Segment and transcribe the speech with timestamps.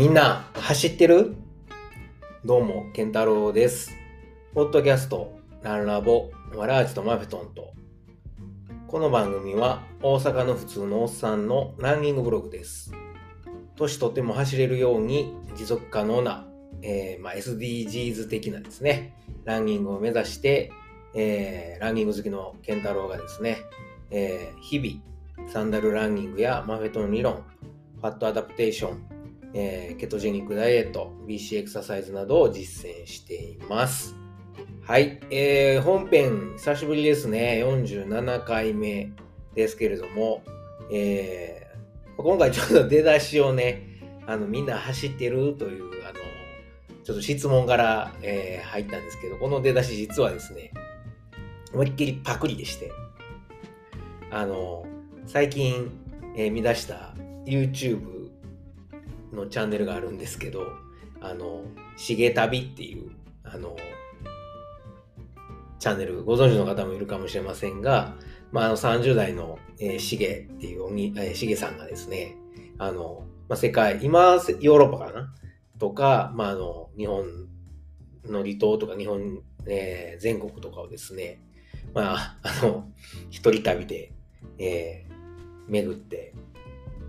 [0.00, 1.34] みんな走ってる？
[2.42, 3.90] どうも、ケンタロウです。
[4.54, 7.74] ポッドキャスト、ランラボ、ワラージとマフェトンと。
[8.88, 12.94] この番組は大阪の普通のおっさんのランニングブログです。
[13.76, 16.46] 年とっても走れるように持続可能な、
[16.80, 19.14] えーまあ、SDGs 的なですね、
[19.44, 20.72] ランニングを目指して、
[21.14, 23.58] えーランニング好きのケンタロウがですね、
[24.10, 27.44] えー日々、サンダルランニングやマフェトン理論、
[28.00, 29.19] ファットアダプテーション、
[29.54, 34.14] えーケトジェニックダイエット、BC エクササイズなどを実践しています。
[34.82, 37.62] はい、えー本編、久しぶりですね。
[37.64, 39.12] 47回目
[39.54, 40.42] ですけれども、
[40.92, 41.70] えー
[42.22, 43.86] 今回ちょっと出だしをね、
[44.26, 46.14] あの、みんな走ってるという、あの、
[47.02, 50.70] ちょっと質問から、えー入ったんですけど、この出だし実はですね、
[51.72, 52.92] 思いっきりパクリでして、
[54.30, 54.84] あの、
[55.26, 55.90] 最近、
[56.36, 57.14] えー見出した
[57.46, 58.19] YouTube
[59.32, 60.66] のチャンネルがあるんですけど、
[61.20, 61.64] あの、
[61.96, 63.10] しげ旅っていう、
[63.44, 63.76] あの、
[65.78, 68.14] チャンネルご存知の方もいるかもしれませんが、
[68.52, 72.36] まあ、あの30代の、えー、しげっていうおに、えーしげさんがですね、
[72.78, 75.34] あの、まあ、世界、今、ヨーロッパかな？
[75.78, 77.24] とか、まあ、あの、日本
[78.26, 81.40] の離島とか日本、えー全国とかをですね、
[81.94, 82.88] まあ、あの、
[83.30, 84.12] 一人旅で、
[84.58, 85.10] えー
[85.70, 86.34] 巡って、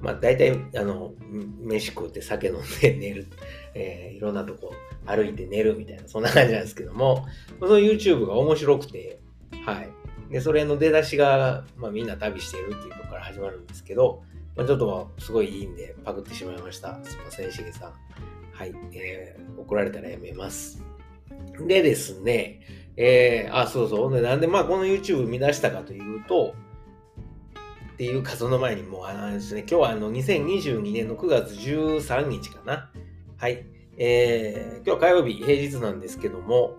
[0.01, 1.13] まあ、大体、あの、
[1.61, 3.27] 飯食って酒飲んで 寝る、
[3.73, 4.73] えーいろんなとこ
[5.05, 7.25] 歩いて寝るみたいな、そんな感じなんですけども、
[7.59, 9.19] その YouTube が面白くて、
[9.65, 9.89] はい。
[10.31, 14.23] で、それの出だしが、まあ、みんな旅してるっていうとこから始まるんですけど、
[14.55, 16.99] まあ、ちょっとすごいいいんで、パクってしまいました。
[17.03, 17.93] すいません、しげさん。
[18.51, 18.73] はい。
[18.93, 20.83] えー怒られたらやめます。
[21.67, 22.61] でですね、
[22.97, 24.21] えーあ、そうそう。
[24.21, 26.55] なんで、まあ、この YouTube 見出したかというと、
[28.01, 32.89] っていうか、その前にもう、あのですね、今日はあの、2022年の9月13日かな。
[33.37, 33.63] はい。
[33.95, 36.77] えー今日火曜日、平日なんですけども、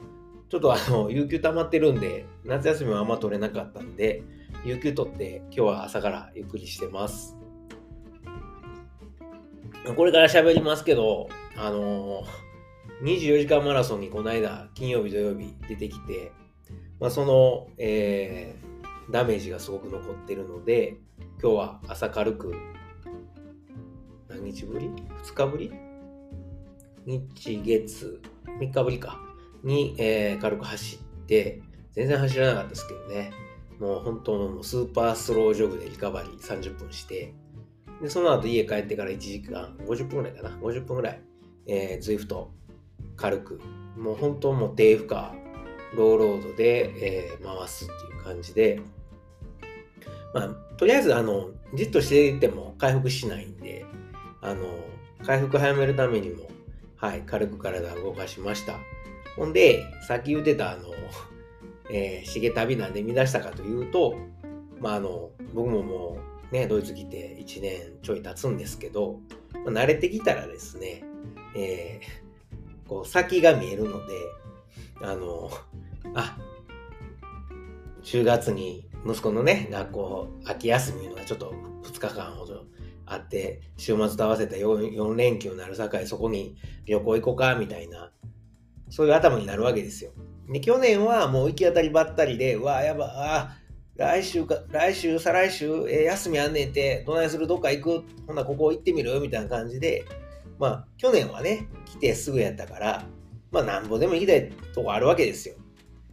[0.49, 4.25] ちょっとあの、有給溜まってるんで、夏休みはあんま取れなかったんで、
[4.65, 7.37] 有給取って、今日は朝からゆっくりしてます。
[9.97, 12.25] これから喋りますけど、あの
[13.05, 16.33] 24時間マラソンにこの間、金曜日、土曜日出てきて、
[16.99, 18.73] まあ、その、えー
[19.11, 20.97] ダメージがすごく残ってるので、
[21.43, 22.55] 今日は朝軽く、
[24.29, 25.73] 何日ぶり ?2 日ぶり？
[27.05, 28.23] 日月、
[28.61, 29.19] 3日ぶりか。
[29.65, 31.61] に、えー軽く走って、
[31.91, 33.33] 全然走らなかったですけどね。
[33.81, 37.35] もう本当のスーパースロージョグでリカバリー30分して、
[38.01, 40.51] で、その後家帰ってから1時間、50分ぐらいかな。
[40.51, 41.21] 50分ぐらい、
[41.67, 42.53] えー、ズイフト
[43.17, 43.61] 軽く、
[43.99, 45.11] もう本当もう低負荷、
[45.97, 48.81] ローロードで、えー回すっていう感じで、
[50.35, 50.49] まあ、
[50.83, 53.87] とりあえず、あの、じっとしていても回復しないんで、
[54.41, 54.65] あの、
[55.25, 56.49] 回復早めるためにも、
[56.97, 58.81] はい、軽く体を動かしました。
[59.37, 60.89] ほんで、さっき言ってた、あの、
[61.89, 64.17] えー、しげ旅なんで見出したかというと、
[64.81, 66.19] まあ、あの、僕もも
[66.51, 69.21] うね、ドイツ来て1年ちょい経つんですけど、
[69.65, 71.05] まあ慣れてきたらですね、
[71.55, 74.15] えーこう、先が見えるので、
[75.01, 75.49] あの、
[76.17, 76.37] あ、
[78.03, 81.55] 10月に息子のね、学校、秋休みがちょっと
[81.85, 82.65] 2日間ほど
[83.07, 88.13] あって、週末と合わせた 4, 4連休になるさかい、そこに旅行行こうか、みたいな、
[88.91, 90.13] そういう頭になるわけですよ。
[90.49, 93.57] で、去年はもう行き当たりばったりで、うわ、やば、あ、
[93.97, 97.47] 来週か、来週、再来週、えー休みあんねんて、どないする？
[97.47, 98.05] どっか行く？
[98.27, 99.21] ほなここ行ってみる？
[99.21, 100.05] みたいな感じで、
[100.59, 103.05] まあ、去年はね、来てすぐやったから、
[103.51, 105.57] まあ、なんぼでも行きたいとこあるわけですよ。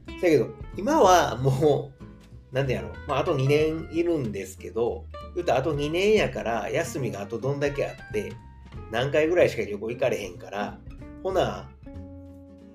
[0.08, 1.99] だけど、今はもう、
[2.52, 5.06] なんでやろう、まあ、あと2年いるんですけど、
[5.36, 8.34] 言うたらあと2年やから、休みがあとどんだけあって、
[8.92, 10.80] 何回ぐらいしか旅行行かれへんから、
[11.24, 11.70] ほな、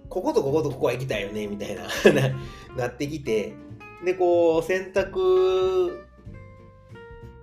[0.08, 1.82] こことこことここは行きたいよね、みたいな、
[2.76, 3.52] なってきて、
[4.04, 6.06] で、こう、選択、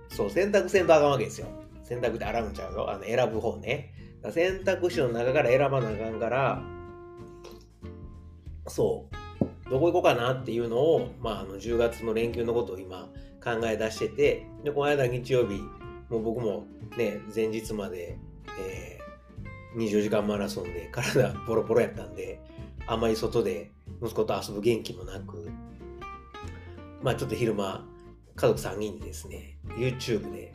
[0.08, 1.48] そう、選択せんとあかんわけですよ。
[1.82, 2.90] 選択って洗うんちゃうよ。
[2.90, 3.92] あの、選ぶ方ね。
[4.30, 6.62] 選択肢の中から選ばなあかんから、
[8.68, 9.21] そう、
[9.72, 13.08] どこ行こうかなっていうのを、まあ、あの10月の連休のことを今
[13.42, 15.62] 考え出してて、で、この間日曜日、
[16.10, 16.66] もう僕も
[16.98, 18.18] ね、前日まで、
[18.60, 22.38] えー、24時間マラソンで体ボロボロやったんで、
[22.86, 23.70] あんまり外で
[24.02, 25.50] 息子と遊ぶ元気もなく、
[27.02, 27.82] まあちょっと昼間、
[28.36, 30.52] 家族3人でですね、YouTube で、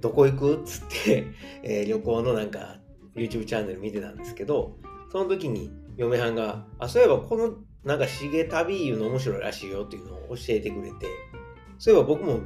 [0.00, 1.26] どこ行くっつって、
[1.62, 2.78] えー旅行のなんか
[3.14, 4.78] YouTube チャンネル見てたんですけど、
[5.12, 7.54] その時に嫁はんが、あ、そういえばこの
[7.86, 11.06] なんかしげ旅いうの面白いらしいよっていうのを教えてくれて、
[11.78, 12.40] そういえば僕も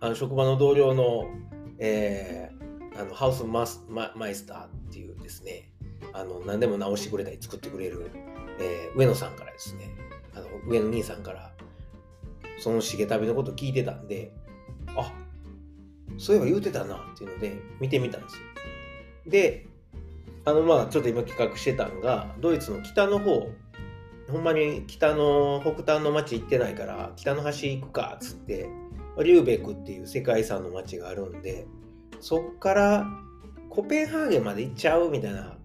[0.00, 1.30] あの職場の同僚の、
[1.78, 2.56] えー
[2.98, 5.70] あのハウスマスママイスターっていうですね、
[6.12, 8.10] あの、何でも直してくれたり作ってくれる、
[8.58, 9.90] えー、上野さんからですね、
[10.34, 11.52] あの、上野兄さんから、
[12.58, 14.32] その重旅のこと聞いてたんで、
[14.96, 15.12] あ、
[16.16, 18.40] そういえば言うてたなっていうので、見てみたんですよ。
[19.26, 19.66] で、
[20.46, 23.50] あの、まあ、ちょっと今企画してたんが、ドイツの北の方、
[24.28, 28.68] ほんまに北の北端の町行ってないから、北の端行くかっつって、
[29.22, 31.66] リューベクっていう世界遺産の町があるんで、
[32.20, 33.06] そっから
[33.70, 35.56] コペンハーゲンまで行っちゃうみたいな、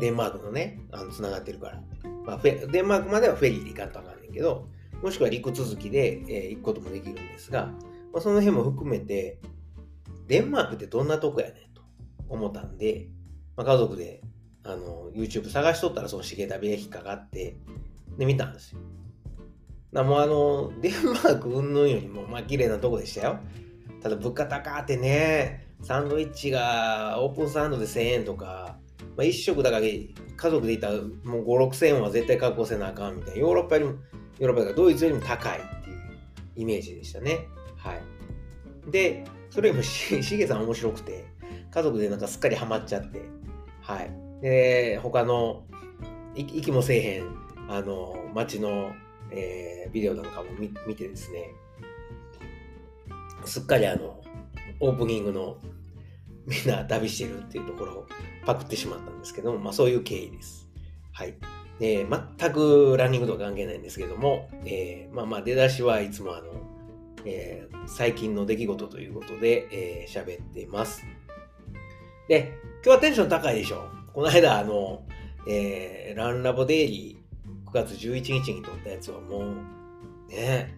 [0.00, 1.82] デンマークのね、あの繋がってるから。
[2.24, 4.68] まあ、デンマークまではフェリーで行かんとあかんねんけど、
[5.02, 7.66] もしくは陸続きで、えー、行くこともできるんですが、
[8.12, 9.40] まあ、その辺も含めて、
[10.26, 11.82] デンマークってどんなとこやねんと
[12.28, 13.08] 思ったんで、
[13.56, 14.22] まあ、家族で
[14.64, 17.56] あの YouTube 探しとったらその重旅が引っかかって、
[18.18, 18.80] で見たんですよ。
[19.92, 23.38] なもうあの、デンマーク云々よりも、まあ綺麗なとこでしたよ。
[24.02, 28.76] ただ物価高ってね、サンドイッチがオープンサンドで1000円とか、
[29.16, 30.08] まあ、1食だから家
[30.38, 30.94] 族でいたら
[31.24, 33.40] もう5、6000円は絶対確保せなあかんみたいな。
[33.40, 33.92] ヨーロッパよりも、
[34.38, 35.98] ヨーロッパがドイツよりも高いっていう
[36.56, 37.46] イメージでしたね。
[37.76, 38.02] はい。
[38.90, 41.24] で、それもし、しげさん面白くて、
[41.70, 43.20] 家族でなんかすっかりハマっちゃって、
[43.80, 44.23] はい。
[44.44, 45.64] で、他の、
[46.34, 47.34] 息もせえへん、
[47.70, 48.92] あの、街の、
[49.30, 50.50] えー、ビデオなんかも
[50.86, 51.54] 見てですね、
[53.46, 54.22] すっかりあの、
[54.80, 55.56] オープニングの
[56.46, 58.06] みんな旅してるっていうところを
[58.44, 60.68] パクってしまったんですけども、まあそういう経緯です。
[61.12, 61.34] はい。
[61.78, 62.06] で、
[62.38, 66.52] 全くランニングとは関係ないんですけども、えー、まあまあ出だしはいつもあの、
[67.24, 71.02] えー、最近の出来事ということで喋、えー、っています。
[72.28, 72.52] で、
[72.84, 74.03] 今日はテンション高いでしょ。
[74.14, 75.02] この間、あの、
[75.48, 80.72] えー、ランラボデイリー9月11日に撮ったやつはもう、ね、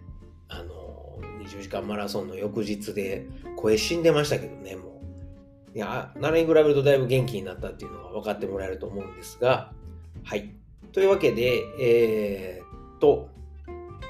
[0.47, 5.03] あの、20時間マラソンの翌日で声死んでましたけどね、も
[5.75, 5.77] う。
[5.77, 9.71] いや、何に比べるとだいぶ元気になったっていうのが分かってもらえると思うんですが、
[10.23, 10.55] はい。
[10.91, 13.29] というわけで、えー、っと、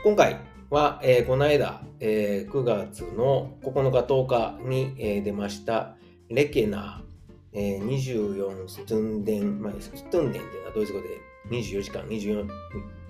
[0.05, 0.37] 今回
[0.69, 5.97] は、えー、この間、えー、9月の9日10日に、えー、出ました
[6.29, 7.03] レケナ
[7.53, 11.07] えー、24ストゥンデン、まあ、ストゥンデンっていうのはドイツ語で
[11.49, 12.47] 24時間、24、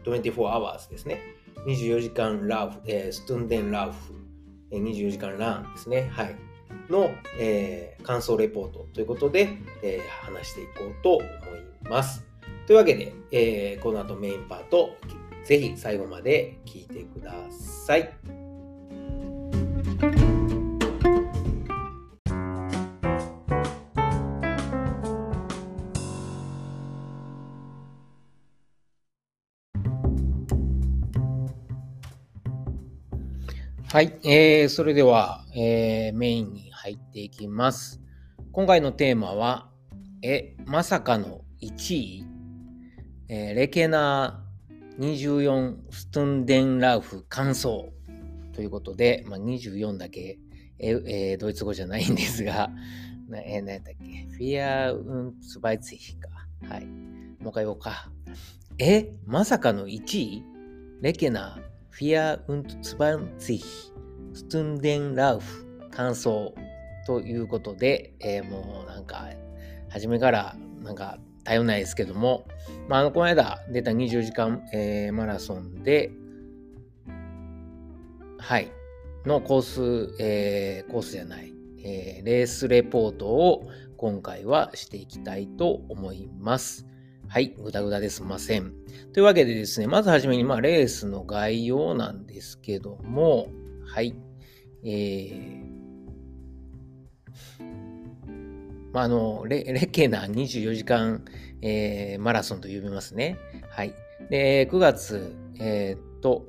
[0.04, 1.22] 24 hours ですね。
[1.66, 4.14] 24時間ラフ、えー、ストゥンデンラフ、
[4.72, 6.10] えー、24時間ランですね。
[6.14, 6.36] はい。
[6.90, 12.26] の、えー、感想レポートということで、えー、話していこうと思います。
[12.66, 14.96] というわけで、えー、この後メインパート、
[15.46, 18.37] ぜひ最後まで聞いてください。
[33.98, 38.00] はい、えー、それでは、えー、メインに入っていきます。
[38.52, 39.72] 今回のテーマは、
[40.22, 42.26] え、まさかの1位、
[43.28, 47.92] えー、レケナー24ストンデンラウフ感想
[48.54, 50.38] ということで、まあ、24だけ、
[50.78, 52.70] ええー、ドイツ語じゃないんですが、
[53.28, 54.28] なえー、何やったっけ？
[54.30, 56.30] フィアウンツバイツヒか。
[56.70, 56.86] はい。
[56.86, 58.12] もう一回言おうか。
[58.78, 60.44] え、まさかの1位？
[61.02, 61.67] レケナー
[61.98, 63.64] フィア・ウント・ツバンツィヒ、
[64.32, 66.54] ストゥンデン・ラウフ、感想
[67.08, 69.26] ということで、えー、もうなんか、
[69.90, 72.46] 初めからなんか頼んないですけども、
[72.88, 76.12] まあ、あの、この間出た24時間、えー、マラソンで、
[78.38, 78.72] はい、
[79.26, 86.86] のコース、えー、コースじゃない、えー、レースレポートを今回はしていきたいと思います。
[87.30, 88.74] はい、ぐだぐだですません。
[89.14, 93.48] というわけでですね、まずはじめに、まあ、レースの概要なんですけども、
[93.86, 94.16] はい、
[94.84, 95.68] えー、
[98.94, 101.26] まあ、あの、レレケナ24時間、
[101.62, 103.38] えー、マラソンと呼びますね。
[103.70, 103.94] はい。
[104.30, 106.46] で、9月、えー、っと、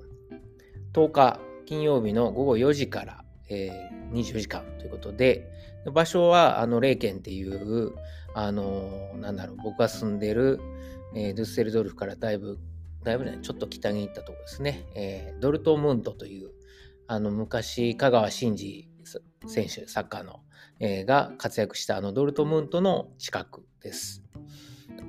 [0.93, 5.51] 10日金曜日の午後4時から、えー、24時間ということで、
[5.93, 7.93] 場所は、あの、レーケンっていう、
[8.41, 10.61] あの、なんだろう、僕が住んでる、
[11.13, 12.61] えー、ドゥッセルドルフからだいぶ、
[13.03, 14.87] だいぶね、ちょっと北に行ったとこですね。
[14.95, 16.51] えー、ドルトムントという、
[17.09, 18.89] あの、昔、香川真司
[19.49, 20.43] 選手、サッカーの、
[20.79, 24.23] えー、が活躍したあのドルトムントの近くです。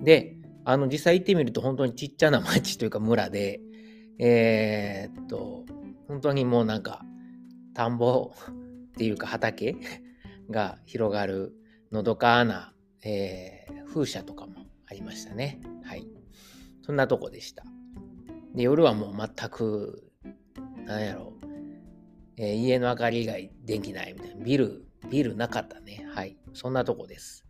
[0.03, 3.59] で、あの、実際行ってみると本当にちっちゃな町というか村で、
[4.17, 5.65] えー、っと、
[6.07, 7.03] 本当にもうなんか、
[7.75, 9.75] 田んぼっていうか畑
[10.49, 11.53] が広がる
[11.91, 15.59] のどかなえー、風車とかもありましたね。
[15.83, 16.07] はい。
[16.81, 17.63] そんなとこでした。
[18.55, 20.11] で、夜はもう全く、
[20.85, 21.45] なんやろう、
[22.37, 24.43] えー、家の明かり以外電気ないみたいな。
[24.43, 26.05] ビル、ビルなかったね。
[26.13, 26.37] はい。
[26.53, 27.45] そんなとこです。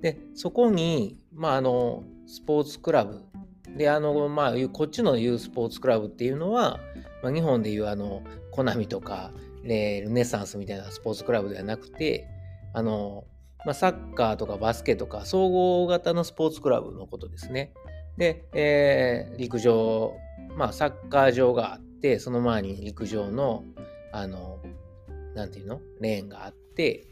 [0.00, 3.22] で、そこに、まあ、あの、スポーツクラブ、
[3.76, 6.78] で、あの、まあ、こっちの言うスポーツクラブっていうのは、
[7.22, 9.32] まあ、日本でいうあの、コナミとか、
[9.64, 9.70] ル
[10.10, 12.28] ネサンスみたいなスポーツクラブではなくて、
[12.72, 13.24] あの、
[13.64, 17.72] まあ、サッカーとかバスケとか総合型のスポーツクラブのことですね。
[18.16, 20.12] で、えー、陸上、
[20.56, 23.64] まあ、サッカー場があって、その前に陸上の、
[24.12, 24.60] あの、
[25.34, 25.80] なんていうの？
[26.00, 27.06] レーンがあって、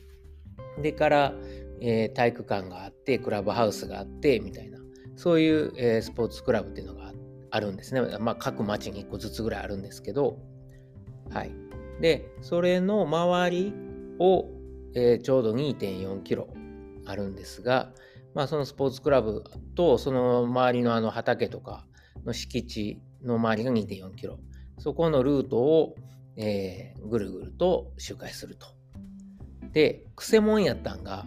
[0.80, 1.34] でから、
[1.80, 4.78] えー、体育館があって、クラブハウスがあって、みたいな、
[5.16, 7.12] そういう、えー、スポーツクラブっていうのが
[7.50, 8.00] あるんですね。
[8.20, 10.38] まあ、各町に1個ずつぐらいあるんですけど、
[11.30, 11.52] はい。
[12.00, 13.74] で、それの周り
[14.18, 14.48] を、
[14.94, 16.48] えー、ちょうど2.4キロ
[17.06, 17.92] あるんですが、
[18.34, 19.44] まあ、そのスポーツクラブ
[19.74, 21.86] とその周りのあの畑とか
[22.24, 24.38] の敷地の周りが2.4キロ
[24.78, 25.94] そこのルートを、
[26.36, 28.66] えー、ぐるぐると周回すると。
[29.72, 31.24] で、くせもんやったんが、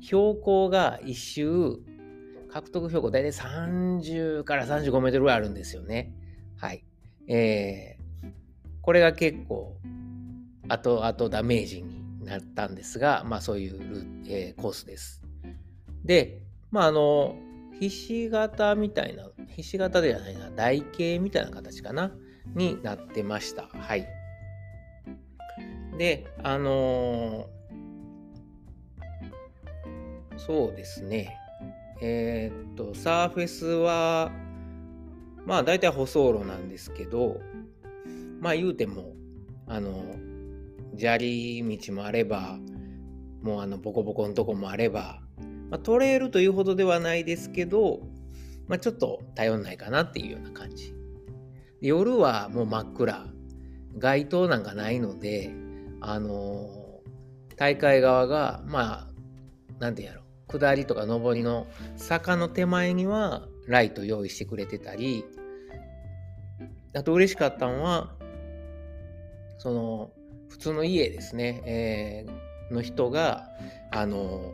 [0.00, 1.78] 標高が一周、
[2.48, 6.12] 獲得標高大体30から35メートルぐらいあるんですよね。
[6.56, 6.84] はい。
[7.28, 8.28] えー、
[8.80, 9.76] これが結構、
[10.68, 11.95] 後々ダメージに
[12.26, 15.22] なったんですが、まあそういうル、えー、コースです。
[16.04, 17.36] で、まああの、
[17.78, 22.12] ひし形みたいな、ひし形ではないな、台形みたいな形かな、
[22.54, 23.68] になってました。
[23.72, 24.06] はい。
[25.98, 31.36] で、あのー、そうですね。
[32.02, 34.30] えー、っと、サーフェスは、
[35.46, 37.40] まあ大体舗装路なんですけど、
[38.40, 39.14] まあ言うても、
[39.66, 40.02] あの、
[40.98, 42.58] 砂利道もあれば、
[43.42, 45.20] もうあの、ボコボコのとこもあれば、
[45.70, 48.00] まあ、トレイルというほどではないですけど、
[48.68, 50.94] まあ、ちょっと頼んないかなっていうような感じ。
[51.80, 53.26] 夜はもう真っ暗。
[53.98, 55.50] 街灯なんかないので、
[56.00, 59.08] あのー、大会側が、まあ、
[59.78, 65.24] なんてやろ、下りとか上りの坂の手前にはライト用意してくれてたり、
[66.94, 68.14] あと嬉しかったのは、
[69.58, 70.10] その、
[70.48, 73.48] 普通の家ですね、えー、の人が、
[73.90, 74.52] あの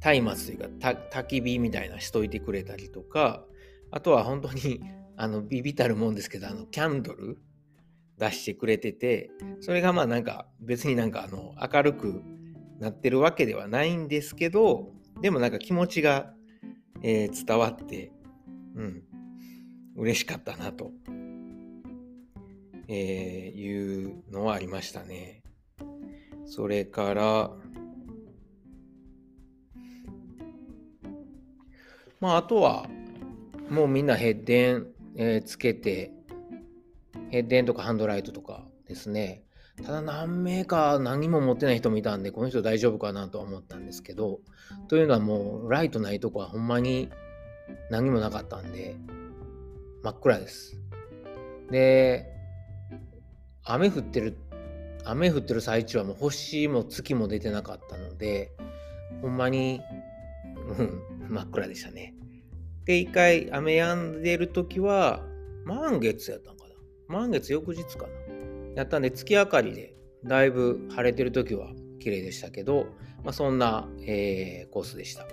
[0.00, 3.44] ー、松明というか焚き火みたいなしといてくれたりとか、
[3.90, 4.80] あとは本当に
[5.16, 7.38] あの、ビビたるもんですけど、あの、キャンドル
[8.18, 12.22] 出してくれてて、それがまあなんか別になんかあの、明るく
[12.80, 16.34] なってるわけではないんですけど、でもなんか気持ちが、
[17.02, 18.10] えー、伝わって、
[18.74, 19.02] うん、
[19.96, 20.90] 嬉しかったなと、
[22.94, 25.42] えー、いうのはありましたね。
[26.44, 27.50] それから、
[32.20, 32.86] まあ、あとは、
[33.68, 36.12] もうみんなヘッデンえー、つけて、
[37.30, 39.44] ヘッデンとかハンドライトとかですね。
[39.84, 44.40] ただ何名か何も持ってない人もいたんで、この人大丈夫かなとは思ったんですけど、
[44.88, 47.10] というのはもうライトないとこはほんまに
[47.90, 48.96] 何もなかったんで、
[50.02, 50.78] 真っ暗です。
[51.70, 52.26] で、
[53.64, 54.36] 雨降ってる、
[55.04, 58.52] 雨降ってる最中はもう星も月も出てなかったので、
[59.20, 59.80] ほんまに、
[60.78, 62.14] うん、真っ暗でしたね。
[62.84, 65.24] で、一回雨止んでる時は、
[65.64, 66.74] 満月やったんかな。
[67.06, 68.08] 満月翌日かな。
[68.74, 72.86] やったんで、月明かりで、だいぶ晴れてる時は綺麗でしたけど、
[73.22, 75.26] まあ、そんな、えー、コースでした。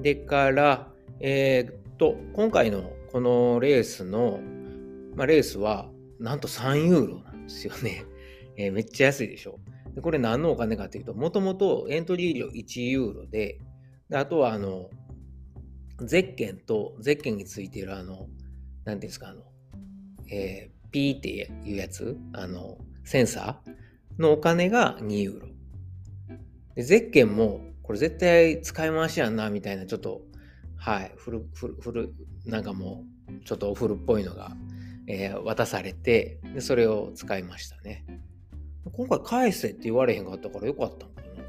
[0.00, 4.40] でから、えー、っと、今回のこのレースの、
[5.14, 5.91] まあ、レースは、
[6.22, 8.04] なんと3ユーロなんですよね。
[8.56, 9.58] えー、めっちゃ安いでしょ。
[9.94, 13.60] でこれ何のお金かというと、もともとエントリー料1ユーロで、
[14.08, 14.88] であとはあの、
[16.00, 19.42] ゼッケンとゼッケンについてるあの、なんていうんですか、あの、
[20.30, 21.30] えー、ピーって
[21.64, 25.48] いうやつ、あの、センサーのお金が2ユーロ。
[26.76, 30.22] で、ゼッケンも、これ絶対使い回しやんな、みたいな、ちょっと、
[30.76, 32.14] はい、古、古、古、
[32.46, 34.56] なんかもう、ちょっとお古っぽいのが、
[35.06, 38.04] えー、渡されてで、それを使いましたね。
[38.92, 41.44] 今回返せって言われへんかったからよかったのかな。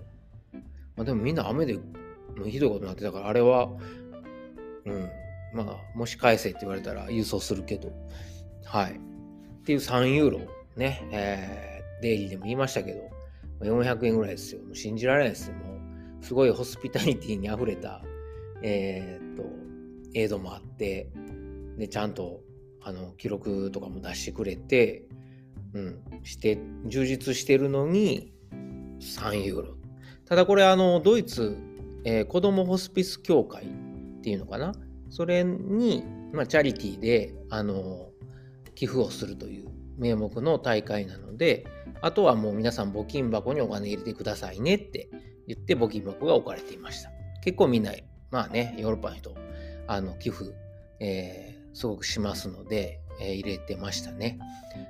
[0.95, 3.69] まあ、でもみんな雨でもうひどいことになってたから、あれは
[4.85, 5.09] うん。
[5.53, 7.91] まあ、もし返せって言われたら郵送するけど。
[8.65, 8.93] はい。
[8.93, 8.95] っ
[9.65, 10.39] ていう3ユーロ
[10.75, 12.99] ね、えー、デイリーでも言いましたけど、
[13.61, 14.61] 400円ぐらいですよ。
[14.61, 15.55] もう信じられないですよ。
[15.55, 15.75] も
[16.21, 18.01] う、すごいホスピタリティに溢れた、
[18.61, 19.43] えー、っと、
[20.15, 21.09] 映像もあって、
[21.77, 22.41] で、ちゃんと、
[22.83, 25.07] あの、記録とかも出してくれて、
[25.73, 28.33] うん、して、充実してるのに、
[28.99, 29.75] 3ユーロ。
[30.25, 31.57] ただこれ、あの、ドイツ、
[32.05, 34.73] えー、子供ホスピス協会っていうのかな？
[35.09, 38.09] それに、まあ、チャリティーであの
[38.73, 41.67] 寄付をするという名目の大会なので
[42.01, 45.09] あとはもう皆さん募金箱にお金入れてくださいねって
[45.47, 47.11] 言って募金箱が置かれていました。
[47.43, 47.91] 結構みんな、
[48.31, 49.35] まあね、ヨーロッパの人、
[49.87, 50.45] あの寄付、
[50.99, 54.39] えー、すごくしますので、えー、入れてましたね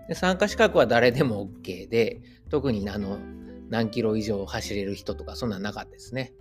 [0.07, 0.15] で。
[0.15, 3.17] 参加資格は誰でも OK で、特にあの
[3.69, 6.33] 何キロ以上走れる人とか、そんなんなかったですね。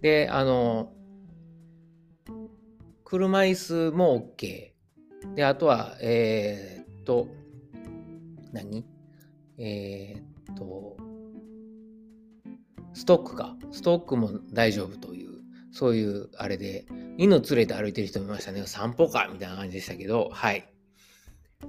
[0.00, 0.92] で、あの、
[3.04, 4.72] 車椅子も OK。
[5.34, 7.28] で、あとは、えー、っと、
[8.52, 8.84] 何？
[9.58, 10.96] えー、っと、
[12.94, 13.56] ストックか。
[13.70, 15.35] ストックも大丈夫という、
[15.76, 16.86] そういうあれで、
[17.18, 18.66] 犬連れて歩いてる人もいましたね。
[18.66, 20.72] 散歩かみたいな感じでしたけど、はい。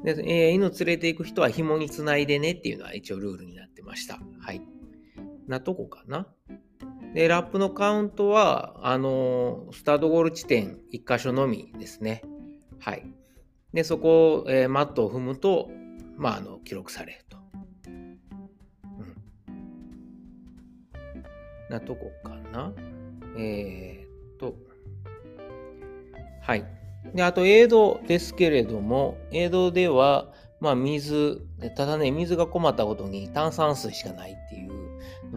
[0.06, 4.18] で、えー、犬連れて行く人は紐につないでねっていうのは一応ルールになってました。
[4.40, 4.62] はい。
[5.46, 6.26] なとこかな。
[7.14, 12.24] で、ラップのカウントは、あのー、スタートゴール地点1箇所のみですね。
[12.80, 13.04] はい。
[13.74, 15.70] で、そこを、えー、マットを踏むと、
[16.16, 17.38] まあ、あの、記録されると。
[17.88, 18.18] うん。
[21.70, 22.72] なとこかな。
[23.40, 23.97] えー、
[24.38, 24.56] と。
[26.42, 26.66] はい。
[27.14, 31.42] で、あと、エイドですけれども、エイドでは、まあ、水、
[31.76, 34.72] ただね、水が困ったことに炭酸水しかないっていう、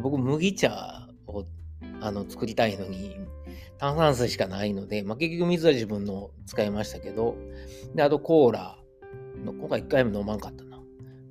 [0.00, 1.44] 僕、麦茶を
[2.00, 3.16] あの作りたいのに、
[3.78, 7.36] 炭酸水しかないので、まあ、結局水は自分の使いましたけど、
[7.94, 8.78] で、あとコーラ
[9.44, 10.80] の、今回一回も飲まんかったな。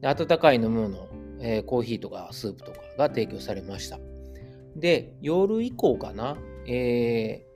[0.02, 1.08] で、温かい飲み物、
[1.42, 4.00] えー、コーヒーとかスープとかが提供されました。
[4.76, 7.49] で、夜以降かな、えー、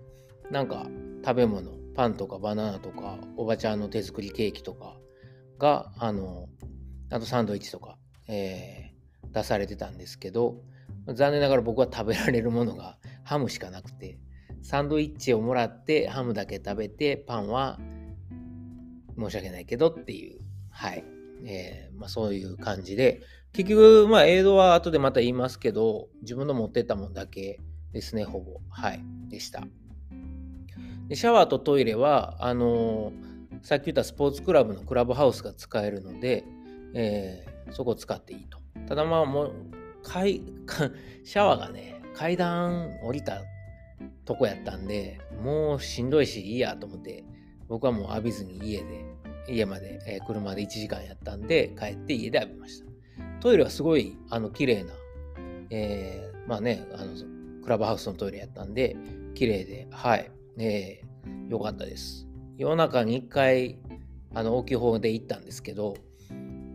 [0.53, 0.85] なんか
[1.25, 4.97] 食べ物、パンとかバナナとか、おばちゃんの手作りケーキとか
[5.57, 6.47] が、あの、
[7.09, 10.57] あとサンドイッチとか、えー、出されてたんですけど、
[11.07, 14.19] 残念ながら僕は食べられるものがハムしかなくて、
[14.61, 17.79] サンドイッチをもらってハムだけ食べて、パンは
[19.17, 21.03] 申し訳ないけどっていう、はい。
[21.45, 23.21] えー、まあ、そういう感じで、
[23.53, 27.59] 結局、まあ、映像は後でまた言いますけど、自分の持ってったもんだけ
[27.91, 28.61] ですね、ほぼ。
[28.69, 29.03] はい。
[29.29, 29.63] でした。
[31.13, 36.43] でシャワーとトイレは、あのー、さっき言ったスポーツクラブのクラブハウスが使えるので、
[36.95, 38.57] えー、そこを使っていいと。
[38.87, 39.53] ただまあ、もう、
[40.03, 43.43] シャワーがね、階段降りた
[44.25, 47.23] とこやったんで、もうしんどいしいいやと思って、
[47.67, 49.05] 僕はもう浴びずに家で、
[49.47, 52.87] 家まで、えー、車で1時間やったんで、帰って家で浴びました。
[53.39, 54.93] トイレはすごい、あの、綺麗な、
[55.69, 57.11] えー、まあね、あの、
[57.61, 58.95] クラブハウスのトイレやったんで、
[59.35, 62.27] 綺麗で、はい、えー、よかったです。
[62.57, 63.79] 夜中に1回、
[64.33, 65.95] あの、大きい方で行ったんですけど、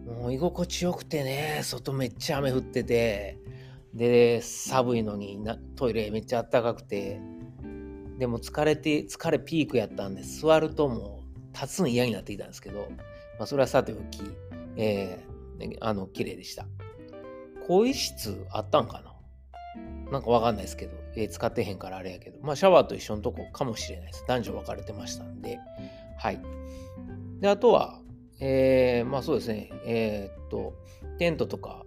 [0.07, 3.39] もう居心地よくてね、外めっちゃ雨降ってて、
[3.95, 7.21] で、寒いのになトイレめっちゃあったかくて、
[8.19, 12.89] でも疲れて、疲れピークやったんで、座るともう立つの嫌になってきたんですけど、
[13.39, 14.21] まあ、それはさておき、
[14.77, 16.67] えー、あの、綺麗でした。
[17.67, 20.13] 更衣室あったんかな？
[20.13, 24.25] なんかわかんないですけど、え、使ってへんからあれやけど、まあシャワーと一緒のとこかもしれないです。
[24.29, 25.59] 男女分かれてましたんで、
[26.17, 26.41] はい。
[27.41, 28.01] で、あとは、
[28.41, 30.75] えー、まあそうですね、えー、っと、
[31.19, 31.85] テントとか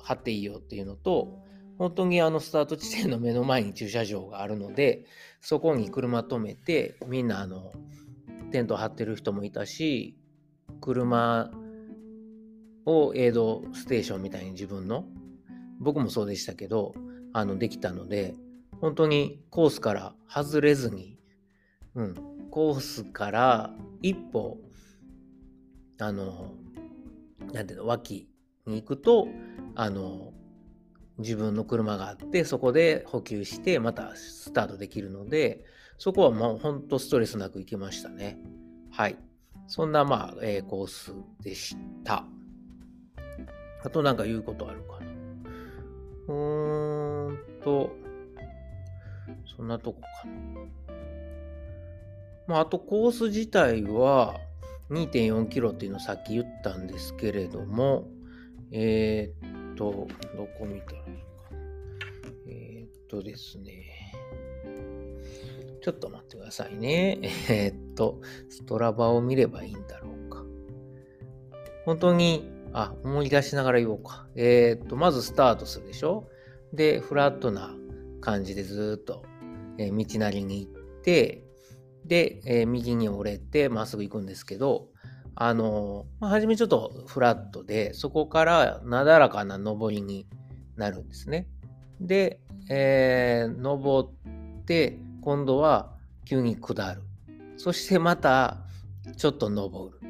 [0.00, 1.40] 張っていいよっていうのと、
[1.78, 5.04] 本当にあのスタート地点の目の前に駐車場があるので、
[5.40, 7.72] そこに車止めて、みんなあの、
[8.52, 10.16] テント張ってる人もいたし、
[10.80, 11.50] 車
[12.86, 15.06] をエイドステーションみたいに自分の、
[15.80, 16.94] 僕もそうでしたけど、
[17.32, 18.34] あの、できたので、
[18.82, 21.16] 本当にコースから外れずに、
[21.94, 22.14] うん、
[22.50, 23.70] コースから
[24.02, 24.58] 一歩、
[26.00, 26.52] あの、
[27.52, 28.28] なんていうの、脇
[28.66, 29.28] に行くと、
[29.76, 30.32] あの、
[31.18, 35.64] 自分の車があって、そこで補給して、またスタートできるので、
[35.96, 38.40] そこはもう本当ストレスなく行けましたね。
[38.90, 39.16] はい。
[39.68, 42.26] そんな、まあ、えー、コースでした。
[43.84, 45.06] あとなんか言うことあるかな。
[46.26, 48.01] うーんと、
[49.62, 50.92] そんなとこかな。
[52.48, 54.34] まあ、あとコース自体は
[54.90, 58.08] 2.4キロっていうのをさっき言ったんですけれども、
[58.72, 61.58] えー、っと、どこ見たらいいかな。
[62.48, 63.84] えー、っとですね。
[65.80, 67.20] ちょっと待ってくださいね。
[67.48, 70.42] えー、っと、ストラバを見ればいいんだろうか。
[71.84, 74.26] 本当に、あ、思い出しながら言おうか。
[74.34, 76.28] え、っと、まずスタートするでしょ
[76.72, 77.76] で、フラットな
[78.20, 79.22] 感じでずっと、
[79.78, 81.44] えー、道なりに行って、
[82.04, 84.88] で、えー、右に折れてまっすぐ行くんですけど、
[85.34, 90.26] あの、まあ、初めちょっとフラットで、そこからなだらかな上りに
[90.76, 91.48] なるんですね。
[92.00, 97.02] で、えー、登って、今度は急に下る。
[97.56, 98.58] そしてまた
[99.16, 100.00] ちょっと登る。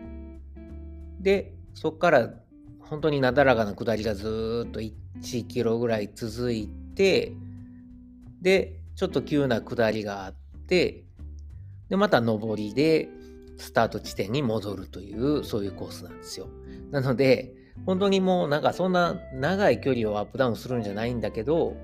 [1.20, 2.30] で、そこから
[2.80, 7.32] 本当になだらかな下りがずっと1キロぐらい続いて、
[8.40, 10.34] で、ちょっと急な下りがあっ
[10.68, 11.04] て、
[11.88, 13.08] で、また上りで
[13.58, 16.48] スタート地点に戻るという、そういうコースなんですよ。
[16.90, 17.54] なので、
[17.86, 21.76] 本当にもうなんかそんな長い距離をアップダウンするんじゃないんだけど、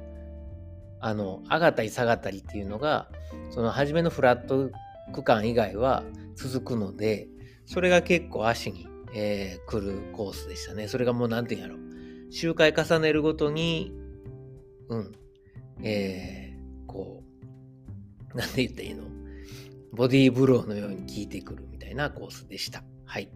[1.00, 3.08] あの、上がったり下がったりっていうのが、
[3.50, 4.70] その初めのフラット
[5.12, 7.28] 区間以外は続くので、
[7.66, 10.88] それが結構足に、えー、来るコースでしたね。
[10.88, 11.82] それがもう何て言うんやろ。
[12.30, 13.92] 周回重ねるごとに、
[14.88, 15.12] うん、
[15.82, 16.47] えー、
[18.34, 19.04] なんて言ったらいいの？
[19.92, 22.84] ボディーブローのように効いてくるみたいなコースでした。
[23.04, 23.30] はい。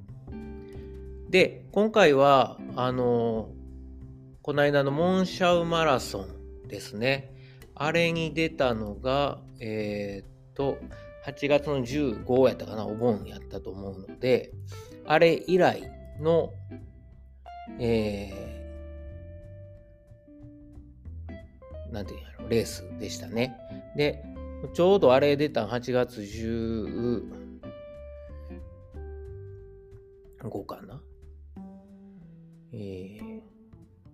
[1.30, 3.50] で、今回は、あの、
[4.42, 6.26] この間のモンシャウマラソ
[6.64, 7.32] ンですね。
[7.74, 10.78] あれに出たのが、えー、っと、
[11.24, 14.52] 8月の15やったかな、お盆やったと思うので、
[15.06, 16.52] あれ以来の、
[17.78, 23.56] えー、なんていうんやろ、レースでしたね。
[23.96, 24.22] で、
[24.72, 27.42] ちょうどあれ出た8月15
[30.66, 31.00] かな？
[32.72, 33.42] えー、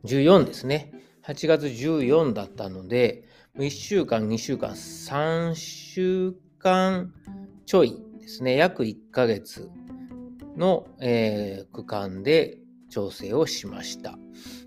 [0.05, 0.93] 14ですね。
[1.25, 7.13] 8月14だったので、1週間、2週間、3週間
[7.67, 8.57] ちょいですね。
[8.57, 9.69] 約1ヶ月
[10.57, 12.57] の、えー、区間で
[12.91, 14.19] 調整をしました。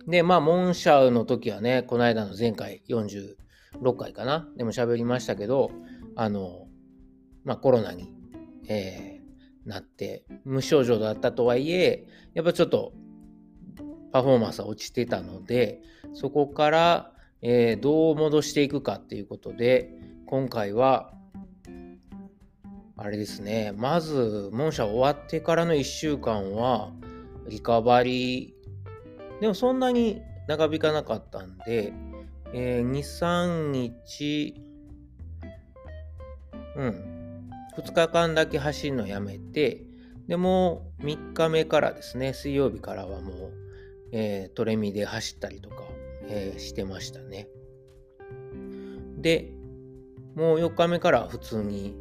[0.07, 2.81] で、まあ、モンシャウの時はね、この間の前回
[3.79, 5.71] 6回かな、でも喋りましたけど、
[6.15, 6.67] あの、
[7.43, 8.13] まあ、コロナに、
[8.67, 12.93] えー、なって、無症状だったとはいえ、やっぱちょっと
[14.11, 15.81] パフォーマンスは落ちてたので、
[16.13, 19.89] そこから、えー、どう戻していくかっていうことで、
[20.25, 21.13] 今回は、
[22.97, 26.91] あれですね、まず、門社終わってからの1週間は、
[27.47, 31.93] リカバリー、でもそんなに長引かなかったんで、
[32.53, 34.61] えー、2、3日、
[36.75, 39.85] うん、2日間だけ走るのやめて、
[40.27, 43.61] でも3日目からですね、水曜日からはもう
[44.11, 45.83] えー、トレミで走ったりとか、
[46.27, 47.47] えー、してましたね。
[49.17, 49.53] で、
[50.35, 51.95] もう4日目から普通に、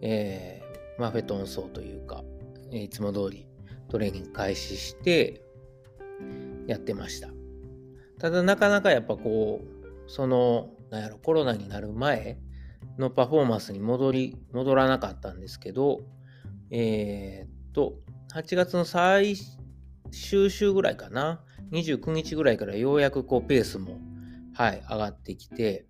[0.00, 2.24] えー、マフェトン走というか、
[2.70, 3.46] いつも通り
[3.88, 5.42] トレーニング開始して
[6.66, 7.28] やってました。
[8.18, 9.81] ただなかなかやっぱこう、
[10.12, 12.38] その、なんやろ、コロナになる前
[12.98, 16.00] のパフォーマンスに戻り、戻らなかったんですけど、
[16.70, 17.94] えー、っと、
[18.34, 19.36] 8月の最
[20.10, 21.42] 終週ぐらいかな。
[21.70, 23.96] 29日ぐらいからようやくこうペースも、
[24.52, 25.86] はい、上がってきて、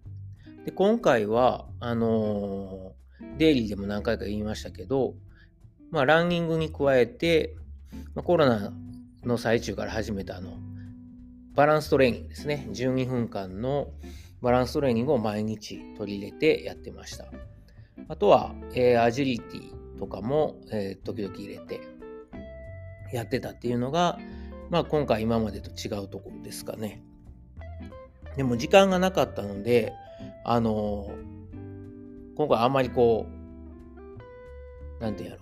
[0.65, 5.17] で、今回は、あのー、デイリーでも何回か言いましたけど、
[5.91, 7.57] まあ、ランニングに加えて、
[8.15, 8.73] まあ、コロナ
[9.25, 10.53] の最中から始めたあの、
[11.55, 12.67] バランストレーニングですね。
[12.71, 13.89] 12分間の
[14.41, 17.27] バランストレーニングを毎日取り入れてやってました。
[18.09, 21.81] あとは、えー、アジリティとかも、えー、時々入れて
[23.13, 24.19] やってたっていうのが、
[24.71, 27.03] まあ今回今までと違うところですかね。
[28.37, 29.93] でも時間がなかったので、
[30.45, 33.27] あのー、今回あんまりこ
[34.99, 35.41] う、なんてやろう。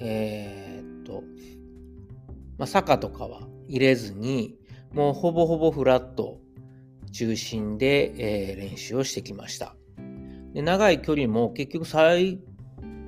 [0.00, 1.22] えー、っと、
[2.58, 4.58] まあ坂とかは入れずに、
[4.94, 6.38] もうほぼほぼフラット
[7.12, 9.74] 中心で、えー、練習をしてきました。
[10.52, 12.38] で長い距離も結局最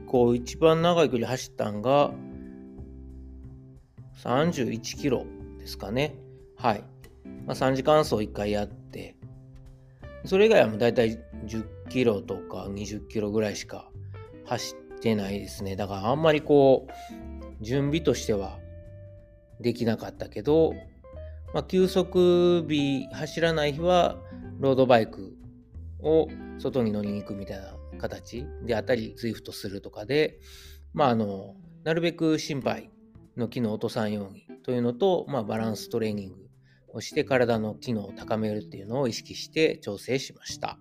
[0.07, 2.13] 高一番長い距離走ったんが
[4.23, 5.27] 31キロ
[5.59, 6.17] ですかね。
[6.57, 6.85] はい。
[7.47, 9.17] まあ、3時間走1回やって、
[10.25, 13.89] それ以外はもうだいたい10キロとか20キロぐらいしか
[14.45, 15.77] 走ってないですね。
[15.77, 18.59] だからあんまりこう、準備としては
[19.61, 20.75] できなかったけど、
[21.57, 24.19] まあ、休息日走らない日は
[24.61, 25.39] ロードバイク
[26.01, 30.39] を外に乗りに行くみたいな形であったり、ズイフトするとかで、
[30.93, 32.91] まあ、あの、なるべく心配
[33.39, 36.47] の機能を落とさんようにというのと、まあ、バランストレーニング
[36.93, 40.79] をして体の機能を高めるっていうのを意識して調整しました。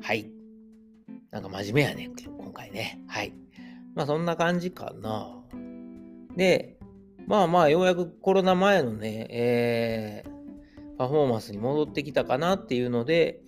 [0.00, 0.30] はい。
[1.30, 3.02] なんか真面目やね、今回ね。
[3.06, 3.34] はい。
[3.94, 5.44] まあそんな感じかな。
[6.36, 6.78] で、
[7.26, 13.40] まあまあようやくコロナ前のね、えー、パフォーマンスに戻ってきたかなっていうので、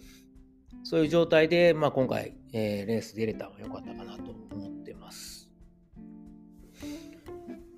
[0.83, 5.51] そういう状態で、まあ今回、えー、レース出れたのが良かったかなと思ってます。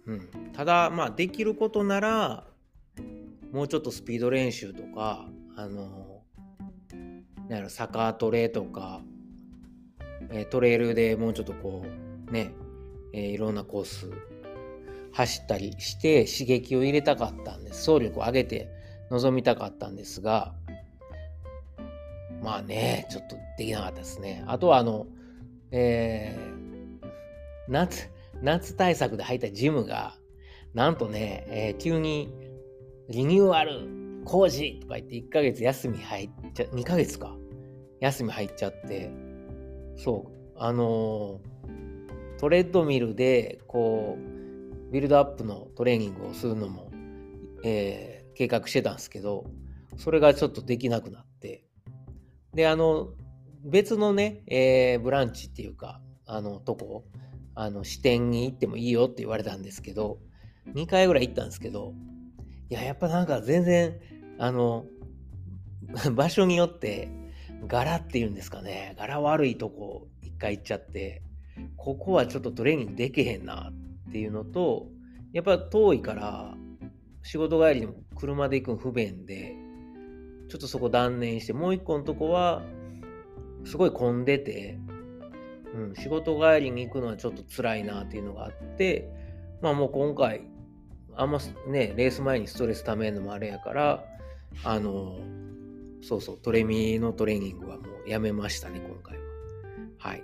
[0.07, 0.53] うん。
[0.53, 2.47] ただ、まあ、できることなら、
[3.53, 6.23] もうちょっとスピード練習とか、あの、
[7.49, 9.03] なんやろ、坂トレーとか、
[10.31, 11.85] えトレイルでもうちょっとこ
[12.29, 12.53] う、ね、
[13.13, 14.11] えー、いろんなコース
[15.13, 17.91] 走ったりして刺激を入れたかったんです。
[17.91, 18.69] 走力を上げて
[19.11, 20.55] 臨みたかったんですが、
[22.43, 24.45] まあね、ちょっとできなかったですね。
[24.47, 25.07] あとはあの、
[25.71, 27.09] えー、
[27.69, 28.11] 夏、
[28.43, 30.15] 夏対策で入ったジムが、
[30.75, 32.33] なんとね、えー、急に
[33.09, 37.35] リニューアル工事とか言って1ヶ月休み入っちゃ、2ヶ月か。
[38.01, 39.11] 休み入っちゃって、
[39.97, 44.28] そう、あのー、トレッドミルで、こう、
[44.91, 46.91] ビルドアップのトレーニングをするのも、
[47.65, 49.45] えー、計画してたんですけど、
[49.97, 51.65] それがちょっとできなくなって、
[52.55, 53.09] で、あの、
[53.65, 57.05] 別のね、えー、ブランチっていうか、あの、とこ、
[57.55, 60.19] あの、支店に行ってもいいよって言われたんですけど、
[60.75, 61.95] 2回ぐらい行ったんですけど、
[62.71, 63.99] いや、やっぱなんか全然、
[64.39, 64.87] あの、
[66.15, 67.09] 場所によって、
[67.67, 71.23] 柄っていうんですかね、柄悪いとこ一回行っちゃって、
[71.77, 74.89] ここはちょっとトレーニングできへんなっっていうのと、
[75.33, 76.55] やっぱ遠いから、
[77.23, 79.55] 仕事帰りにも車で行くの不便で、
[80.49, 82.63] ちょっとそこ断念して、もう一個のとこは、
[83.65, 84.79] すごい混んでて、
[85.75, 89.11] うん、仕事帰りに行くのはちょっと辛いなっていうのがあって、
[89.61, 90.43] まあもう今回、
[91.15, 94.05] あんまね、レース前にストレスためるのもあれやから、
[94.65, 95.19] あの、
[96.01, 99.25] そうそう、トレミのトレーニングはもうやめましたね、今回は。
[99.99, 100.23] はい。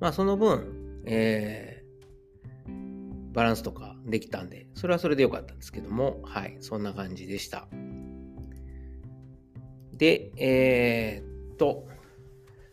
[0.00, 1.69] まあその分、えー、
[3.32, 7.68] バランスとかできたんで、それはそれでよかったんですけども、はい、そんな感じでした。
[9.92, 11.86] で、えー、っと、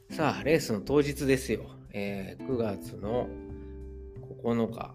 [0.10, 1.65] さあ、レースの当日ですよ。
[1.91, 3.28] えー、9月の
[4.43, 4.93] 9日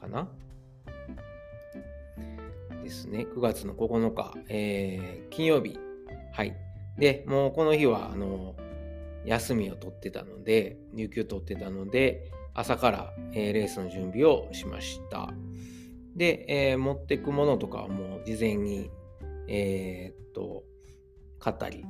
[0.00, 0.28] かな？
[2.82, 3.26] ですね。
[3.34, 5.78] 9月の9日、えー、金曜日。
[6.32, 6.56] はい。
[6.98, 8.56] で、もうこの日は、あの、
[9.24, 15.32] 休みを取ってたので、有給取ってたので、朝から、えー、レースの準備をしました。
[16.16, 18.90] で、えー、持ってくものとかはもう事前に
[19.48, 20.62] えー、っと、
[21.40, 21.84] 買ったり、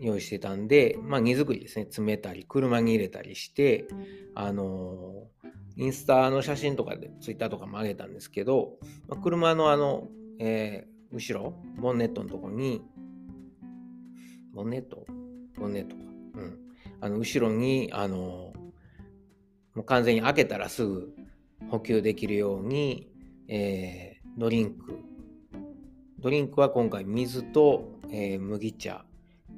[0.00, 3.86] 用意してたんで、まあ、荷造りですね、詰めたり、車に入れたりして、
[4.34, 5.28] あの、
[5.76, 10.08] インスタの写真とかで、ツイッターとかも上げたんですけど、まあ、車のあの、
[10.40, 12.82] えー、後ろ、ボンネットのとこに、
[14.52, 15.06] ボンネット？
[15.56, 16.02] ボンネットか。
[16.34, 16.58] うん。
[17.00, 18.49] あの、後ろに、あの、
[19.80, 21.14] もう完全に開けたらすぐ
[21.70, 23.08] 補給できるように、
[23.48, 24.98] えー、ドリンク。
[26.18, 29.06] ドリンクは今回水と、えー、麦茶。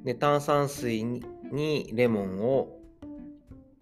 [0.05, 2.79] で炭酸水にレモンを、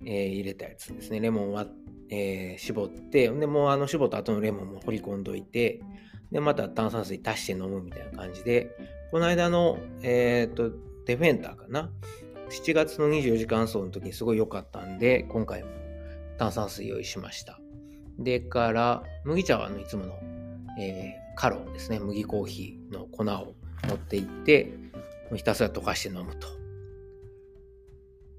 [0.03, 1.19] えー、入れたやつですね。
[1.19, 1.67] レモンは、
[2.09, 5.79] えー、絞ってでもうあの絞った後のレモンも掘り込んどいて
[6.31, 8.71] でまた炭酸水足して飲むみたいな感じで。
[9.11, 10.71] この間の、えーと、
[11.05, 11.91] デフェンダーかな
[12.49, 15.80] ？7月の24時間走の時にすごい良かったんで今回も
[16.41, 17.59] 炭酸水用意しました
[18.17, 20.13] でから麦茶はあのいつもの、
[20.79, 23.53] えカロンですね、麦コーヒーの粉を
[23.87, 24.73] 持っていって、
[25.35, 26.47] ひたすら溶かして飲むと。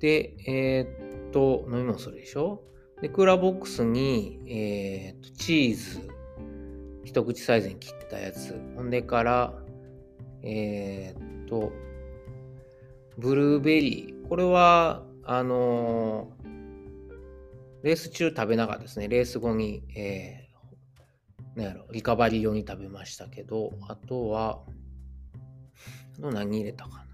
[0.01, 2.63] で、えー、っと、飲み物それでしょ？
[3.01, 6.11] で、クーラーボックスに、えー、っと、チーズ、
[7.05, 8.61] 一口サイズに切ったやつ。
[8.77, 9.55] ほんでから、
[10.43, 11.73] えー、っと、
[13.17, 14.29] ブルーベリー。
[14.29, 16.42] これは、あのー、
[17.83, 19.09] レース中食べなかったですね。
[19.09, 20.49] レース後に、え
[21.57, 24.63] なんやろ、リカバリー用に食べましたけど、あとは、
[26.19, 27.05] あと何入れたかな。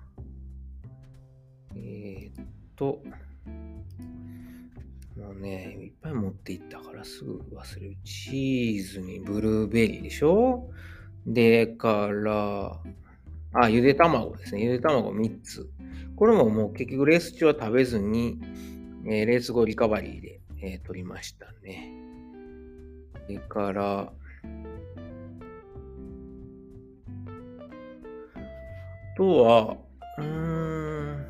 [1.76, 3.02] えー、っと、
[5.16, 7.96] もうね、いっぱい持っていったからすぐ忘れる。
[8.04, 10.70] チーズにブルーベリーでしょ？
[11.26, 12.80] でから、
[13.52, 14.62] あ、ゆで卵ですね。
[14.62, 15.68] ゆで卵3つ。
[16.14, 18.38] これももう結局レース中は食べずに、
[19.06, 21.92] えー、レース後リカバリーで、えー、取りましたね。
[23.26, 24.12] それから、あ
[29.16, 29.76] とは、
[30.18, 31.26] うーん、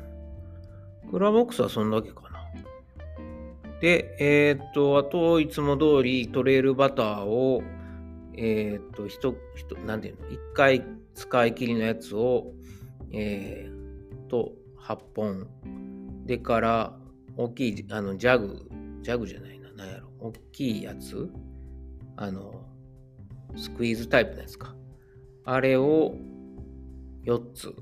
[1.11, 2.29] クラボックスはそんだけかな。
[3.81, 7.63] で、えー、と、あと、いつも通りトレイルバターを、
[8.35, 12.53] えー、と、ひと、ひと、なんていうの、一回使い切りのやつを、
[13.11, 15.47] えー、と、8本。
[16.25, 16.97] でから、
[17.37, 18.69] 大きい、あの、ジャグ、
[19.01, 21.29] ジャグじゃないな、なんやろ、大きいやつ？
[22.17, 22.65] あの、
[23.55, 24.75] スクイーズタイプのやつか。
[25.45, 26.15] あれを、
[27.25, 27.73] 4つ。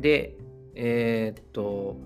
[0.00, 0.36] で、
[0.74, 1.96] えー、っと、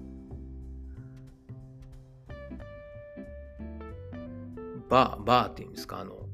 [4.88, 6.28] バー、バーっていうんですか、あの、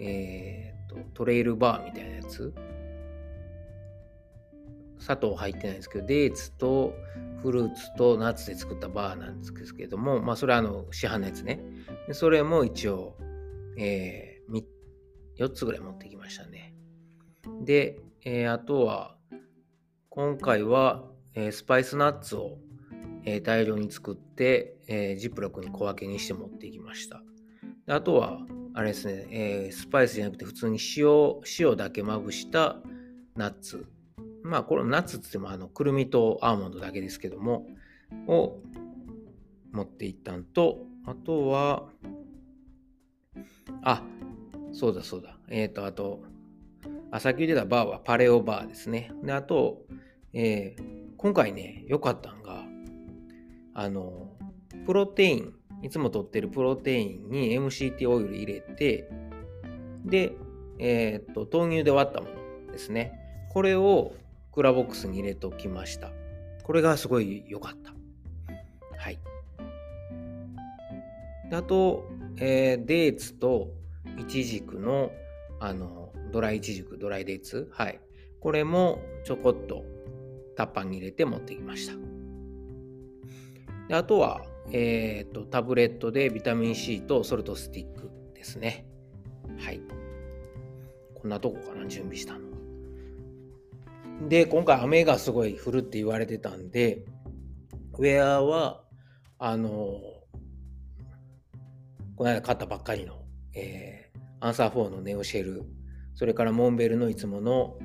[0.00, 2.52] えー、っと、トレイルバーみたいなやつ。
[4.98, 6.94] 砂糖入ってないんですけど、デーツと
[7.42, 11.60] フルーツとナッツで作ったバーなんですけども、まあ、それはあの市販のやつね。
[12.12, 13.16] それも一応、
[13.76, 14.62] えー、
[15.44, 16.74] 4つぐらい持ってきましたね。
[17.64, 19.16] で、えー、あとは、
[20.08, 22.58] 今回は、えー、スパイスナッツを、
[23.24, 27.22] えー、大量に作って、え、ジップロックに小分けにして持っていきました。
[27.86, 28.38] であとは、
[28.74, 32.76] あれですね、え、スパイスじゃなくて普通に塩、塩だけまぶした
[33.34, 33.86] ナッツ。
[34.44, 37.66] まあ、これナッツって言っても、あの、くるみとアーモンドだけですけども、
[38.26, 38.58] を
[39.72, 41.88] 持っていったんと、あとは、
[43.82, 44.02] あ、
[44.72, 45.38] そうだそうだ。
[45.48, 46.22] えっ、ー、と、あと、
[47.10, 49.12] あ、さっき言ってたバーはパレオバーですね。
[49.22, 49.82] で、あと、
[50.32, 50.82] えー、
[51.16, 52.64] 今回ね、良かったんが、
[53.74, 54.36] あの、
[54.86, 59.08] プロテイン、いつも取ってるプロテインに MCT オイル入れて、
[60.04, 60.32] で、
[60.78, 62.28] えっ、と、豆乳で割ったも
[62.66, 63.18] のですね。
[63.52, 64.14] これを
[64.52, 66.10] クーラーボックスに入れておきました。
[66.62, 67.92] これがすごい良かった。
[68.98, 69.18] はい。
[71.50, 73.70] あと、えー、デーツと
[74.18, 75.10] イチジクの、
[75.58, 77.68] あの、ドライイチジク、ドライデーツ。
[77.72, 78.00] はい。
[78.40, 79.84] これもちょこっと
[80.56, 81.94] タッパーに入れて持ってきました。
[83.88, 88.86] であとは、えーと、タブレットでビタミン C とソルトスティックですね。
[89.58, 89.80] はい。
[91.14, 92.51] こんなとこかな、準備したの。
[94.28, 97.04] で、今回雨がすごい降るって言われてたんで、
[97.98, 98.84] ウェアは、
[99.38, 99.70] あの、
[102.16, 103.22] この間買ったばっかりの、
[103.54, 105.64] えー、アンサー4のネオシェル、
[106.14, 107.78] それからモンベルのいつもの、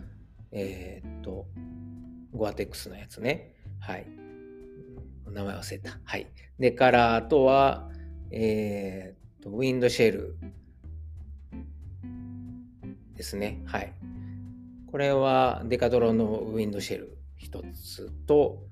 [0.52, 1.48] えー、っと、
[2.34, 3.56] ゴアテックスのやつね。
[3.80, 4.06] はい。
[5.32, 6.00] 名前忘れた。
[6.04, 6.28] はい。
[6.60, 7.90] で、からあとは、
[8.32, 10.38] えー、と、ウィンドシェル
[13.16, 13.62] ですね。
[13.66, 13.94] はい。
[14.92, 18.64] これはデカドロのウィンドシェル一つと、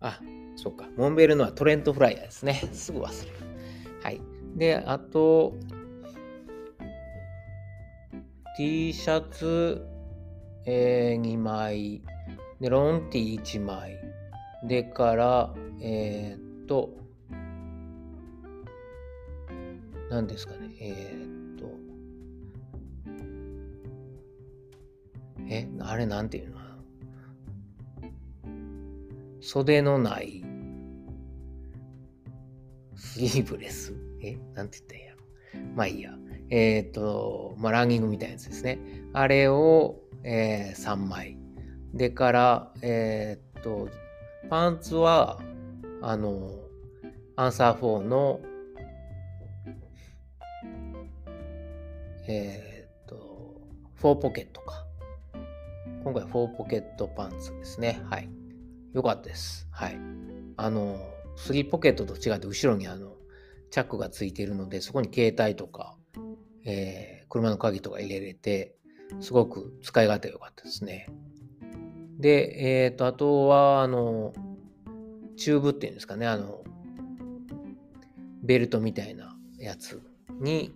[0.00, 0.20] あ、
[0.56, 0.88] そっか。
[0.96, 2.54] モンベルのはトレントフライヤーですね。
[2.72, 3.36] すぐ忘れる。
[4.02, 4.20] はい。
[4.56, 5.54] で、あと、
[8.56, 9.84] T シャツ、
[10.64, 12.02] えー、2枚、
[12.60, 13.98] で、ロンティー1枚。
[14.66, 16.90] でから、えー、っと、
[20.08, 21.33] 何ですかね、えー、
[25.48, 26.58] え、あれなんていうの？
[29.40, 30.42] 袖のない
[32.96, 35.74] スリーブレスえなんて言ったんや？
[35.76, 36.14] まあいいや。
[36.50, 38.78] えっ、と、まあランニングみたいなやつですね。
[39.12, 41.36] あれを、えー、3枚。
[41.92, 43.88] でから、えー、っと、
[44.50, 45.40] パンツは、
[46.02, 46.50] あの、
[47.36, 48.40] アンサー4の、
[52.28, 53.60] えー、っと、
[54.00, 54.83] 4ポケットか。
[56.04, 58.02] 今回4ポケットパンツですね。
[58.10, 58.28] はい。
[58.92, 59.66] よかったです。
[59.70, 59.98] はい。
[60.58, 60.98] あの、
[61.38, 63.16] 3ポケットと違って後ろにあの、
[63.70, 65.96] チャックがついているので、そこに携帯とか、
[66.66, 68.76] えー、車の鍵とか入れれて、
[69.20, 71.08] すごく使い勝手が良かったですね。
[72.18, 74.34] で、えっ、ー、と、あとは、あの、
[75.38, 76.64] チューブっていうんですかね、あの、
[78.42, 80.02] ベルトみたいなやつ
[80.38, 80.74] に、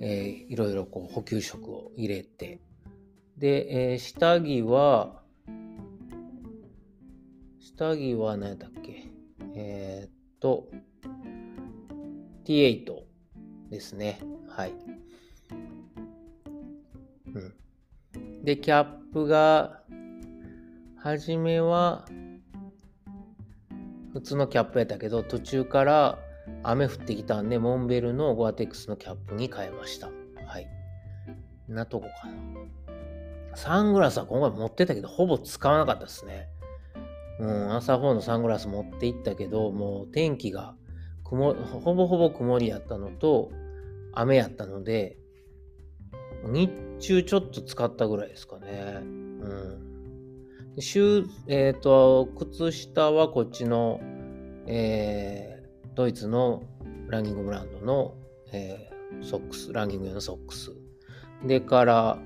[0.00, 2.60] えー、いろいろこう補給食を入れて、
[3.40, 5.22] で、えー、下着は、
[7.58, 9.10] 下着は何だったっけ？
[9.56, 10.68] えー、っと、
[12.44, 12.84] T8
[13.70, 14.20] ですね。
[14.48, 14.72] はい。
[17.34, 18.44] うん。
[18.44, 19.80] で、キャップが、
[21.02, 22.04] 初めは
[24.12, 26.18] 普通のキャップやったけど途中から
[26.62, 30.68] 雨降ってきたんでモンベルのゴアテックスのキャップに変えましたはい
[31.68, 32.34] なとこかな
[33.54, 36.48] サングラスは今回持ってたけどほぼ使わなかったですね。
[37.38, 40.74] うん朝4のサングラス持って行ったけどもう天気が
[41.24, 43.50] 曇ほぼほぼ曇りやったのと
[44.12, 45.16] 雨やったので
[46.44, 48.98] 日中ちょっと使ったぐらいですかね。
[49.02, 49.90] うん。
[50.78, 54.00] シュ、えっ、ー、と、靴下はこっちの、
[54.66, 56.62] えー、ドイツの
[57.08, 58.14] ランニングブランドの、
[58.52, 60.72] えー、ソックス、ランニング用のソックス。
[61.44, 62.18] でから、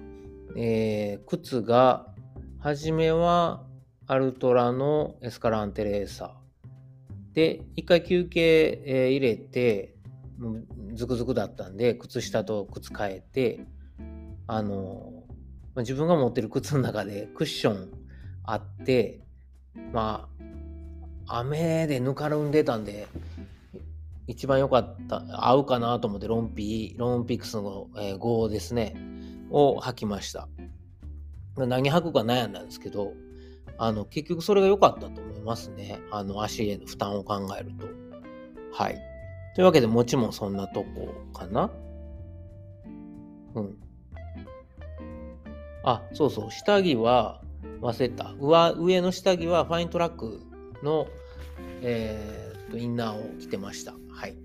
[0.57, 2.15] えー、靴が、
[2.59, 3.65] はじめは
[4.07, 7.35] アルトラのエスカランテレーサー。
[7.35, 9.95] で、一回休憩、えー、入れて、
[10.95, 13.67] ズクズクだったんで、靴下と靴変えて、
[14.47, 15.25] あの、
[15.77, 17.93] 自分が持ってる靴の中でクッション
[18.45, 19.21] あって、
[19.93, 20.29] ま
[21.27, 23.09] あ、雨でぬかるんでたんで、
[24.27, 28.95] 一番良かった、合うかなと思ってロンピー、ロンピックスの、えー、5ですね、
[29.51, 30.49] を履きました。
[31.57, 33.13] 何履くか悩んだんですけど、
[33.79, 36.01] あの、結局それが良かったと思いますね。
[36.11, 37.87] あの、足への負担を考えると。
[38.73, 38.99] はい。
[39.55, 41.71] というわけで、もちもそんなとこかな。
[43.55, 43.79] うん。
[45.85, 47.41] あ、そうそう、下着は
[47.81, 48.35] 忘れた。
[48.41, 50.41] 上上の下着はファイントラック
[50.83, 51.07] の、
[51.83, 53.95] えー、とインナーを着てました。
[54.11, 54.37] はい。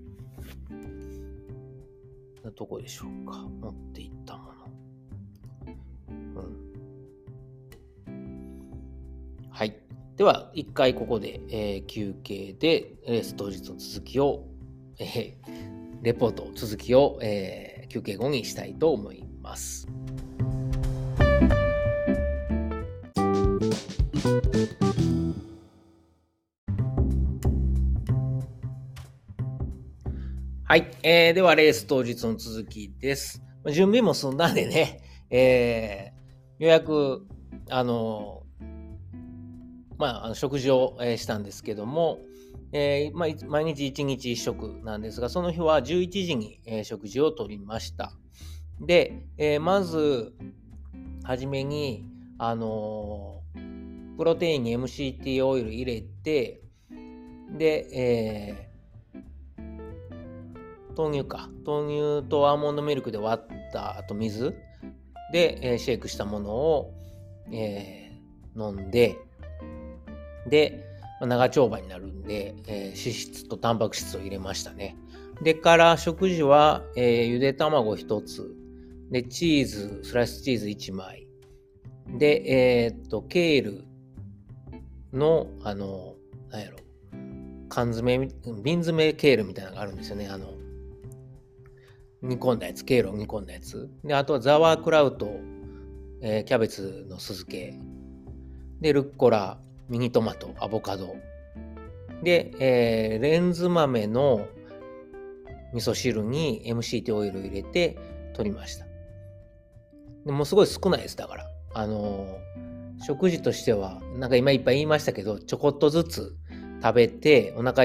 [2.56, 3.38] どこでしょうか。
[3.60, 4.19] 持っていった
[10.20, 14.44] では、一回ここで、えー、休憩で、レース当日の続きを、
[14.98, 15.34] えー、
[16.02, 19.88] レポート続きを、えー、休憩後にしたいと思います。
[30.64, 31.32] はい、えー。
[31.32, 33.42] では、レース当日の続きです。
[33.72, 35.00] 準備も済んだんでね、
[35.30, 37.26] えー、ようやく、
[37.70, 38.39] あの
[40.00, 42.20] まあ、食事を、えしたんですけども、
[42.72, 48.10] えー、まあ、毎日1日1食なんですが、その日は11時に、え食事をとりました。
[48.80, 50.32] で、えー、まず、
[51.22, 52.06] はじめに、
[52.38, 56.62] あのー、プロテインに MCT オイル入れて、
[57.58, 61.50] で、えー、豆乳か。
[61.66, 64.54] 豆乳とアーモンドミルクで割った後水
[65.34, 66.94] で、えー、シェイクしたものを、
[67.52, 69.18] えー、飲んで、
[70.48, 70.84] で、
[71.20, 74.96] 長丁場になるんで、えー、脂質とタンパク質を入れましたね。
[75.42, 78.54] でから食事は、えー、ゆで卵1つ、
[79.10, 81.26] で、チーズ、スライスチーズ1枚、
[82.18, 83.84] で、えー、っと、ケール
[85.12, 86.14] の、あの、
[86.50, 86.78] なんやろ、
[87.68, 88.18] 缶詰、
[88.62, 90.28] 瓶詰ケールみたいなのがあるんですよね。
[90.28, 90.54] あの、
[92.22, 93.88] 煮込んだやつ、ケールを煮込んだやつ。
[94.04, 95.30] で、あとはザワークラウト、
[96.20, 97.78] えー、キャベツの酢漬け。
[98.80, 99.60] で、ルッコラ、
[99.90, 101.16] ミニトマト、アボカド。
[102.22, 104.46] で、えー、レンズ豆の
[105.74, 107.98] 味噌汁に MCT オイルを入れて
[108.34, 108.86] 取りました。
[110.24, 111.46] でもすごい少ないです、だから。
[111.74, 116.36] あのー、食事としては、なんか今いっぱい言いましたけど、ちょこっとずつ
[116.80, 117.84] 食べて、お腹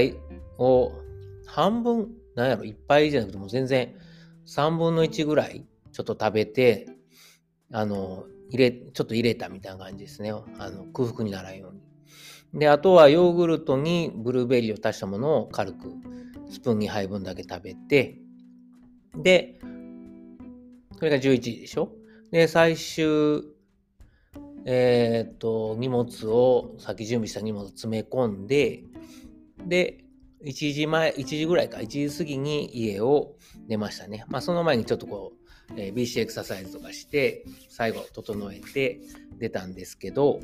[0.59, 0.91] を
[1.47, 3.95] 半分、なんやろ、いっぱいじゃなくても全然
[4.45, 6.87] 3分の1ぐらいちょっと食べて、
[7.71, 10.31] あのー、入れ、ちょっと入れたみたいな感じですね。
[10.59, 11.85] あの、空腹にならんように。
[12.55, 15.91] で、あとはヨーグルトにブルーベリーを足したものを軽く
[16.49, 18.17] スプーン2杯分だけ食べて、
[19.15, 19.59] で、
[20.97, 21.91] それが11時でしょ？
[22.31, 23.43] で、最終、
[24.65, 28.83] えっ、と、荷物を、さっき準備した荷物を詰め込んで、
[29.67, 30.05] で、
[30.43, 33.35] 1時前、1時ぐらいか、1時過ぎに家を
[33.67, 34.23] 出ましたね。
[34.27, 35.33] まあ、その前にちょっとこ
[35.69, 39.01] う、えー、BC エクササイズとかして、最後整えて
[39.37, 40.39] 出たんですけど、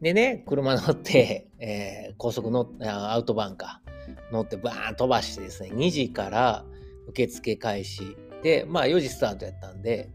[0.00, 3.82] でね、車乗って、 えー、高速のアウトバンか
[4.30, 6.64] 乗ってバーン飛ばしてですね、2時から
[7.08, 8.16] 受付開始。
[8.42, 10.10] で、まあ4時スタートやったんで、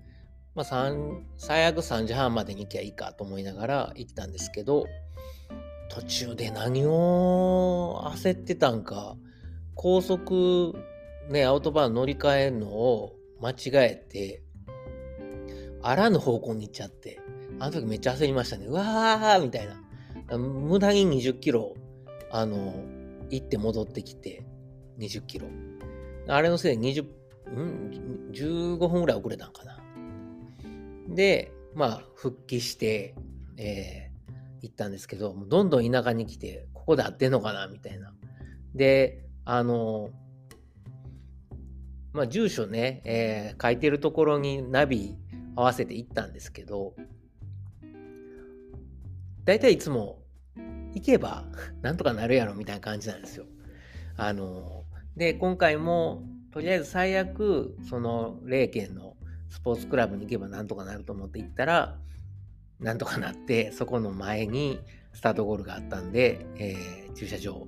[0.54, 0.94] まあ
[1.38, 4.86] 最悪3時半までに行きゃいいかと思いながら行ったんですけど、
[5.90, 9.18] 途中で何を焦ってたんか、
[9.76, 10.76] 高速
[11.30, 14.44] ね、アウトバン乗り換えるのを間違えて、
[15.82, 17.21] あらぬ方向に行っちゃって、
[17.62, 18.66] あの時めっちゃ焦りましたね。
[18.66, 20.36] うわーみたいな。
[20.36, 21.76] 無駄に20キロ、
[22.32, 22.74] あの、
[23.30, 24.44] 行って戻ってきて、
[24.98, 25.48] 20キロ。
[26.28, 27.04] あれのせいで20、
[27.54, 29.80] ん ?15 分ぐらい遅れたんかな。
[31.10, 33.14] で、まあ、復帰して、
[33.58, 38.12] えー、行ったんですけど、どんどん田舎に来て、ここで合ってんのかなみたいな。
[38.74, 40.10] で、あの、
[42.14, 45.16] まあ、住所ね、えー、書いてるところにナビ
[45.56, 46.96] 合わせて行ったんですけど、
[49.46, 50.20] 大体いつも
[50.94, 51.46] 行けば
[51.82, 53.46] なんとかなるやろみたいな感じなんですよ。
[54.18, 54.86] あの、
[55.16, 59.16] で、今回もとりあえず最悪、その霊県の
[59.50, 61.98] スポーツクラブに行けばなんとかなると思って行ったら、
[62.80, 64.80] なんとかなって、そこの前に
[65.14, 67.68] スタートゴールがあったんで、えー、駐車場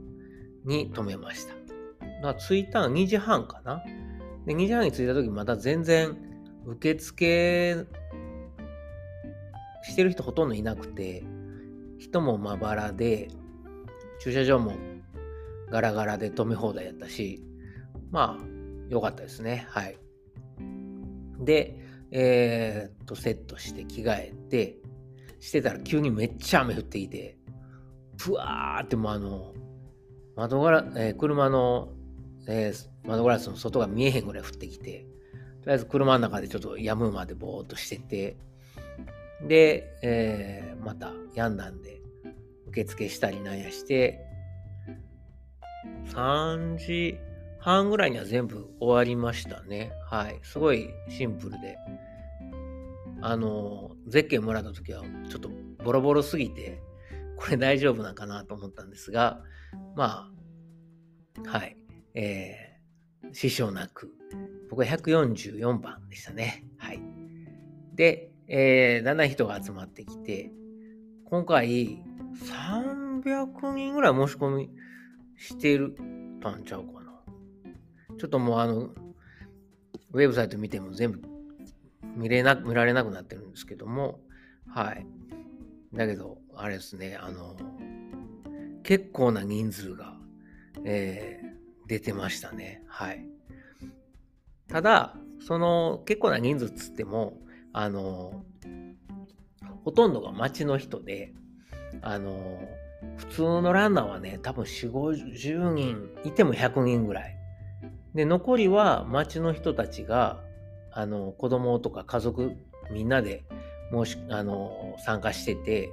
[0.65, 1.53] に止めました。
[2.35, 3.83] 着いたの2時半かな。
[4.45, 6.17] で、2時半に着いた時まだ全然
[6.65, 7.85] 受付
[9.83, 11.23] してる人ほとんどいなくて、
[12.03, 13.29] 人もまばらで、
[14.19, 14.73] 駐車場も
[15.71, 17.41] ガラガラで止め放題やったし、
[18.11, 18.45] まあ、
[18.89, 19.65] 良かったですね。
[19.69, 19.97] はい。
[21.39, 21.79] で、
[22.11, 24.77] えー、っと、セットして着替えて、
[25.39, 27.37] してたら急にめっちゃ雨降ってきて、
[28.17, 29.53] ふわーってもうあの、
[30.35, 31.93] 窓ガラ、えー、車の、
[32.49, 35.05] えー、窓ガラスの外が見えへんぐらい降ってきて、
[35.61, 38.35] とりあえず車の中でちょっと止むまでぼーっとしてて、
[39.47, 42.01] で、えー、また病んだんで、
[42.67, 44.19] 受付したりなんやして、
[46.07, 47.17] 3時
[47.59, 49.91] 半ぐらいには全部終わりましたね。
[50.09, 50.39] はい。
[50.43, 51.77] すごいシンプルで。
[53.21, 55.49] あの、ゼッケンもらった時はちょっと
[55.81, 56.81] ボロボロすぎて、
[57.37, 59.41] これ大丈夫なんかなと思ったんですが、
[59.95, 60.29] ま
[61.45, 61.77] あ、はい、
[62.15, 64.11] えー、支障なく、
[64.69, 66.65] 僕は144番でしたね。
[66.77, 66.99] はい。
[67.95, 70.51] で、えー、だんだん人が集まってきて、
[71.25, 72.03] 今回、
[73.23, 74.69] 300人ぐらい申し込み
[75.37, 75.95] してる
[76.41, 77.13] たんちゃうかな。
[78.17, 78.89] ちょっともうあの、
[80.11, 81.21] ウェブサイト見ても全部
[82.15, 84.19] 見れな、見られなくなってるんですけども、
[84.67, 85.05] はい。
[85.93, 87.55] だけど、あれですね、あの、
[88.83, 90.17] 結構な人数が、
[90.83, 92.83] えー、出てましたね。
[92.87, 93.25] はい。
[94.67, 97.39] ただ、その結構な人数っつっても、
[97.73, 98.43] あの、
[99.83, 101.33] ほとんどが町の人で、
[102.01, 102.61] あの、
[103.17, 107.37] 普通のランナーはね、多分4、50人、いても100人ぐらい。
[108.13, 110.39] で、残りは町の人たちが、
[110.91, 112.55] あの、子供とか家族
[112.91, 113.43] みんなで
[113.91, 115.89] 申し、あの、参加してて、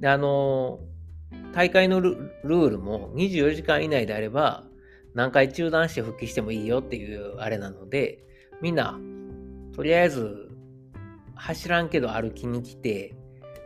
[0.00, 0.80] で、あの、
[1.52, 4.64] 大会のルールも24時間以内であれば、
[5.14, 8.18] 何回中断して復帰してもいいよっていうあれなので、
[8.60, 8.98] みんな、
[9.74, 10.47] とりあえず、
[11.38, 13.14] 走らんけど歩きに来て、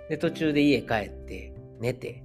[0.09, 2.25] で、途中で家帰って、寝て、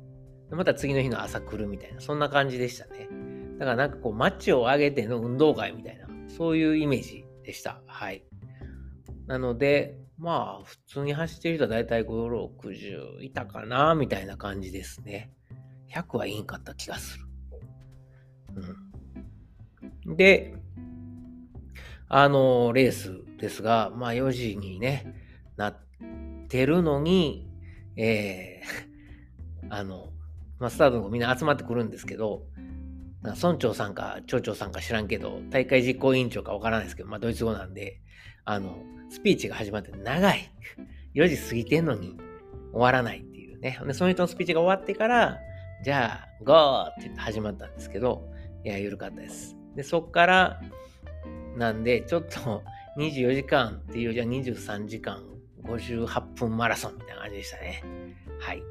[0.52, 3.10] また次の日の朝来るみたいな、そんな感じでしたね。
[3.58, 7.82] だからなんかこう、マッチを上げての運動会みたいな、そういうイメージでした。
[7.88, 8.24] はい。
[9.26, 15.32] なので、まあ、普通に走ってる人はだいたい5、60いたかな、みたいな感じですね。
[15.94, 17.26] 100はいいんかった気がする。
[20.06, 20.18] うん。
[20.18, 20.56] で、
[22.10, 25.27] あの、レースですが、まあ4時にね、
[25.58, 25.78] なっ
[26.48, 27.50] てるのに、
[27.96, 30.14] えー、 あの、
[30.60, 32.46] まあ、スタートのみんな集まってくるんですけど、
[33.24, 38.00] 村長さんか町長さんか知らんけど、大会実行委員長かわからないですけど、まあ、ドイツ語なんで、
[38.46, 40.52] あの、スピーチが始まって長い。
[41.16, 42.16] 4時過ぎてんのに
[42.72, 43.80] 終わらないっていうね。
[43.86, 45.40] で、その人のスピーチが終わってから、
[45.84, 48.30] じゃあ、ゴーって言って始まったんですけど、
[48.64, 49.56] いや、緩かったです。
[49.76, 50.62] で、そっから、
[51.56, 52.64] なんで、ちょっと
[52.98, 55.24] 24時間っていうじゃ23時間
[55.68, 57.84] 58分マラソンみたいな感じでしたね。
[58.40, 58.64] はい。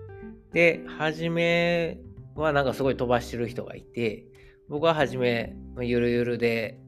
[0.52, 1.98] で、初め
[2.34, 4.24] はなんかすごい飛ばしてる人がいて、
[4.68, 6.80] 僕は初め、ゆるゆるで、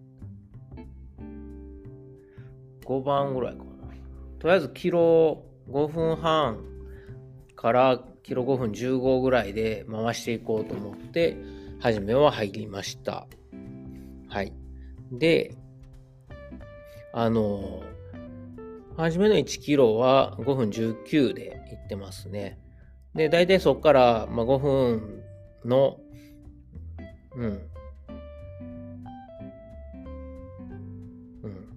[2.85, 3.71] 5番ぐらいかな。
[4.39, 6.65] とりあえずキロ5分半
[7.55, 11.37] からキロ5分15ぐらいで回していこうと思って、
[11.81, 13.27] 初めは入りました。
[14.29, 14.53] はい。
[15.13, 15.55] で、
[17.13, 17.83] あの、
[18.99, 22.59] 初めの1キロは5分19で行ってますね。
[23.15, 25.23] で、大体そこから、まあ、5分
[25.65, 26.01] の、
[27.37, 27.71] うん。
[31.45, 31.69] うん。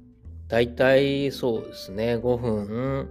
[0.48, 3.10] 大体そうですね、5分、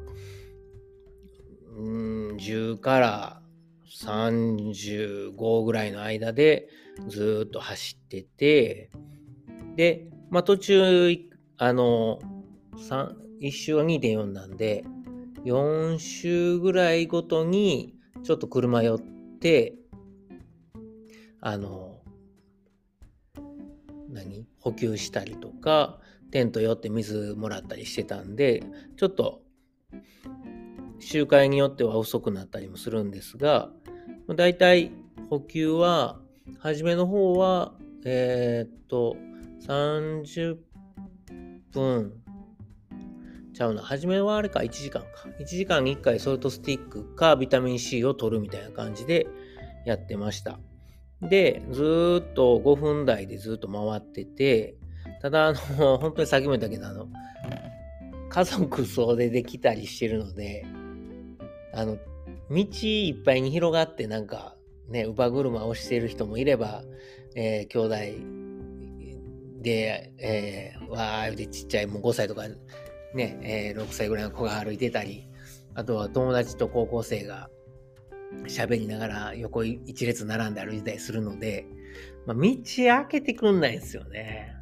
[1.77, 3.43] うん、10から
[4.05, 6.69] 35ぐらいの間で
[7.09, 8.91] ずっと走ってて、
[9.77, 11.17] で、まあ途中、
[11.59, 12.19] あの、
[12.77, 14.85] 3 1周は2.4なんで、
[15.45, 19.01] 4周ぐらいごとにちょっと車寄っ
[19.41, 19.75] て、
[21.41, 22.01] あの、
[24.11, 24.47] 何？
[24.59, 25.99] 補給したりとか、
[26.31, 28.63] テント寄って水もらったりしてたんで、
[28.97, 29.43] ちょっと
[31.01, 33.71] 周回によっては遅くなったりもするんですが、
[34.29, 34.93] だいたい
[35.31, 36.21] 補給は、
[36.59, 37.73] 初めの方は、
[38.05, 39.17] えー、っと、
[39.67, 40.59] 30
[41.73, 42.13] 分、
[43.61, 43.83] ちゃうな。
[43.83, 45.09] 初めはあれか、1時間か。
[45.39, 49.27] 1時間に1回ソルトスティックかビタミン C を取るみたいな感じで
[49.85, 50.59] やってました。
[51.21, 54.77] で、ずっと5分台でずっと回ってて、
[55.21, 57.09] ただ、あの、 本当にさっきも言ったけど、あの、
[58.31, 60.65] 家族総出で来たりしてるので、
[61.75, 61.99] あの、
[62.51, 64.57] 道いっぱいに広がってなんか、
[64.89, 66.83] ね、乳母車をしている人もいれば、
[67.35, 72.45] えー、兄弟で、えー、わーでちっちゃいもう5歳とか
[73.15, 75.29] ね、えー、6歳ぐらいの子が歩いてたり、
[75.75, 77.49] あとは友達と高校生が
[78.47, 81.67] 喋りながら横一列並んで歩いたりするので、
[82.27, 84.55] まあ、道開けてくんないんですよね。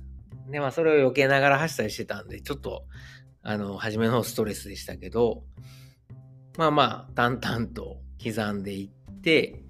[0.50, 2.84] で、まあ、それを避けながら走ったりしてたんで、ちょっと、
[3.42, 5.42] あの、初めのストレスでしたけど、
[6.56, 9.62] まあまあ、淡々と刻んでいって、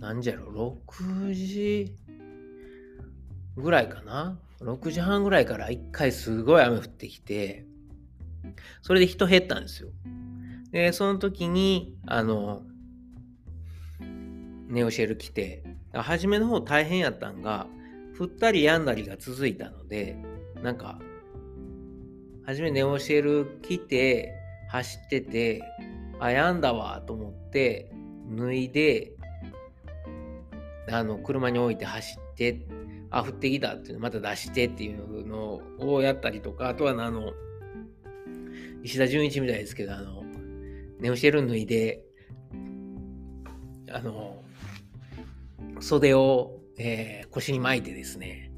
[0.00, 1.94] 何時やろ、6時
[3.56, 4.38] ぐらいかな？
[4.60, 7.64] 6時半ぐらいから一回すごい雨降ってきて、
[8.82, 9.88] それで人減ったんですよ。
[10.70, 12.62] で、その時に、あの、
[14.68, 17.66] ネオシェル来て、初めの方大変やったんが、
[18.18, 20.16] 降ったりやんだりが続いたので、
[20.62, 21.00] なんか、
[22.44, 24.34] 初めネオシェル着て
[24.68, 25.62] 走ってて、
[26.20, 27.90] あ、やんだわと思って
[28.36, 29.12] 脱いで、
[30.90, 32.66] あの、車に置いて走って、
[33.10, 37.32] あ、降ってきたっていうのまた出してっていうのをやったりとか、あとはあの、
[38.82, 40.24] 石田純一みたいですけど、あの、
[41.00, 42.02] ネオシェル脱いで、
[43.90, 44.42] あの、
[45.80, 48.52] 袖を、えー、腰に巻いてですね、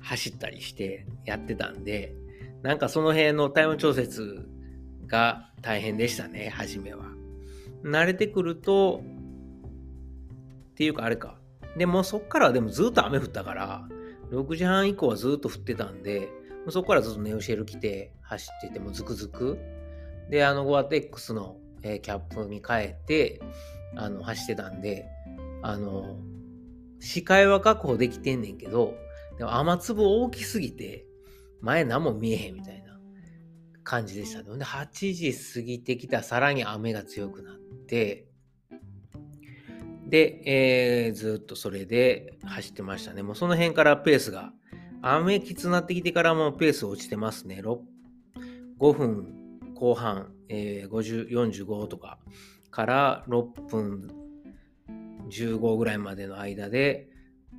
[0.00, 2.14] 走ったりしてやってたんで、
[2.62, 4.48] なんかその辺のタイム調節
[5.06, 7.04] が大変でしたね、初めは。
[7.84, 9.02] 慣れてくると、
[10.72, 11.38] っていうかあれか。
[11.76, 13.88] でもそっからはでもずっと雨降ったから、
[14.30, 16.28] 6時半以降はずっと降ってたんで、
[16.68, 19.58] そこからずっとネオシェル着て走っててもうズクズク。
[20.30, 23.40] で、あのゴアテックスの、えー、キャップに変えて、
[23.96, 25.08] あの、走ってたんで、
[25.62, 26.18] あの、
[27.00, 28.94] 視界は確保できてんねんけど、
[29.38, 31.06] でも雨粒大きすぎて、
[31.60, 32.98] 前何も見えへんみたいな
[33.82, 34.58] 感じでしたね。
[34.58, 37.56] で、8時過ぎてきたらさらに雨が強くなっ
[37.86, 38.28] て、
[40.12, 40.42] で、
[41.06, 43.22] えー、ずっとそれで走ってましたね。
[43.22, 44.52] もうその辺からペースが、
[45.00, 47.62] 雨きつなってきてからもペース落ちてますね。
[47.62, 52.18] 5分後半、えー、50 45とか
[52.70, 54.10] から6分
[55.30, 57.08] 15ぐらいまでの間で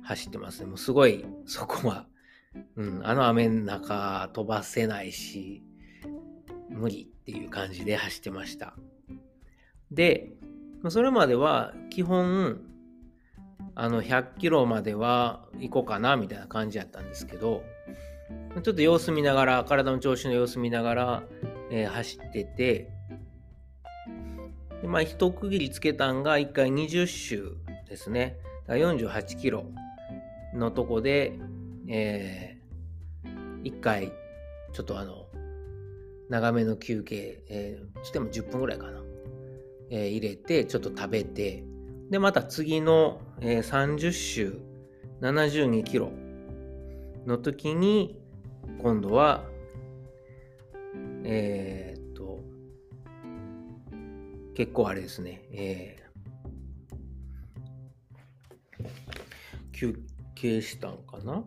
[0.04, 0.66] 走ってますね。
[0.66, 2.06] もうすごい、そこは、
[2.76, 5.64] うん、あの雨の中飛ばせないし、
[6.70, 8.76] 無理っていう感じで走ってました。
[9.90, 10.34] で、
[10.90, 12.60] それまでは基本、
[13.74, 17.62] あの100キロまでは行こうかなみたいな感じやったんですけど、
[18.62, 21.22] ちょっと様子見ながら、体の調子の様子見ながら、
[21.70, 22.90] えー、走ってて、
[24.80, 27.56] でまあ、一区切りつけたんが1回20周
[27.88, 28.36] ですね。
[28.68, 29.66] 48キロ
[30.54, 31.32] のとこで、
[31.88, 34.12] えー、1回、
[34.72, 35.26] ちょっとあの、
[36.28, 39.03] 長めの休憩、えー、しても10分ぐらいかな。
[39.94, 41.62] えー、入れて、ちょっと食べて、
[42.10, 44.58] で、また次の、えー、30周、
[45.20, 46.10] 72キロ
[47.26, 48.18] の時に、
[48.82, 49.44] 今度は、
[51.22, 52.40] えー、っと、
[54.56, 59.96] 結構あれですね、えー、休
[60.34, 61.44] 憩したんかな？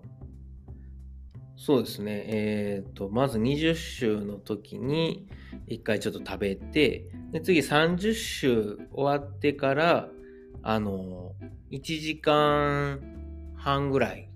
[1.68, 2.24] そうですね。
[2.28, 5.28] えっ、ー、と、まず20週の時に
[5.68, 10.08] 1回ちょっと食べて、で次30週終わってから、
[10.64, 11.34] あの、
[11.72, 13.02] 1時間
[13.58, 14.30] 半ぐらい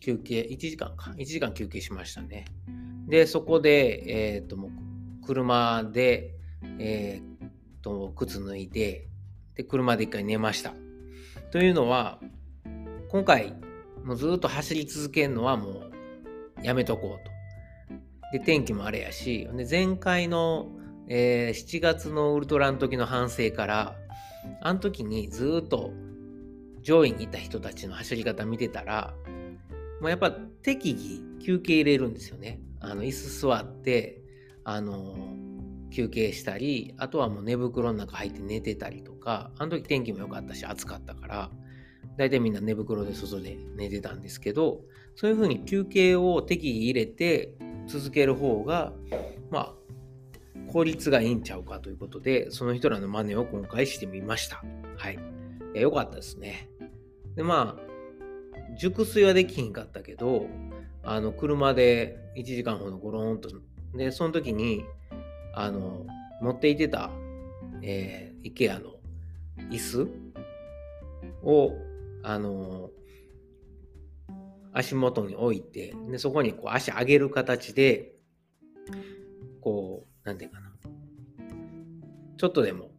[0.00, 2.44] 休憩、1時間か、1時間休憩しましたね。
[3.06, 4.70] で、そこで、えっ、ー、と、もう
[5.24, 6.34] 車で、
[6.80, 9.06] えっ、ー、と、靴脱いで、
[9.54, 10.74] で、車で一回寝ました。
[11.52, 12.18] というのは、
[13.10, 13.54] 今回、
[14.04, 15.83] もうずっと走り続けるのはもう
[16.62, 17.32] やめとこうと。
[18.32, 20.68] で、天気もあれやし、で前回の、
[21.08, 23.96] えー、7月のウルトラの時の反省から、
[24.60, 25.92] あの時にずっと
[26.82, 29.14] 上位にいた人たちの走り方見てたら、
[30.00, 32.60] もうやっぱ適宜休憩入れるんですよね。
[32.80, 34.22] あの、椅子座って、
[34.64, 35.16] あの、
[35.90, 41.50] 休憩したり、あとはもう寝袋の中入って寝てたりとか、あの時天気も良かったし暑かったから、
[42.16, 44.80] 大体みんな寝袋で外で寝てたんですけど、
[45.16, 47.54] そういうふうに休憩を適宜入れて
[47.86, 48.92] 続ける方が、
[49.50, 54.64] まあ、効率がいいんちゃうかということで、その人らの真似を今回してみました。
[54.96, 55.18] はい。
[55.74, 56.68] いよかったですね。
[57.36, 60.46] で、まあ、熟睡はできひんかったけど、
[61.02, 63.50] あの、車で1時間ほどゴローンと、
[63.94, 64.84] で、その時に、
[65.54, 66.06] あの、
[66.40, 67.10] 持っていてた、
[67.82, 68.94] えー、IKEA の
[69.70, 70.08] 椅子
[71.42, 71.72] を
[72.22, 72.90] あの
[74.74, 78.12] 足元に置いてでそこにこう足上げる形で
[79.60, 80.70] こうなんていうかな。
[82.36, 82.90] ちょっとでも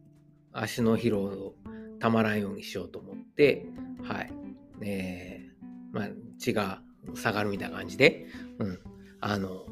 [0.52, 1.54] 足の疲労を
[2.00, 3.66] たまらんようにしようと思って
[4.02, 4.32] はい。
[4.80, 6.08] えー、まあ
[6.38, 6.80] 血が
[7.14, 8.26] 下がるみたいな感じで、
[8.58, 8.78] うん、
[9.20, 9.66] あの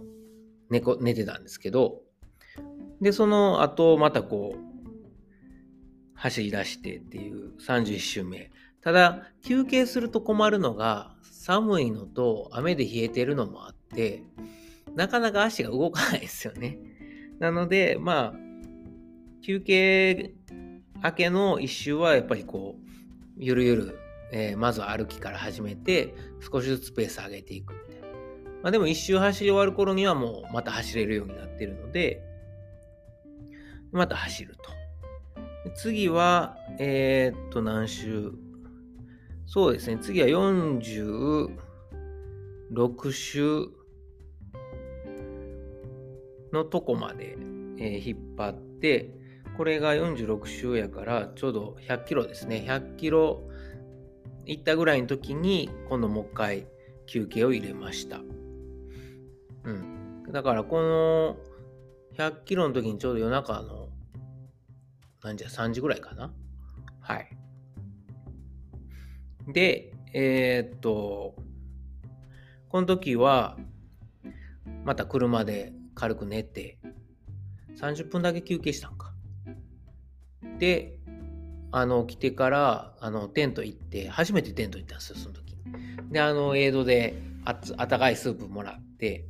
[0.70, 2.02] 寝こ寝てたんですけど
[3.00, 4.74] でその後またこう
[6.14, 8.50] 走り出してっていう31周目。
[8.84, 14.22] ただ、休憩すると困るのが、寒いのと雨で冷えてるのもあって、
[14.94, 16.78] なかなか足が動かないですよね。
[17.38, 18.34] なので、まあ、
[19.42, 20.34] 休憩
[21.02, 22.90] 明けの一周はやっぱりこう、
[23.38, 23.98] ゆるゆる、
[24.32, 28.06] えー、まずは歩きから始めて、少しずつペース上げていくみたいな。
[28.62, 32.22] まあ、でも一周走り終わる頃にはもうまた走れるようになってるので、
[33.92, 35.70] また走ると。
[35.74, 38.43] 次は、えー、っと、何周？
[39.46, 39.98] そうですね。
[40.00, 43.68] 次は46週
[46.52, 47.36] のとこまで、
[47.78, 49.10] えー、引っ張って、
[49.56, 52.64] これが46周やからちょうど100キロですね。
[52.66, 53.42] 100キロ
[54.46, 56.66] 行ったぐらいの時に今度もう一回
[57.06, 58.20] 休憩を入れました。
[59.64, 60.24] うん。
[60.32, 61.36] だからこの
[62.16, 63.88] 100キロの時にちょうど夜中の
[65.22, 66.32] 何時や3時ぐらいかな。
[67.00, 67.28] はい。
[69.48, 71.34] で、えー、っと、
[72.68, 73.56] この時は
[74.84, 76.78] また車で軽く寝て
[77.76, 79.12] 30分だけ休憩したんか。
[80.58, 80.98] で、
[81.72, 85.56] あの、来てから、あの、テント行って、初めてテント行ったんですよ、その時。
[86.10, 87.14] で、あの、エイドで
[87.44, 89.24] あつ、あったかいスープもらって、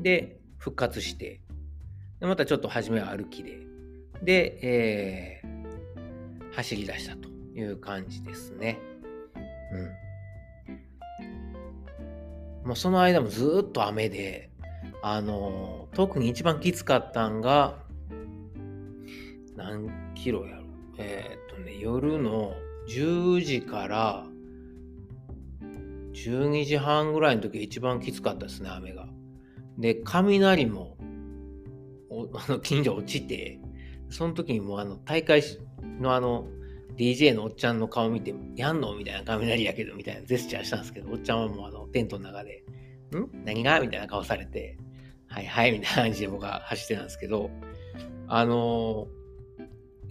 [0.00, 1.40] で、復活して、
[2.20, 3.60] でまたちょっと初めは歩きで、
[4.22, 8.78] で、えー、走り出したという感じですね。
[9.74, 9.78] う
[12.64, 12.68] ん。
[12.68, 14.50] もうその間もずっと雨で、
[15.02, 17.78] あの、特に一番きつかったんが、
[19.56, 20.64] 何キロやろ
[20.98, 22.54] えー、っとね、夜の
[22.88, 24.26] 10時から
[26.12, 29.08] 12時半ぐらいの時が一番きつかったですね、雨が。
[29.78, 30.96] で、雷も、
[32.34, 33.60] あの、近所落ちて、
[34.08, 35.42] その時にもうあの、大会
[36.00, 36.46] のあの、
[36.96, 38.94] DJ のおっちゃんの顔見て、やんの？
[38.96, 42.64] みたいな雷やけど、みたいなジェスチャーしたんですけど、おっちゃんはもうあの、テントの中で、
[43.12, 43.44] ん？
[43.44, 43.80] 何が？
[43.80, 44.76] みたいな顔されて、
[45.28, 47.50] はいはい、みたいな感じで僕は走ってたんですけど、
[48.28, 49.24] あのー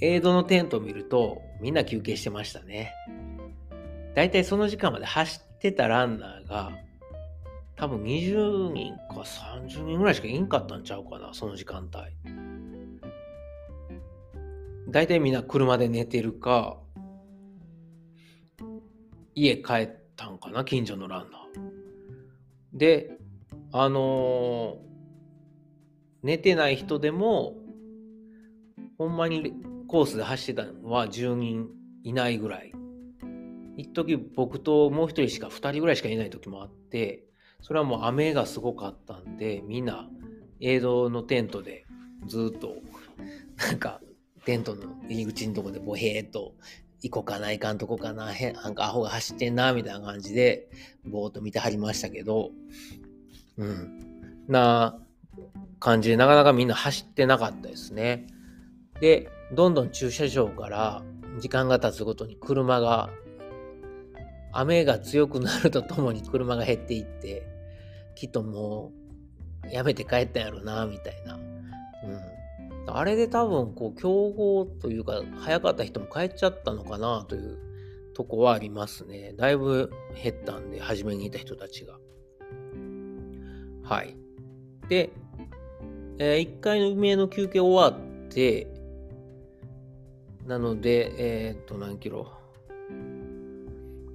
[0.02, 2.94] エイドのテントを見ると、みんな休憩してましたね。
[4.16, 6.72] だいたいその時間まで走ってたランナーが、
[7.78, 12.43] 多分20人か30人ぐらいしかいんかったんちゃうかな、その時間帯。
[14.94, 16.78] だいたいみんな車で寝てるか、
[19.34, 22.78] 家帰ったんかな、近所のランナー。
[22.78, 23.18] で、
[23.72, 24.78] あのー、
[26.22, 27.56] 寝てない人でも、
[29.00, 29.56] ほんまに
[29.88, 31.70] コースで走ってたのは10人
[32.04, 32.72] いないぐらい。
[33.78, 37.24] 一時僕ともう一人しか2人ぐらいしかいない時もあって、
[37.62, 40.08] それはもう雨がすごかったんで、みんな
[40.60, 41.88] 映像のテントで
[42.28, 42.76] ずっと、
[43.58, 44.00] なんか
[44.46, 46.54] テントの入り口のとこでボヘーっと
[47.02, 50.70] 行こうかな、行かんとこかな、へなんかアホが走ってんな、みたいな感じで、
[51.06, 52.52] ぼーっと見てはりましたけど、
[53.58, 54.00] うん。
[54.48, 55.00] な
[55.80, 58.28] 感じで、なかなかみんな走ってなかったですね。
[59.02, 61.04] で、どんどん駐車場から
[61.40, 63.10] 時間が経つごとに車が
[64.52, 67.44] 雨が強くなるとともに車が減っていって
[68.16, 68.92] きっとも
[69.66, 71.42] うやめて帰ったんやろなみたいな、うん、
[72.88, 77.58] あれで多分こう競合というか早かった人も帰っちゃったのかなという
[78.14, 81.98] とこはありますねだいぶ減ったんで初めにいた人たちが
[83.84, 84.18] はい
[84.90, 85.12] で、
[86.20, 88.68] えー、1回目の休憩終わって
[90.46, 92.32] なので、えー、っと、何キロ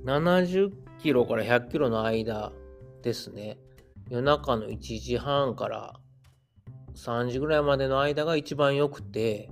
[0.04, 0.70] ?70
[1.02, 2.52] キロから100キロの間
[3.02, 3.58] ですね。
[4.10, 5.94] 夜中の1時半から
[6.98, 9.50] 3時ぐらいまでの間が一番良くて、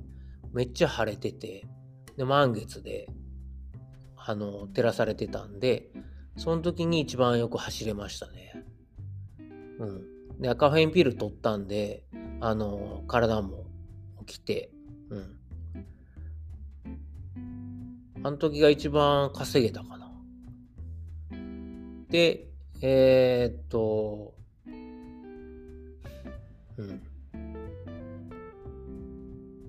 [0.53, 1.65] めっちゃ晴れてて、
[2.17, 3.09] で、満月で、
[4.17, 5.91] あの、照らされてたんで、
[6.37, 8.65] その時に一番よく走れましたね。
[9.79, 10.41] うん。
[10.41, 12.05] で、カフェインピル取ったんで、
[12.41, 13.65] あの、体も
[14.27, 14.73] 起きて、
[15.11, 15.37] うん。
[18.25, 20.11] あの時が一番稼げたかな。
[22.11, 22.49] で、
[22.83, 24.35] えー、っと、
[26.77, 27.06] うん。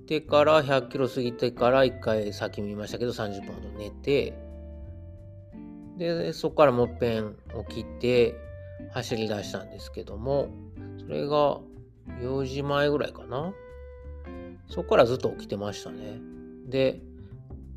[0.08, 4.34] でから100キロ過ぎてから1回先見ましたけど30分ほど寝て、
[5.98, 7.36] で、そこからもっぺん
[7.68, 8.36] 起きて
[8.94, 10.50] 走り出したんですけども、
[11.00, 11.60] それが
[12.22, 13.54] 4時前ぐらいかな。
[14.70, 16.20] そこからずっと起きてましたね。
[16.68, 17.02] で、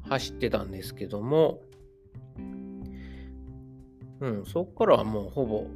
[0.09, 1.61] 走ってたんですけども、
[4.21, 5.67] うん、そっからはもうほぼ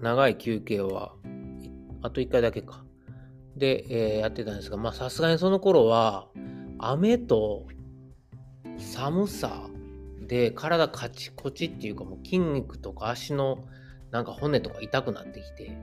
[0.00, 1.14] 長い休憩は、
[2.02, 2.84] あと1回だけか。
[3.56, 6.28] で、えー、やってたんですが、まあさすがにその頃は、
[6.78, 7.66] 雨と
[8.78, 9.68] 寒さ
[10.26, 13.64] で体カチコチっていうかもう筋肉とか足の
[14.10, 15.76] なんか骨とか痛くなってきて、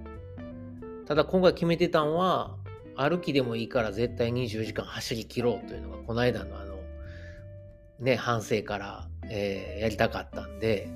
[1.06, 2.58] ただ今回決めてたんは、
[2.96, 6.80] 歩きでもいいから絶対20時間走り切ろうというのが、この間のあの、
[8.00, 10.90] ね、反省から、えー、やりたかったんで、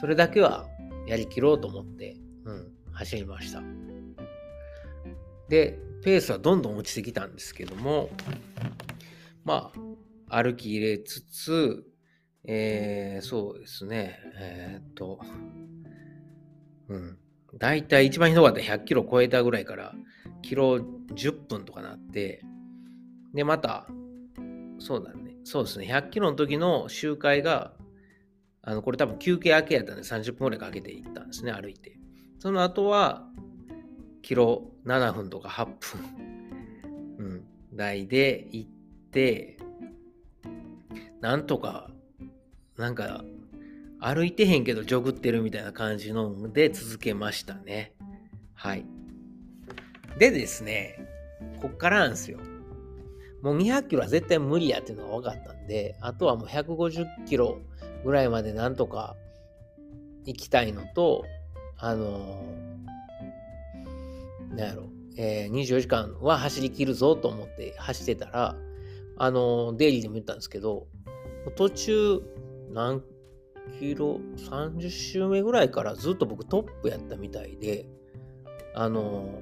[0.00, 0.66] それだけは
[1.06, 3.62] やりきろうと思って、うん、走りました。
[5.48, 8.10] で、ペースはどんどん落ちてきたんですけども、
[9.44, 9.72] ま
[10.28, 11.84] あ、歩き入れつつ、
[12.44, 15.20] えー、そうですね、えー、っと、
[16.88, 17.18] うん、
[17.58, 19.94] だいたい一番ひどかった100キロ超えたぐらいから、
[20.42, 22.42] キロ10分とかなって、
[23.34, 23.86] で、また、
[24.78, 27.74] そうだね、そうですね、100キロの時の周回が、
[28.62, 31.98] あの、これ多分休憩明けやったんで30分ぐらいかけて行ったんですね、歩いて。
[32.38, 33.26] その後は、
[34.22, 37.44] キロ7分とか8分、うん、
[37.74, 38.70] 台で行っ
[39.10, 39.58] て、
[41.20, 41.90] なんとか、
[42.76, 43.24] なんか、
[44.00, 47.92] 歩いてへんけどジョグってるみたいな感じので続けましたね。
[48.54, 48.86] はい。
[50.18, 51.06] でですね、
[51.60, 52.38] こっからなんですよ。
[53.42, 57.58] もう200キロは絶対無理やっていうのが分かったんで、あとはもう150キロ
[58.04, 59.16] ぐらいまでなんとか
[60.24, 61.24] 行きたいのと、
[61.78, 62.89] あのー、
[64.50, 68.56] なんやろ、えー、24時間は走り切るぞと思って走ってたら、
[69.16, 70.86] あのー、デイリーでも言ったんですけど、
[71.56, 72.22] 途中、
[72.72, 73.02] 何
[73.78, 77.86] キロ、30周目ぐらいからずっと僕トップやったみたいで、
[78.74, 79.40] あの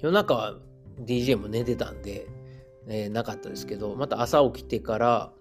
[0.00, 0.58] 夜中は
[1.00, 2.26] DJ も寝てたんで、
[2.86, 5.32] えー、なかったですけど、また朝起きてから、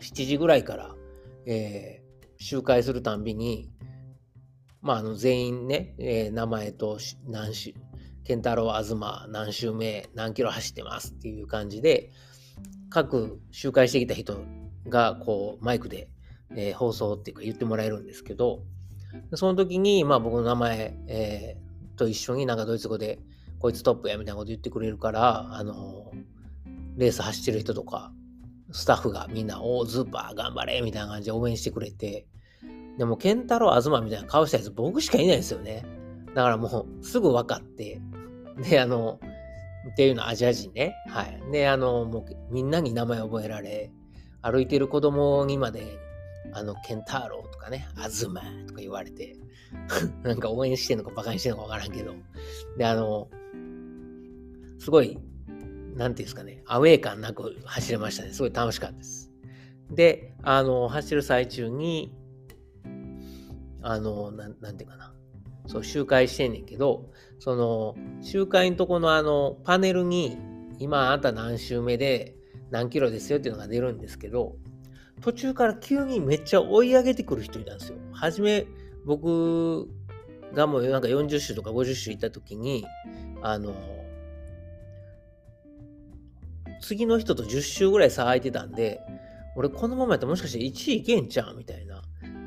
[0.00, 0.94] 7時ぐらいから、
[1.46, 3.70] えー、集会するたんびに、
[4.84, 7.74] まあ、あの全員ね、えー、名前と何周、
[8.22, 8.94] 健太郎、東、
[9.28, 12.12] 何周目、何キロ走ってますっていう感じで、
[12.90, 14.44] 各集会してきた人
[14.86, 16.10] が、こう、マイクで、
[16.54, 18.62] えー、放送っていうか言ってもらえるんですけど、
[19.32, 23.20] その時に、まあ僕の名前、えー、と一緒になんかドイツ語で、
[23.60, 26.12] こいつトップやみたいなこと言ってくれるから、あの
[26.98, 28.12] レース走ってる人とか、
[28.70, 32.26] スタッフがみんな、おー、ズーパー頑張れみたいな感じで応援してくれて、
[32.98, 35.84] でも、ケンタロウ、東みたいな顔したやつ僕しかいないですよね。
[36.34, 38.00] だからもう、すぐ分かって、
[38.68, 39.20] で、あの、
[39.92, 40.94] っていうのはアジア人ね。
[41.08, 41.40] はい。
[41.52, 43.92] で、あの、もうみんなに名前覚えられ、
[44.42, 45.98] 歩いてる子供にまで、
[46.52, 49.36] あの、ケンタロウとかね、アズマとか言われて、
[50.22, 52.14] なんか応援してんのか馬鹿にしてんのかわからんけど。
[52.78, 53.28] で、あの、
[54.78, 55.18] すごい
[55.96, 58.32] なんていうんですかね、アウェー感なく走れましたね。
[58.32, 59.32] すごい楽しかったです。
[59.90, 62.12] で、あの、走る最中に、
[63.84, 65.14] あの、なん、なんていうかな。
[65.66, 70.36] そう、周回してんねんけど、その、周回のとこのあの、パネルに、
[70.78, 72.34] 今あんた何周目で
[72.70, 74.56] 何キロですよっていうのが出るんですけど、
[75.20, 77.98] 途中から急にめっちゃ追い上げてくる人いたんですよ。
[78.12, 78.66] はじめ、
[79.04, 79.86] 僕
[80.54, 82.84] がもうなんか40周とか50周行った時に、
[83.42, 83.74] あの、
[86.80, 89.00] 次の人と10周ぐらい差空いてたんで、
[89.56, 91.93] 俺このままやったらもしかして1位いけんちゃうみたいな。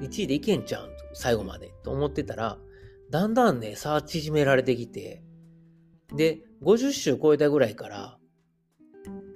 [0.02, 1.74] 1位でいけんちゃう最後まで。
[1.84, 2.58] と思ってたら、
[3.10, 5.24] だんだんね、差縮められてきて、
[6.16, 8.18] で、50周超えたぐらいから、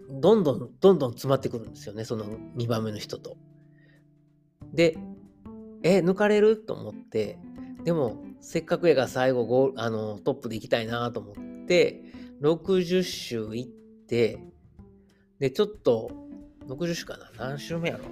[0.10, 2.26] どんどん、どんどん詰まってくるんですよね、その
[2.58, 3.38] 2番目の人と。
[4.74, 4.98] で、
[5.84, 6.58] え、抜かれる？
[6.58, 7.40] と思って、
[7.84, 12.04] でも、せっかくやから最後ゴあのトップで行きたいなと思って、
[12.42, 13.72] 60周行っ
[14.08, 14.40] て、
[15.40, 16.12] で、ちょっと、
[16.68, 17.32] 60週かな？
[17.38, 18.06] 何週目やろ？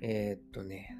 [0.00, 0.96] えー、っとね、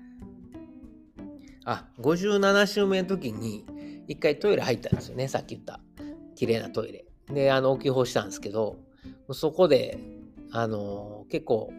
[1.66, 3.66] あ、57週目の時に、
[4.06, 5.80] 一回トイレ入ったんですよね、さっき言った。
[6.36, 7.04] 綺麗なトイレ。
[7.28, 8.78] で、あの、大きい方したんですけど、
[9.32, 9.98] そこで、
[10.52, 11.72] あの、結構、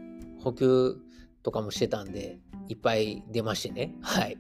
[0.44, 0.98] 補給
[1.42, 3.96] とかもしてたんで、いっぱい出ましてね。
[4.02, 4.38] はい。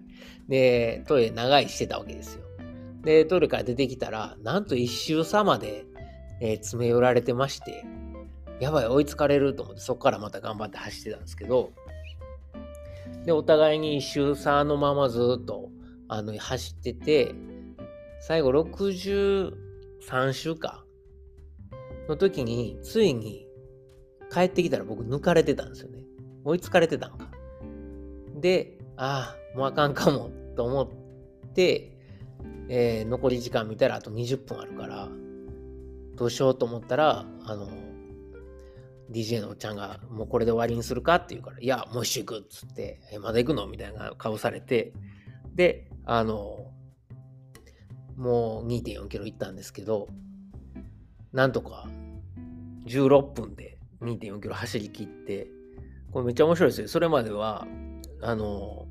[0.50, 2.44] で、トイレ長いしてたわけですよ。
[3.04, 5.86] で、トイレから出てきたら、なんと一周差まで、
[6.42, 7.86] えー、詰め寄られてまして、
[8.60, 11.72] やばい、追いつかれると思って、そこからまた頑張って走ってたんですけど、
[13.26, 15.70] で、お互いに一周差のままずっと、
[16.08, 17.36] あの、走ってて、
[18.22, 19.54] 最後63
[20.34, 20.84] 周か、
[22.08, 23.48] の時に、ついに
[24.32, 26.04] 帰ってきたら僕抜かれてたんですよね。
[26.44, 27.30] 追いつかれてたんか。
[28.40, 31.98] で、ああ、もうあかんかも、と思って、
[32.70, 35.10] えー、残り時間見たらあと20分あるから、
[36.16, 37.70] どうしようと思ったら、あの、
[39.12, 43.68] DJ のおっちゃんが、もうこれで終わりにするかって言うから、いや、もう一周行くっつって、え、まだ行くの？
[43.68, 44.94] みたいな顔されて、
[45.56, 46.72] で、あの、
[48.16, 50.08] もう2.4キロ行ったんですけど、
[51.32, 51.88] なんとか
[52.86, 55.48] 16分で2.4キロ走り切って、
[56.12, 56.88] これめっちゃ面白いですよ。
[56.88, 57.68] それまでは、
[58.22, 58.88] あの、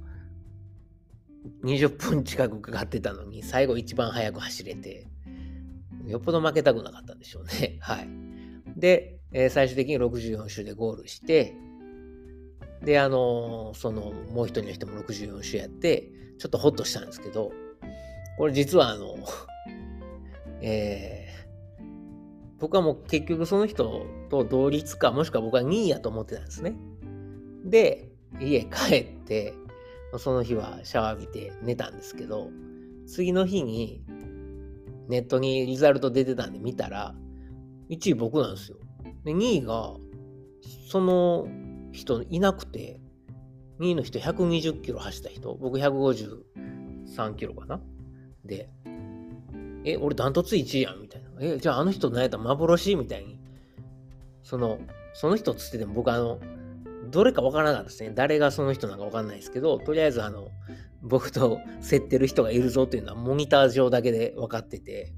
[1.65, 5.09] 20分近くかかってたのに、最後一番早く走れて、
[6.07, 7.79] よっぽど負けたくなかったんでしょうね。
[7.83, 8.09] はい。
[8.77, 11.55] で、えー、最終的に64周でゴールして、
[12.83, 17.53] で、あのー、その、もう一人の人も64周やって、ちょっとホッとしたんですけど、
[18.39, 19.15] これ実はあの、
[20.63, 21.85] えー、
[22.61, 26.75] 僕はもう結局その人と同率か、もしくは僕は2位やと思ってたんですね。
[27.63, 28.11] で、
[28.41, 29.53] 家帰って、
[30.17, 32.49] その日はシャワー浴びて寝たんですけど、
[33.07, 34.03] 次の日に
[35.09, 37.15] ネットにリザルト出てたんで見たら、
[37.91, 38.79] 1位僕なんですよ。
[39.27, 39.95] で、2位が、
[40.89, 41.49] その
[41.91, 43.01] 人いなくて、
[43.81, 47.81] 2位の人120キロ走った人、僕153キロかな？
[48.45, 48.71] で、
[49.85, 51.31] え、俺ダントツ1位やんみたいな。
[51.41, 53.41] え、じゃああの人何やったら幻みたいに。
[54.45, 54.79] その、
[55.13, 56.39] その人つってても僕あの、
[57.11, 58.13] どれかわからなかったですね。
[58.15, 60.51] 誰がその人なのかわかんないですけど、とりあえずあの、
[61.03, 61.59] 僕と
[61.89, 65.13] 競ってる人がいるぞっていうのはモニター上だけで分かってて、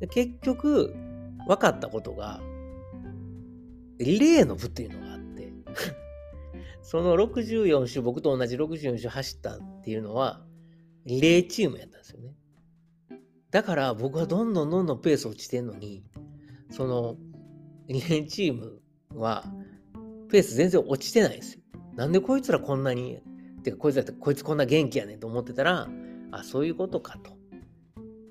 [0.00, 0.94] で結局、
[1.48, 2.42] 分かったことが、
[4.04, 5.52] リレーの部っていうのがあって
[6.82, 10.44] その64周、僕と同じ64周走ったっていうのは、
[11.04, 12.34] リレーチームやったんですよね。
[13.50, 16.04] だから僕はどんどんどんどんペース落ちてんのに、
[16.70, 17.16] その、
[17.86, 18.80] リレーチーム
[19.14, 19.44] は、
[20.30, 21.60] ペース全然落ちてないですよ。
[21.94, 23.20] なんでこいつらこんなに、
[23.62, 25.88] てかこいつらってこいつこんな元気やねんと思ってたら、
[26.30, 27.32] あ、そういうことかと。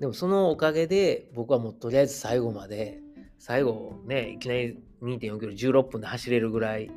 [0.00, 3.00] でもそのおかげで僕はもうとりあえず最後まで、
[3.38, 6.90] 最後ね、いきなり2.4キロ16分で走れるぐらい、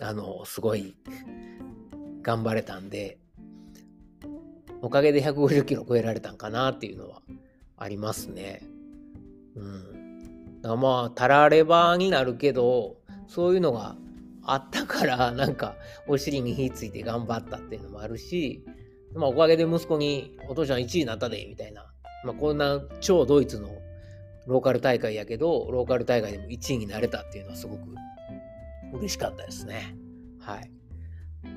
[0.00, 0.96] あの、すごい
[2.22, 3.18] 頑張れたんで、
[4.82, 7.22] おかげで150キロ超えられたんかなっていうのは
[7.76, 8.62] ありますね。
[9.54, 10.60] うん。
[10.60, 13.96] だからまあ、たらればになるけど、そういうのが
[14.42, 15.76] あったから、 なんか、
[16.06, 18.64] お尻に火ついて頑張ったっていうのもあるし、
[19.14, 21.86] まあ、おかげで息子に、お父ちゃん1位になったで、みたいな。
[22.24, 23.68] まあ、こんな超ドイツの
[24.46, 27.82] ローカル大会やけど、ローカル大会でも1位になれたっていうのはすごく
[28.92, 29.96] 嬉しかったですね。
[30.40, 30.70] はい。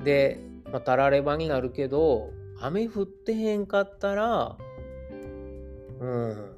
[0.04, 2.30] で、まあ、たらればになるけど、
[2.60, 4.56] 雨降ってへんかったら、
[6.00, 6.56] うん、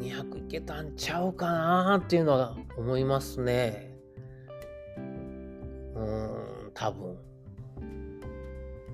[0.00, 3.96] 200いけたんちゃうかなっていうのは思いますね。
[5.94, 7.16] うん、多分。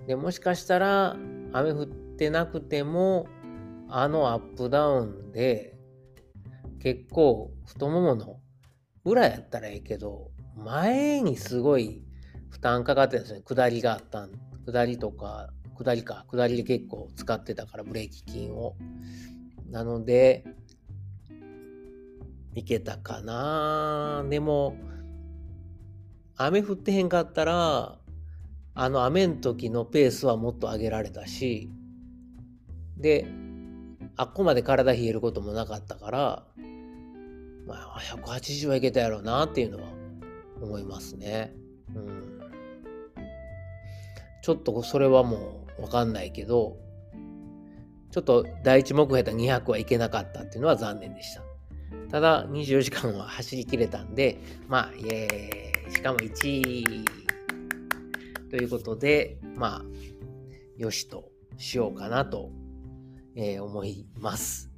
[0.07, 1.16] で、もしかしたら、
[1.53, 3.26] 雨降ってなくても、
[3.88, 5.72] あのアップダウンで、
[6.83, 8.41] 結構太ももの
[9.05, 12.03] 裏やったらええけど、前にすごい
[12.51, 13.41] 負担かかってるんですね。
[13.43, 14.33] 下りがあったん。
[14.66, 16.26] 下りとか、下りか。
[16.28, 18.74] 下りで結構使ってたから、ブレーキ筋を。
[19.70, 20.45] なので、
[22.55, 24.76] いけたかなでも、
[26.37, 27.99] 雨降ってへんかったら、
[28.74, 31.70] あの雨の時のペースはもっと上げられたし、
[32.97, 33.28] で、
[34.16, 36.47] あっこまで体冷えることもなかったから、
[37.67, 39.85] まあ、180はいけたやろうなっていうのは
[40.61, 41.55] 思いますね。
[41.95, 42.41] うん。
[44.43, 46.77] ちょっとそれはもうわかんないけど、
[48.11, 51.43] ちょっと第一目標やった200はいけなかったっていうのは残念でした。
[52.11, 54.39] ただ、24時間は走りきれたんで、
[54.69, 55.73] まあ、イエーイ。
[55.93, 57.05] しかも1位
[58.51, 59.85] ということで、まあ、
[60.77, 62.51] よしとしようかなと、
[63.35, 64.71] えー、思います。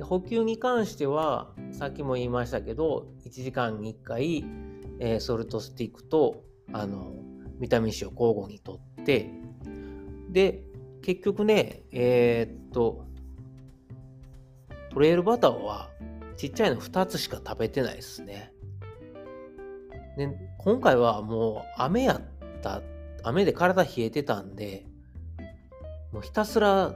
[0.00, 4.46] で補給に関しては、さっきも言いましたけど、1時間に1回、
[4.98, 6.42] えー、ソルトスティックと、
[6.72, 7.12] あの、
[7.60, 9.30] ビタミン C を交互にとって、
[10.30, 10.64] で、
[11.02, 13.04] 結局ね、えー、っと、
[14.90, 15.90] トレイルバターは
[16.34, 18.54] ちっちゃいの2つしか食べてないですね。
[20.16, 22.80] で、今回はもう雨やった、
[23.22, 24.86] 雨で体冷えてたんで、
[26.10, 26.94] もうひたすら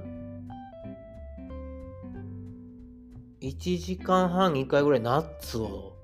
[3.45, 5.97] 1時間半に1回ぐらいナッツを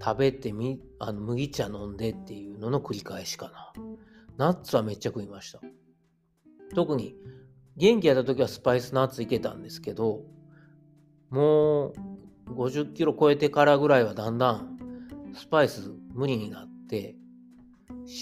[0.00, 3.72] 食べてみ、あの麦茶飲んでっていうのの繰り返しかな。
[4.36, 5.60] ナッツはめっちゃ食いました。
[6.76, 7.16] 特に
[7.76, 10.22] 元気やった時はスパイスナッツいけたんですけど、
[11.30, 11.94] もう
[12.50, 14.78] 50キロ超えてからぐらいはだんだん
[15.34, 17.16] スパイス無理になって、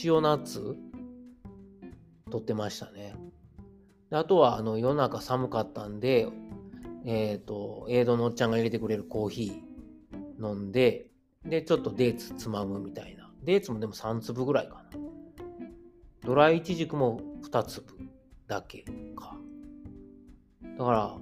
[0.02, 0.76] 塩ナッツ
[2.30, 3.14] 取ってましたね。
[4.10, 6.28] あとは、あの、世の中寒かったんで、
[7.04, 11.10] えっ、ー、と、エイドのおっちゃんが入れてくれるコーヒー飲んで、
[11.44, 13.30] で、ちょっとデーツつまむみたいな。
[13.42, 14.84] デーツもでも3粒ぐらいかな。
[16.24, 17.86] ドライイチジクも2粒
[18.46, 18.84] だけ
[19.14, 19.36] か。
[20.78, 21.18] だから、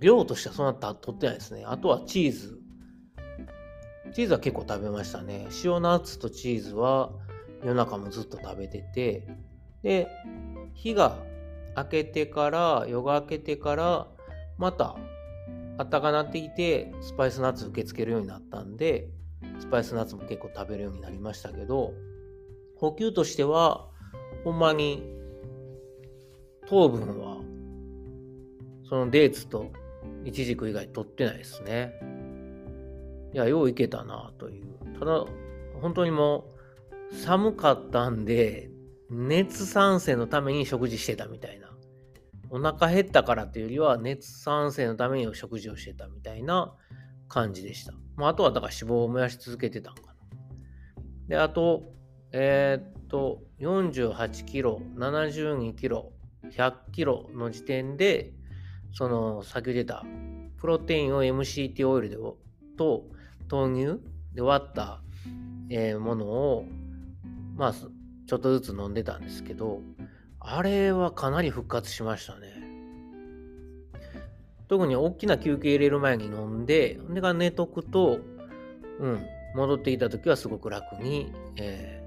[0.00, 1.64] 量としてはそんな取ってないですね。
[1.66, 2.62] あとはチーズ
[4.12, 5.46] チーズは結構食べましたね。
[5.64, 7.12] 塩ナッツとチーズは
[7.62, 9.26] 夜中もずっと食べてて、
[9.82, 10.08] で、
[10.74, 11.18] 日が
[11.76, 14.08] 明けてから、夜が明けてから、
[14.62, 14.96] また
[15.76, 19.08] 暖かなってきて、スパイスナッツ受け付けるようになったんで、
[19.58, 21.92] スパイスナッツも結構食べるようになりましたけど、
[22.76, 23.88] 補給としては、
[24.44, 25.02] ほんまに
[26.68, 27.38] 糖分は、
[28.88, 29.72] そのデーツと
[30.24, 31.92] イチジク以外取ってないですね。
[33.34, 34.64] いや、よういけたなという。
[34.96, 35.24] ただ、
[35.80, 36.44] 本当にも
[37.10, 38.70] う、寒かったんで、
[39.10, 41.71] 熱産生のために食事してたみたいな。
[42.54, 46.74] お腹減ったからっていうよりは熱産生のためにお食事をしてたみたいな
[47.26, 47.94] 感じでした。
[48.14, 50.12] まあ、あとはだから脂肪を燃やし続けてたんかな。
[51.28, 51.94] で、あと、
[52.30, 56.12] えー、っと、48キロ、72キロ、
[56.54, 58.34] 100キロの時点で、
[58.92, 60.04] その、先ほど出た、
[60.58, 62.18] プロテインを MCT オイルで
[62.76, 63.06] と
[63.50, 64.02] 豆乳
[64.34, 65.00] で割った、
[65.70, 66.66] えー、ものを、
[67.56, 69.80] まあ、ちょっとずつ飲んでたんですけど、
[70.44, 72.48] あれはかなり復活しましたね。
[74.68, 78.20] 特に大きな休憩入れる前に飲んで、でが寝とくと、
[78.98, 79.24] うん、
[79.54, 82.02] 戻ってきた時はすごく楽に、え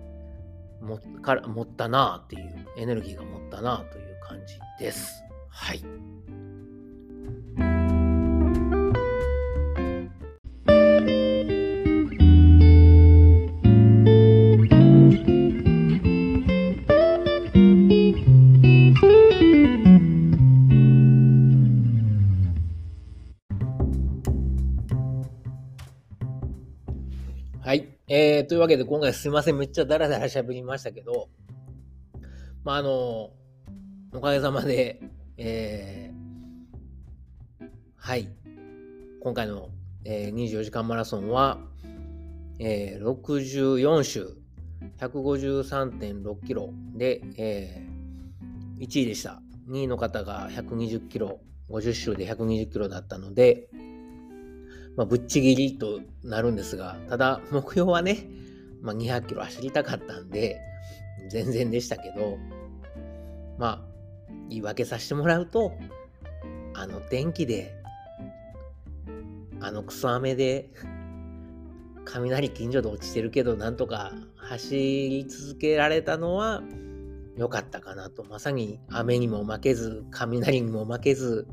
[0.81, 5.23] ー、もから持ったなあっていう、エネルギーが持ったなあという感じです。
[5.49, 5.81] はい。
[28.27, 29.57] えー、というわけで今回すいません。
[29.57, 31.29] めっちゃダラダラ喋りましたけど、
[32.63, 32.89] まあ、あの、
[34.13, 34.99] おかげさまで、
[35.37, 37.65] えー、
[37.95, 38.27] はい。
[39.21, 39.69] 今回の、
[40.05, 41.59] えー、24時間マラソンは、
[42.57, 44.35] えー、64周、
[44.97, 49.39] 153.6キロで、えー、1位でした。
[49.69, 53.69] 2位の方が120キロ、50周で120キロだったので、
[54.95, 58.27] まあ、ぶっちぎりとなるんですが、ただ、目標はね、
[58.81, 60.59] まあ、200キロ走りたかったんで、
[61.29, 62.37] 全然でしたけど、
[63.57, 63.81] まあ、
[64.49, 65.73] 言い訳させてもらうと、
[66.73, 67.73] あの天気で、
[69.59, 70.69] あの草雨で、
[72.05, 76.61] 雷近所で落ちてるけど、なんとか走り続けられたのは
[77.35, 78.23] 良かったかなと。
[78.23, 81.47] まさに雨にも負けず、雷にも負けず、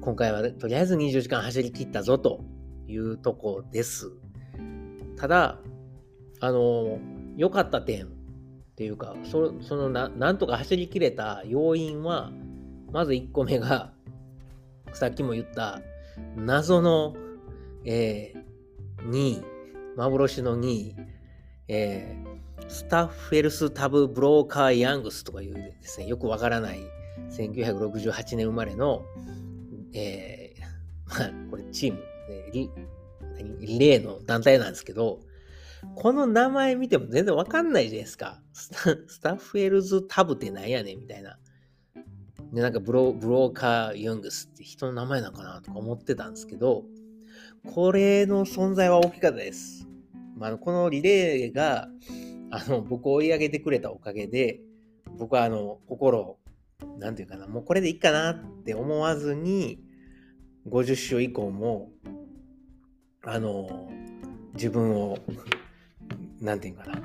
[0.00, 2.44] 今回はとりあえず24時間走り切ったぞと
[2.86, 4.12] いうとこです。
[5.16, 5.58] ただ、
[6.40, 6.98] あの、
[7.36, 8.08] 良かった点っ
[8.76, 12.32] ていうか、そそのな、なんとか走りきれた要因は、
[12.92, 13.92] まず1個目が、
[14.92, 15.80] さっきも言った
[16.36, 17.16] 謎の、
[17.84, 19.42] えー、2位、
[19.96, 20.96] 幻の2位、
[21.68, 26.80] えー、スタッフェルスタブ・ブローカー・ヤングスとかいうですね、よくわからない
[27.30, 29.04] 1968年生まれの、
[29.92, 32.02] えー、まあ、これチーム、
[32.52, 32.70] リ
[33.60, 35.20] リレーの団体なんですけど、
[35.94, 38.40] この名前見ても全然わかんないじゃないですか。
[38.52, 41.38] スタッフェルズタブってなんやねんみたいな。
[42.52, 46.84] で、なんかブロブローカー・ユングスって人の名前なのかなとか思ってたんですけど、
[47.74, 49.88] これの存在は大きかったです。
[50.36, 51.88] まあ、このリレーが、
[52.50, 54.60] あの、僕を追い上げてくれたおかげで、
[55.18, 56.38] 僕はあの、心、
[56.98, 59.78] なんていうかな、もうこれでいいかなって思わずに、
[60.68, 61.90] 50週以降も、
[63.24, 63.90] あの、
[64.54, 65.18] 自分を、
[66.40, 67.02] なんていうかな、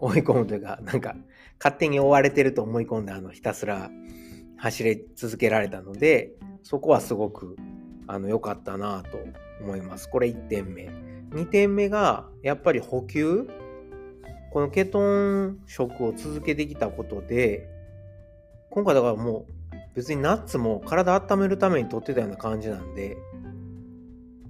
[0.00, 1.16] 追い込むというか、なんか、
[1.58, 3.90] 勝手に追われてると思い込んで、あの、ひたすら
[4.56, 6.32] 走り続けられたので、
[6.62, 7.56] そこはすごく、
[8.06, 9.18] あの、良かったなと
[9.62, 10.08] 思います。
[10.08, 10.88] これ1点目。
[11.30, 13.48] 2点目が、やっぱり補給
[14.56, 17.68] このケトン食を続けてきたことで、
[18.70, 19.52] 今回だからもう
[19.96, 23.16] 別にナッツも体温めるために取ってたような感じなんで、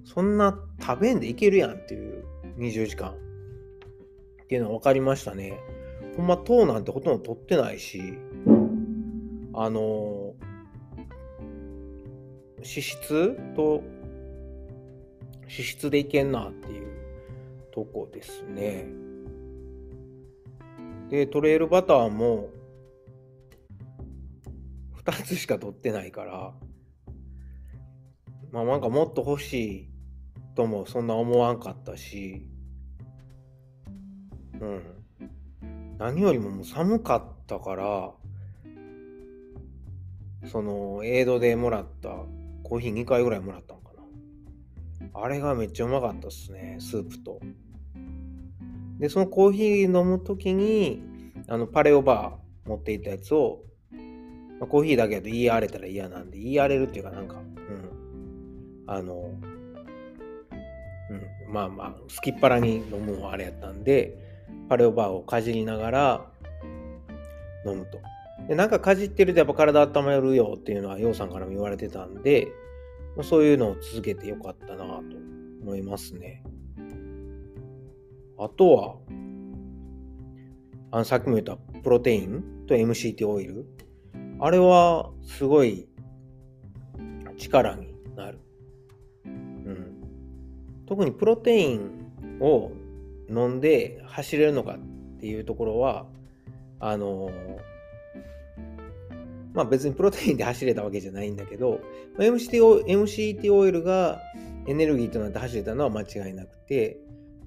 [0.05, 2.25] そんな食べんでいけるやんっていう
[2.59, 3.15] 20時間っ
[4.49, 5.61] ていうのは分かりましたね。
[6.17, 8.19] ほんま糖なんてほとんど取ってないし、
[9.55, 10.35] あの
[12.59, 13.83] 脂質と
[15.43, 16.89] 脂質でいけんなっていう
[17.73, 18.89] とこですね。
[21.09, 22.49] で、トレイルバターも
[25.07, 26.55] 2つしか取ってないから、
[28.53, 29.91] まあなんかもっと欲しい
[30.55, 32.47] ともそんな思わんかったし、
[34.61, 34.83] うん。
[35.99, 38.13] 何よりももう寒かったから、
[40.49, 42.11] その、エイドでもらった
[42.63, 45.23] コーヒー2回ぐらいもらったんかな。
[45.23, 47.41] あれがめっちゃうまかったっすね、スープと。
[48.99, 51.03] で、そのコーヒー飲むときに、
[51.49, 53.63] あの、パレオバー持っていったやつを
[54.61, 58.85] まあ、コーヒーだけだと言い荒れたら嫌なんで、言い荒れるっていうかなんか、うん。
[58.87, 59.31] あの、
[61.11, 64.17] うん、まあまあ、すきっ腹に飲むのはあれやったんで、
[64.69, 66.27] パレオバーをかじりながら
[67.67, 68.01] 飲むと。
[68.49, 72.49] で、なんかかじってるとやっぱ体温まるよっていうのは、ようさんからも言われてたんで、
[73.17, 75.03] まあ、そういうのを続けてよかったなと
[75.63, 76.43] 思いますね。
[78.39, 78.97] あとは、
[80.93, 83.67] あのさっきも言ったプロテインと MCT オイル
[84.39, 85.89] あれはすごい
[87.39, 88.39] 力になる。
[89.25, 89.95] うん。
[90.87, 92.73] 特にプロテインを
[93.29, 94.79] 飲んで走れるのかっ
[95.21, 96.07] ていうところは、
[96.79, 97.31] あの
[99.55, 101.81] まあ別にプロテインで走れたわけじゃないんだけど、
[102.19, 104.21] MCT, MCT オイルが
[104.67, 106.99] エネルギーとなって走れたのは間違いなくて、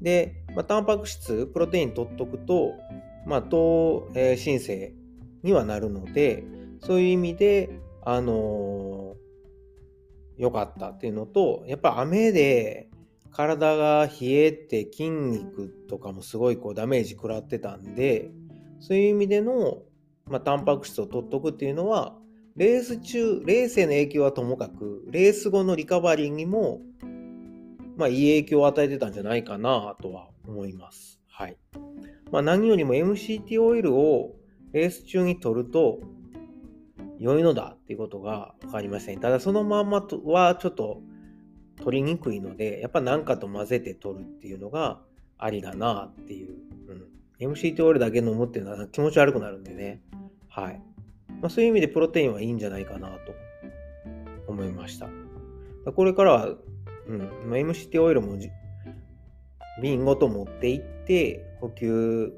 [0.01, 2.73] で、まあ、タンパク質、プロテイン取っとくと、
[3.25, 4.93] まあ、糖、えー、申請
[5.43, 6.43] にはなるので、
[6.81, 12.89] そういう意味で、あのー、良かったっていうのと、やっぱ雨で
[13.31, 18.31] 体が冷えて筋肉とかもすごいこうダメージ食らってたんで、
[18.79, 19.79] そういう意味での、
[20.25, 22.15] まあ、タンパク質を取っとくっていうのは、
[22.55, 26.81] レース中、レースへの影響はともかく、レース後のリカバリーにも
[27.99, 31.19] まあ、いい影響を与えてたんじゃないかなとは思います。
[31.27, 31.57] はい。
[32.31, 34.37] まあ、何よりも MCT オイルを
[34.71, 35.99] レース中に取ると
[37.19, 39.17] 良いのだっていうことが分かりましたね。
[39.17, 41.01] ただそのまんまとはちょっと
[41.83, 45.01] 取りにくいので、やっぱ何かと混ぜて取るっていうのが
[45.37, 46.55] ありだなっていう。
[47.39, 50.01] うん、MCT オイルだけ飲むっていうのは気持ち悪くなるんでね。
[50.47, 50.81] はい。
[51.41, 53.33] まあ、そういう意味でプロテインはいいんじゃないかなと
[54.47, 55.07] 思いました。
[55.95, 56.55] これからは
[57.07, 57.19] うん。
[57.19, 58.37] まあ、MCT オイルも
[59.81, 62.33] 瓶ごと持って行って補給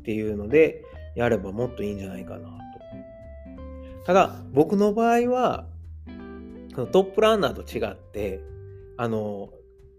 [0.00, 0.84] っていうので
[1.14, 2.65] やればもっといいんじゃないかな。
[4.06, 5.66] ただ僕の場合は
[6.76, 8.40] トップランナーと違って
[8.96, 9.50] あの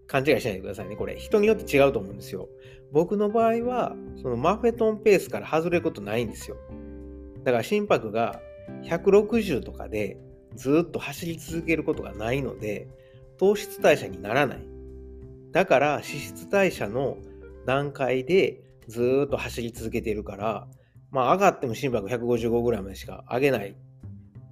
[0.06, 2.48] 勘違いしないでくださいねこれ人によって違うと思うんですよ。
[2.90, 6.56] 僕の場合はそのマフェトンペースから外れることないんですよ。
[7.44, 8.40] だから心拍が
[8.84, 10.16] 160とかで
[10.54, 12.88] ずっと走り続けることがないので
[13.36, 14.66] 糖質代謝にならない。
[15.52, 17.18] だから脂質代謝の
[17.66, 20.66] 段階でずっと走り続けているから、
[21.10, 23.76] まあ上がっても心拍 155g までしか上げない。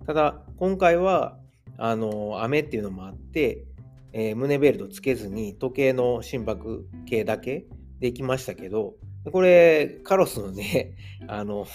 [0.07, 1.39] ただ今回は
[1.79, 3.65] あの雨っていうのもあって、
[4.13, 7.67] えー、胸ベルトつけずに時計の心拍計だけ
[7.99, 8.95] できましたけど、
[9.33, 10.95] これカロスのね、
[11.29, 11.67] あの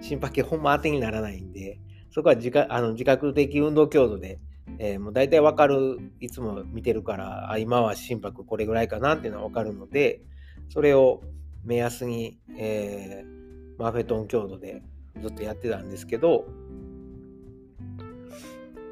[0.00, 1.78] 心拍計ほんま当てにならないんで、
[2.10, 4.40] そこは自あの自覚的運動強度で
[4.78, 10.22] えー、もう大体わかる、いつも見てるから、あ今は心拍これぐらいかなっていうのはわかるので、
[10.68, 11.22] それを
[11.64, 14.82] 目安に、えー、マフェトン強度で
[15.20, 16.46] ずっとやってたんですけど、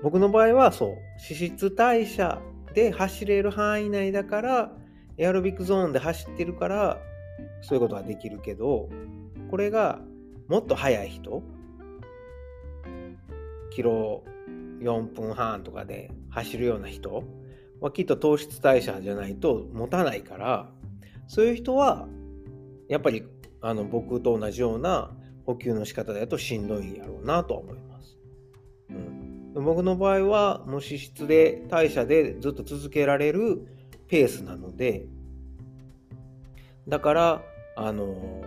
[0.03, 2.41] 僕の場合はそう、脂質代謝
[2.75, 4.73] で走れる範囲内だから、
[5.17, 6.99] エアロビックゾーンで走ってるから、
[7.61, 8.89] そういうことができるけど、
[9.51, 10.01] これが
[10.49, 11.43] もっと速い人、
[13.71, 14.23] キロ
[14.81, 17.25] 4分半とかで走るような人
[17.81, 20.69] はきっと糖質代謝じゃないと持たないから
[21.27, 22.07] そういう人は
[22.89, 23.25] やっぱり
[23.61, 25.11] あの僕と同じような
[25.47, 27.92] 補給の仕方だとしんどいんやろうなとは思います。
[29.55, 33.67] 僕の場合はもう脂質で代謝でずっと続けられる
[34.09, 35.07] ペースなので
[36.89, 37.43] だから
[37.77, 38.43] あの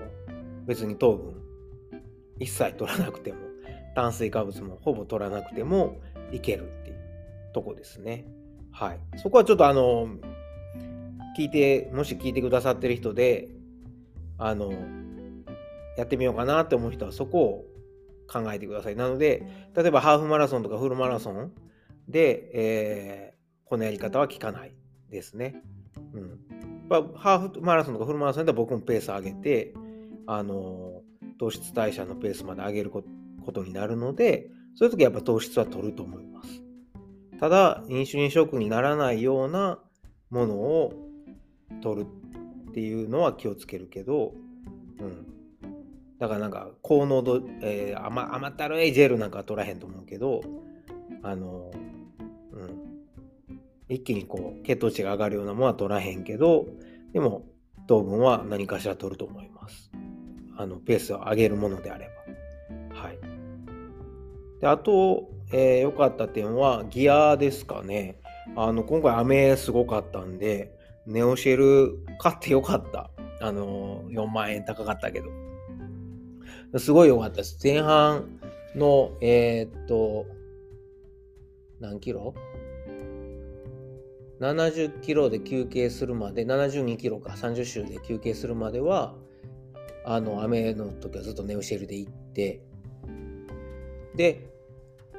[0.65, 1.35] 別に糖分
[2.39, 3.39] 一切取らなくても
[3.95, 5.97] 炭水化物もほぼ取らなくても
[6.31, 6.97] いけるっていう
[7.53, 8.25] とこですね。
[8.71, 8.99] はい。
[9.17, 10.09] そこはちょっとあの、
[11.37, 13.47] 聞いて、もし聞いてくださってる人で、
[14.37, 14.73] あの、
[15.97, 17.65] やってみようかなって思う人はそこを
[18.27, 18.95] 考えてください。
[18.95, 19.45] なので、
[19.75, 21.51] 例えばハーフマラソンとかフルマラソン
[22.07, 24.73] で、えー、このやり方は効かない
[25.09, 25.61] ですね。
[26.13, 26.39] うん。
[27.15, 29.73] ハーフマラソンとかフルマラソンで僕もペース上げて、
[30.27, 31.01] あの、
[31.39, 33.03] 糖質代謝のペースまで上げるこ
[33.51, 36.63] とになるので、そういう時はやっぱ糖質は取ると思います。
[37.39, 39.79] ただ、インシュリンショックにならないような
[40.29, 40.93] ものを
[41.81, 42.07] 取る
[42.69, 44.33] っていうのは気をつけるけど、
[44.99, 45.34] うん。
[46.19, 50.41] だからなんか、高濃度、えー、甘甘ったるいジェルなんかは取らへんと思うけど、
[51.23, 51.71] あの、
[52.53, 52.95] うん。
[53.89, 56.67] 一気にこう、血糖値が上がるようなものは取らへんけど、
[57.13, 57.43] でも、
[57.87, 59.91] 糖分は何かしら取ると思います。
[60.57, 62.09] あの、ペースを上げるものであれ
[62.91, 62.99] ば。
[62.99, 63.19] はい。
[64.61, 68.19] であと、えー、良かった点はギアですかね。
[68.55, 70.71] あの、今回雨すごかったんで、
[71.05, 73.11] ネオシェル買ってよかった。
[73.41, 75.44] あの、4万円高かったけど。
[76.79, 77.57] すごい良かったです。
[77.63, 78.39] 前半
[78.75, 80.25] の、えー、っと、
[81.79, 82.33] 何キロ
[84.39, 89.15] ?70 キロで休憩するまで、72キロか30周で休憩するまでは、
[90.05, 92.61] あの、雨の時はずっとネオシェルで行って、
[94.15, 94.49] で、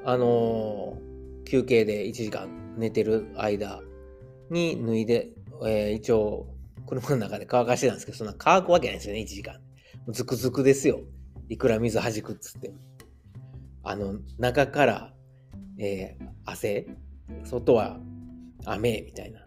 [0.04, 3.80] あのー、休憩で1時間寝てる間
[4.50, 5.30] に脱いで、
[5.64, 6.46] えー、一応、
[6.86, 9.60] 車の中で乾かしてたんですけど、そんな乾くわけないですよね、1時間。
[10.08, 11.00] ズクズクですよ。
[11.48, 12.72] いくら水弾くっつって。
[13.82, 15.14] あの、中から、
[15.78, 16.86] えー、汗、
[17.44, 18.00] 外は
[18.64, 19.40] 雨みたいな。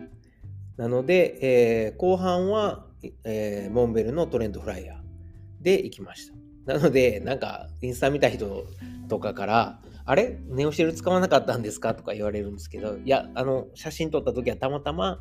[0.77, 2.85] なので、えー、後半は、
[3.26, 6.27] えー、モンベルのトレンドフライヤーで行きまし
[6.65, 6.73] た。
[6.73, 8.65] なので、なんか、インスタ見た人
[9.07, 10.39] とかから、あれ？
[10.47, 11.93] ネオシェル使わなかったんですか？
[11.95, 15.19] とか言われるんですけど、いや、あの、写真撮った時はたまたま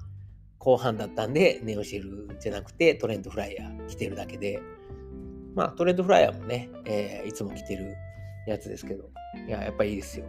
[0.59, 4.61] 後半だったんで、ネオシェルじゃなくてトレンドフライヤー着てるだけで、
[5.55, 7.95] まあ、トレンドフライヤーもね、えー、いつも着てる
[8.47, 9.11] やつですけど、
[9.47, 10.27] いや、やっぱいいですよ。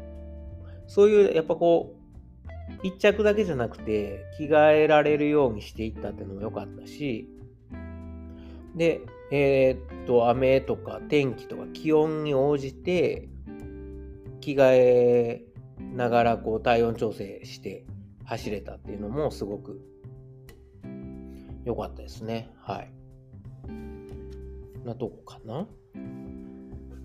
[0.87, 1.99] そういう、やっぱこう、
[2.83, 7.29] 一着だけじゃなくて、着替えられるようにしていったっていうのも良かったし、
[8.75, 9.01] で、
[9.31, 13.29] えー、っと、雨とか天気とか気温に応じて、
[14.39, 15.45] 着替え
[15.93, 17.85] ながらこう体温調整して
[18.25, 19.81] 走れたっていうのもすごく
[21.65, 22.49] 良かったですね。
[22.61, 22.91] はい。
[24.85, 25.67] なとこかな。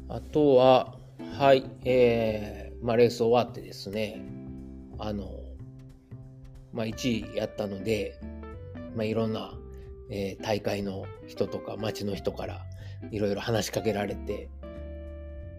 [0.09, 0.99] あとは、
[1.39, 4.25] はい、えー、まあ、レース終わってですね、
[4.99, 5.31] あの、
[6.73, 8.21] まあ、1位やったので、
[8.95, 9.55] まあ、いろんな、
[10.11, 12.61] えー、大会の人とか町の人から
[13.11, 14.49] いろいろ話しかけられて、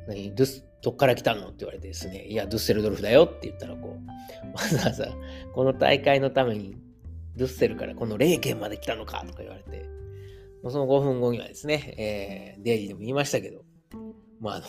[0.07, 5.07] 何、ドゥス、どっから来たのって言われてですね、いや、ドゥッセルドルフだよって言ったら、こう、わざわざ、
[5.53, 6.77] この大会のために、
[7.35, 9.85] ドゥッセルからこの霊県まで来たのかとか言われて、
[10.71, 13.63] その5分後にはですね、えー、デイリーでも言いましたけど、
[14.39, 14.65] まあ、あの、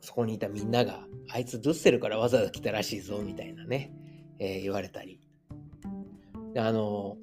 [0.00, 3.92] そこにいたみんなが、あいつドゥッセルからわざわざ来たらしいぞ、みたいなね、
[4.38, 5.20] えー、言われたり。
[6.56, 7.16] あの、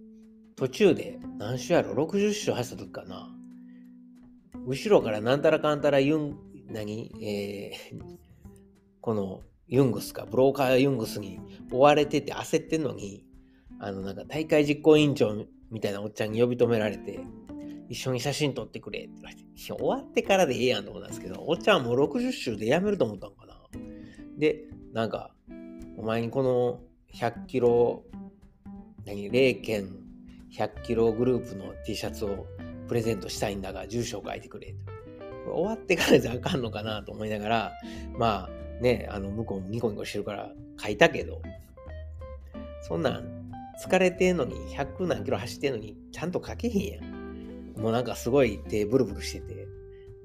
[0.55, 3.29] 途中で何周やろ ?60 周走った時かな。
[4.65, 6.37] 後ろからなんたらかんたらユン、
[6.67, 7.11] 何？
[7.21, 8.17] えー、
[9.01, 11.39] このユングスか、ブローカーユングスに
[11.71, 13.25] 追われてて焦ってんのに、
[13.79, 15.33] あの、なんか大会実行委員長
[15.73, 17.19] みたいなおっちゃんに呼び止められて、
[17.89, 23.55] 一緒に写真撮ってくれって言われて、終わってからでええやんと思ったんですけど、おっちゃんはもう60周でやめると思ったのかな。
[24.37, 25.33] で、なんか、
[25.97, 26.79] お前にこの
[27.15, 28.03] 100キロ、
[29.05, 29.89] 何、0件
[30.55, 32.45] 100キログループの T シャツを
[32.87, 34.73] プレゼントしたいんだが、住所を書いてくれ
[35.45, 35.51] と。
[35.51, 37.71] 終わってからじゃあかんのかなと思いながら、
[38.17, 41.41] まあね、あの、向こうもニコニコしてるから書いたけど、
[42.81, 43.42] そんなん
[43.81, 47.73] 疲れてんのに、100何キロ走ってんのに、ちゃんと書けへんやん。
[47.77, 49.67] もうなんかすごい手ブルブルしてて、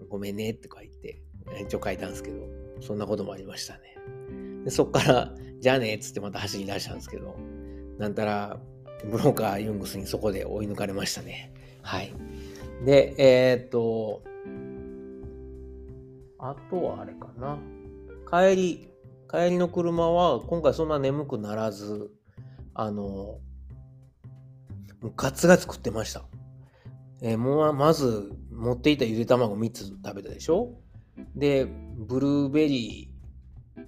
[0.09, 1.23] ごめんねって書いて、
[1.63, 2.47] 一応書いたんですけど、
[2.81, 3.97] そんなこともありましたね。
[4.65, 7.37] でそっから、じゃあねっつってまた走り出したんですけど、
[7.99, 8.61] なんたら、
[9.05, 11.53] ブローカー・ユングスにそこで追い抜かれましたね。
[11.83, 12.13] はい。
[12.85, 14.23] で、えー、っと、
[16.39, 17.59] あとはあれかな。
[18.31, 18.89] 帰り、
[19.31, 22.11] 帰りの車は今回そんな眠くならず、
[22.81, 23.41] あの、も
[25.03, 26.23] うガツガツ食ってました。
[27.21, 30.79] えー、もうまず持っていたゆで卵3つ食べたでしょ？
[31.35, 33.85] で、ブルーベリー、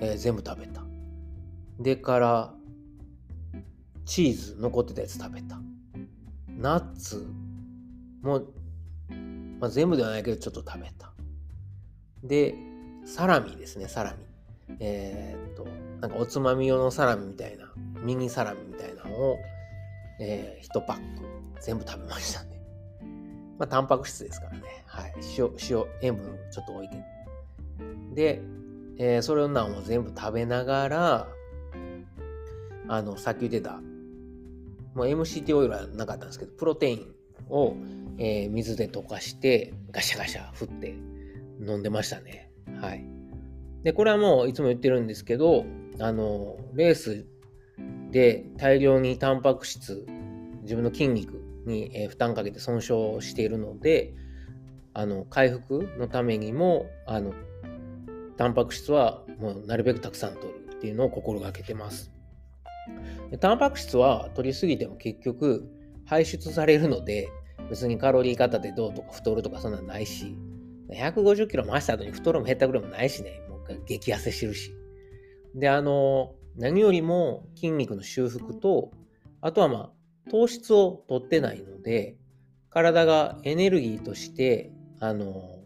[0.00, 0.84] えー、全部食べた。
[1.80, 2.54] でから、
[4.04, 5.60] チーズ残ってたやつ食べた。
[6.46, 7.26] ナッツ
[8.22, 8.40] も、
[9.58, 11.12] まあ、全部ではないけどちょっと食べた。
[12.22, 12.54] で、
[13.04, 14.18] サラミですね、サラミ。
[14.78, 15.66] えー、っと、
[16.00, 17.72] なんかおつまみ用のサラミみたいな、
[18.02, 19.38] ミニサラミみたいなのを、
[20.20, 21.24] えー、1パック
[21.60, 22.60] 全部食べましたね。
[23.58, 24.84] まあ、タンパク質ですからね。
[24.86, 25.14] はい。
[25.38, 26.96] 塩、塩、塩分ちょっと置いて。
[28.14, 28.40] で、
[28.98, 31.28] えー、それをなんを全部食べながら、
[32.88, 33.80] あの、さっき言ってた、
[34.94, 37.14] もう MCT オイルはなかったんですけど、プロテイン
[37.48, 37.74] を、
[38.18, 40.94] えー、水で溶かして、ガシャガシャ振って
[41.60, 42.50] 飲んでましたね。
[42.80, 43.13] はい。
[43.84, 45.64] で、これはもういつも言ってるんですけど、
[46.00, 47.26] あの、レース
[48.10, 50.06] で大量にタンパク質、
[50.62, 54.14] 自分の筋肉に、負担かけて損傷しているので、
[54.94, 57.32] あの、回復のためにも、あの、
[58.36, 62.12] タンパク質はもうなるべくたくさん取るっていうのを心がけてます。
[63.30, 65.68] でタンパク質は取りすぎても結局
[66.04, 67.28] 排出されるので
[67.70, 70.36] 別にカロリー型でどうとか太るとかそんなんないし
[70.90, 73.40] 150キロ回した後に太るも減ったくらいもないしね
[73.86, 74.74] 激痩せしてるし。
[75.54, 78.90] であの何よりも筋肉の修復と
[79.40, 79.92] あとはま
[80.26, 82.16] あ糖質を取ってないので
[82.70, 85.60] 体がエネルギーとしてあの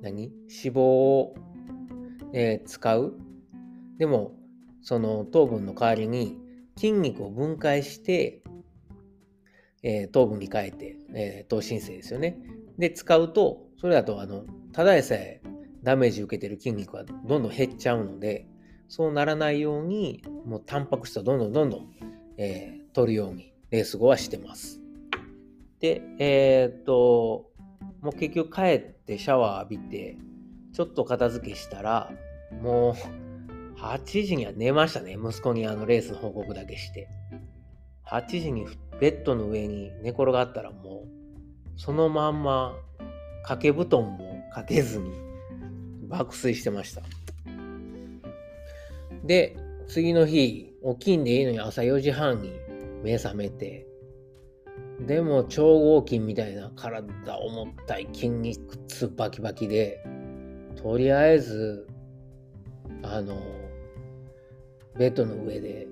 [0.00, 0.32] 何？
[0.48, 1.34] 脂肪を、
[2.32, 3.14] えー、使う？
[3.98, 4.32] でも
[4.82, 6.38] その糖分の代わりに
[6.78, 8.42] 筋肉を分解して、
[9.82, 12.38] えー、糖分に変えて、えー、糖新生ですよね。
[12.78, 15.42] で、使うと、それだと、あの、ただでさえ
[15.82, 18.46] ダメージ受けてる筋肉はどんどん減っちゃうので、
[18.88, 21.90] そうならないように、もうタンパク質をどんどんどんどん、
[22.36, 24.80] えー、取るように、レース後はしてます。
[25.78, 27.50] で、えー、っと、
[28.02, 30.16] もう結局帰ってシャワー浴びて、
[30.72, 32.12] ちょっと片付けしたら、
[32.62, 32.96] も
[33.76, 35.16] う、8時には寝ましたね。
[35.22, 37.08] 息子にあのレースの報告だけして。
[38.06, 38.66] 8時に
[39.00, 42.74] ベッドの上に寝転がったらもう、そのまんま
[43.42, 45.29] 掛け布団もかけずに
[46.10, 47.02] 爆睡してました。
[49.24, 49.56] で、
[49.86, 52.52] 次の日、起きんでいいのに朝4時半に
[53.02, 53.86] 目覚めて、
[55.06, 60.04] でも超合金みたいな体重たい筋肉痛バキバキで、
[60.76, 61.86] とりあえず、
[63.02, 63.40] あの、
[64.98, 65.86] ベッドの上で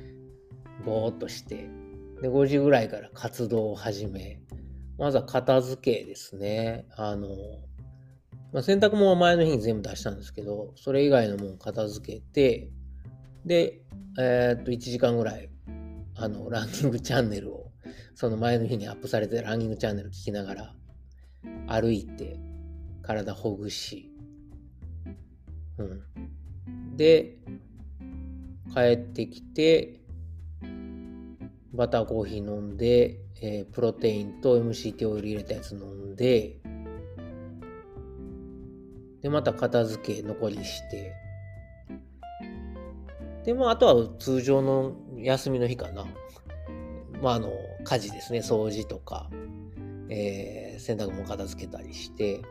[0.84, 1.68] ぼーっとして、
[2.20, 4.40] で、5時ぐらいから活動を始め、
[4.98, 6.86] まずは片付けですね。
[6.96, 7.28] あの、
[8.52, 12.70] まあ、洗濯物は前の日に全部出したんですけど、それ以外のもの片付けて、
[13.44, 13.82] で、
[14.18, 15.50] えー、っと、1時間ぐらい、
[16.16, 17.72] あの、ランニングチャンネルを、
[18.14, 20.74] その前の日にアップされてランニングチャンネル聞きながら、
[21.66, 22.40] 歩いて、
[23.02, 24.10] 体ほぐし、
[25.76, 26.96] うん。
[26.96, 27.36] で、
[28.74, 30.00] 帰ってきて、
[31.72, 36.58] バターコーヒー飲んで、えー、プロテインと MCT オイル入れたやつ飲んで、
[39.22, 41.12] で、また片付け残りして、
[43.44, 46.06] で、まあ、あとは通常の休みの日かな。
[47.22, 47.50] まあ、あの、
[47.84, 49.30] 家事ですね、掃除とか、
[50.08, 52.42] えー、洗濯物片付けたりして、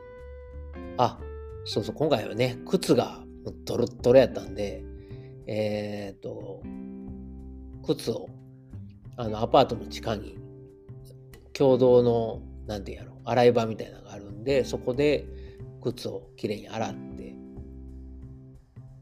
[0.97, 1.19] あ、
[1.65, 3.23] そうそう、今回はね、靴が
[3.65, 4.83] ドロッドロやったんで、
[5.47, 6.61] えっ、と、
[7.85, 8.27] 靴を、
[9.15, 10.37] あの、アパートの地下に、
[11.53, 15.25] 共同の、なんてやろう、洗い場みたいなのがあるんで、そこで
[15.93, 17.35] 靴をきれいに洗って、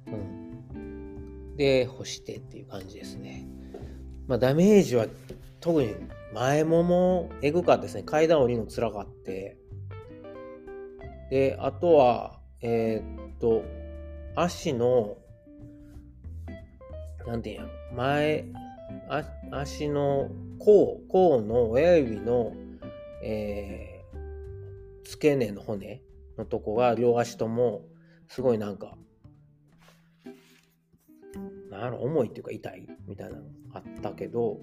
[0.07, 1.55] うん。
[1.55, 3.47] で、干してっていう感じですね。
[4.27, 5.07] まあ、ダメージは
[5.59, 5.95] 特に
[6.33, 8.03] 前ももえぐかったですね。
[8.03, 9.57] 階段降りるの辛かって。
[11.29, 13.63] で、あとは、えー、っと、
[14.35, 15.17] 足の、
[17.25, 18.45] なんていうんやろ、前、
[19.51, 20.29] 足の
[20.59, 22.53] 甲、甲の親指の、
[23.23, 26.01] えー、付け根の骨
[26.37, 27.83] のとこが両足とも
[28.27, 28.97] すごいなんか、
[31.69, 33.43] なんろ、重いっていうか痛いみたいなの
[33.73, 34.59] あったけど、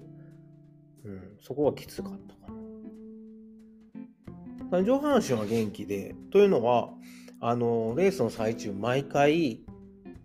[1.05, 2.53] うん、そこはきつかったか
[4.71, 4.83] な。
[4.83, 6.89] 上半身は元気で、というのは、
[7.39, 9.61] あの、レースの最中、毎回、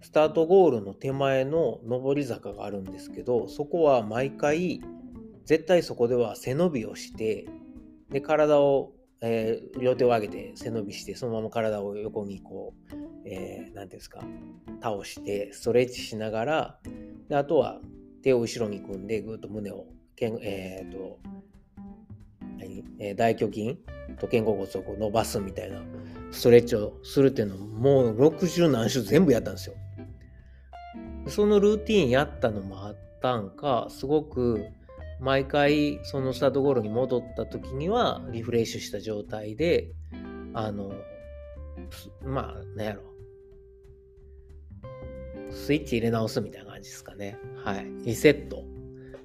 [0.00, 4.80] スタートゴールの手前の上り坂があるんですけど、そこは毎回、
[5.44, 7.46] 絶対そこでは背伸びをして、
[8.10, 14.20] で、体を、えー、両手を上げて背伸びして、そのまま体を横にこう、えー、ていうんですか、
[14.82, 16.78] 倒して、ストレッチしながら、
[17.28, 17.80] で、あとは
[18.22, 19.86] 手を後ろに組んで、ぐっと胸を、
[20.16, 21.18] けんえ、ー、と、
[22.58, 23.78] 何、えー、大胸筋
[24.18, 25.80] と肩甲骨をこう伸ばすみたいな
[26.30, 29.76] ストレッチをするっていうのをもう60何種全部やったんですよ。
[31.28, 34.66] そのルーティンやったのもあったんか、すごく
[35.20, 39.92] 毎回そのスタートゴールに戻った時にはリフレッシュした状態で、
[40.54, 40.92] あの、
[42.22, 43.02] まあ、なんやろ。
[45.50, 47.38] スイッチ入れ直すみたいな感じですかね。
[47.64, 47.86] はい。
[48.04, 48.64] リセット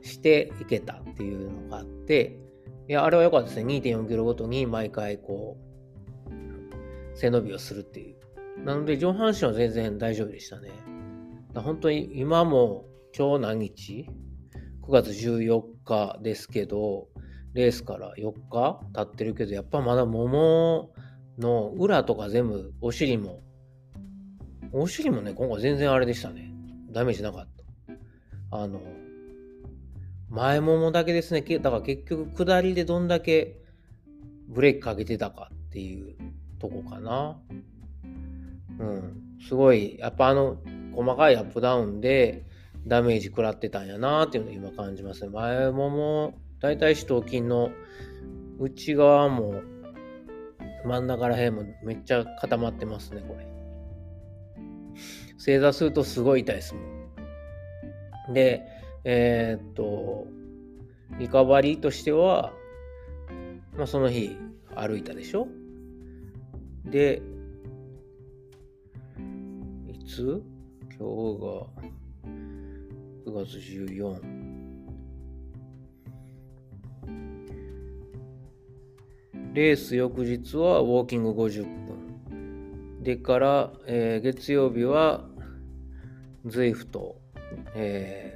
[0.01, 2.39] していけたっていうのがあって、
[2.87, 3.65] いや、あれは良かったですね。
[3.65, 8.15] 2.4キロごとに毎回こう、背伸びをするっていう。
[8.63, 10.71] なので上半身は全然大丈夫でしたね。
[11.55, 12.85] 本当に今も
[13.17, 14.09] 今日何日？
[14.87, 17.07] ?9 月14日ですけど、
[17.53, 20.91] レースから4日経ってるけど、やっぱまだもも
[21.37, 23.41] の裏とか全部お尻も、
[24.71, 26.51] お尻もね、今回全然あれでしたね。
[26.91, 27.47] ダメージなかっ
[28.49, 28.57] た。
[28.57, 28.81] あの、
[30.29, 31.41] 前ももだけですね。
[31.41, 33.59] だから結局下りでどんだけ
[34.47, 36.15] ブレーキかけてたかっていう
[36.59, 37.39] とこかな。
[38.79, 39.37] うん。
[39.47, 40.57] すごい、やっぱあの、
[40.95, 42.45] 細かいアップダウンで
[42.85, 45.29] ダメージ食らってたんやなっていうのを今感じますね。
[45.29, 47.71] 前もも、大腿四頭筋の
[48.59, 49.61] 内側も
[50.85, 53.47] 真ん中ら辺もめっちゃ固まってますね、これ。
[55.37, 56.81] 正座するとすごい痛いですも
[58.29, 58.33] ん。
[58.33, 58.63] で、
[59.03, 60.27] えー、っと、
[61.19, 62.53] リカバリーとしては、
[63.77, 64.37] まあ、その日
[64.75, 65.47] 歩いたでしょ？
[66.85, 67.21] で、
[69.87, 70.41] いつ？
[70.97, 71.67] 今日が
[73.25, 74.19] 9月14。
[79.53, 83.01] レース翌日はウォーキング50分。
[83.01, 85.25] でから、えー、月曜日は
[86.45, 87.21] ズイフと、
[87.75, 88.33] え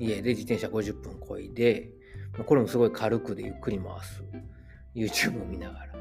[0.00, 1.90] ー、家で自転車50分こいで、
[2.46, 4.24] これもすごい軽くでゆっくり回す。
[4.94, 5.92] YouTube を見ながら。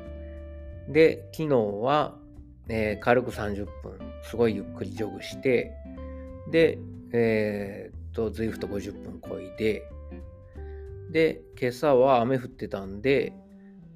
[0.87, 2.17] で、昨日は、
[2.69, 5.73] えー、軽く30分、すごいゆっくりジョグして、
[6.49, 6.79] で、
[7.11, 9.83] え、と、ズイフト50分こいで、
[11.11, 13.33] で、今朝は雨降ってたんで、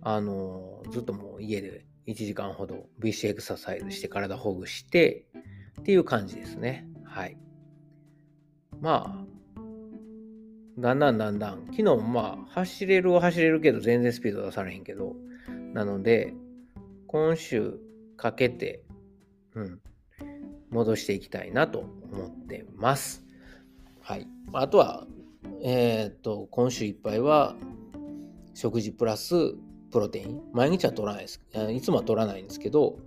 [0.01, 5.25] あの、ずっともう家で1時間ほど VC エクササイズして体ほぐして、
[5.79, 6.87] っていう感じですね。
[7.03, 7.37] はい。
[8.81, 9.33] まあ、
[10.79, 15.15] だんだんだんだん、昨日もまあ、走れるは走れるけど、全然スピード出されへんけど、
[15.73, 16.33] なので、
[17.07, 17.79] 今週
[18.17, 18.83] かけて、
[19.55, 19.81] うん、
[20.69, 23.22] 戻していきたいなと思ってます。
[24.03, 24.27] はい。
[24.51, 25.07] あとは、
[25.63, 27.55] えっ、と、今週いっぱいは、
[28.53, 29.55] 食事プラス
[29.91, 30.41] プロテイン。
[30.51, 31.41] 毎日は取らないです。
[31.71, 32.97] いつもは取らないんですけど、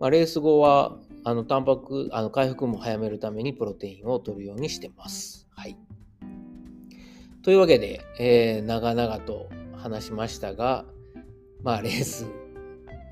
[0.00, 5.46] まあ、レース後は、あの、タンパク、あの、回復も早めるためにプロテインを取るようにしてます。
[5.50, 5.76] はい。
[7.42, 10.84] というわけで、えー、長々と話しましたが、
[11.62, 12.26] まあ、レース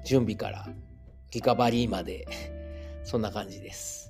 [0.05, 0.69] 準備から
[1.33, 2.27] リカバリーまで
[3.05, 4.08] そんな感じです。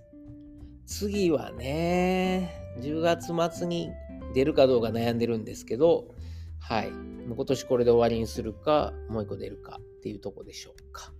[0.89, 2.51] 次はね、
[2.81, 3.90] 10月末に
[4.35, 6.15] 出るかどうか悩んでるんですけど、
[6.59, 6.89] はい。
[6.89, 11.12] 今年これで終わりにするか、もう一個出るかっていうとこでしょうか。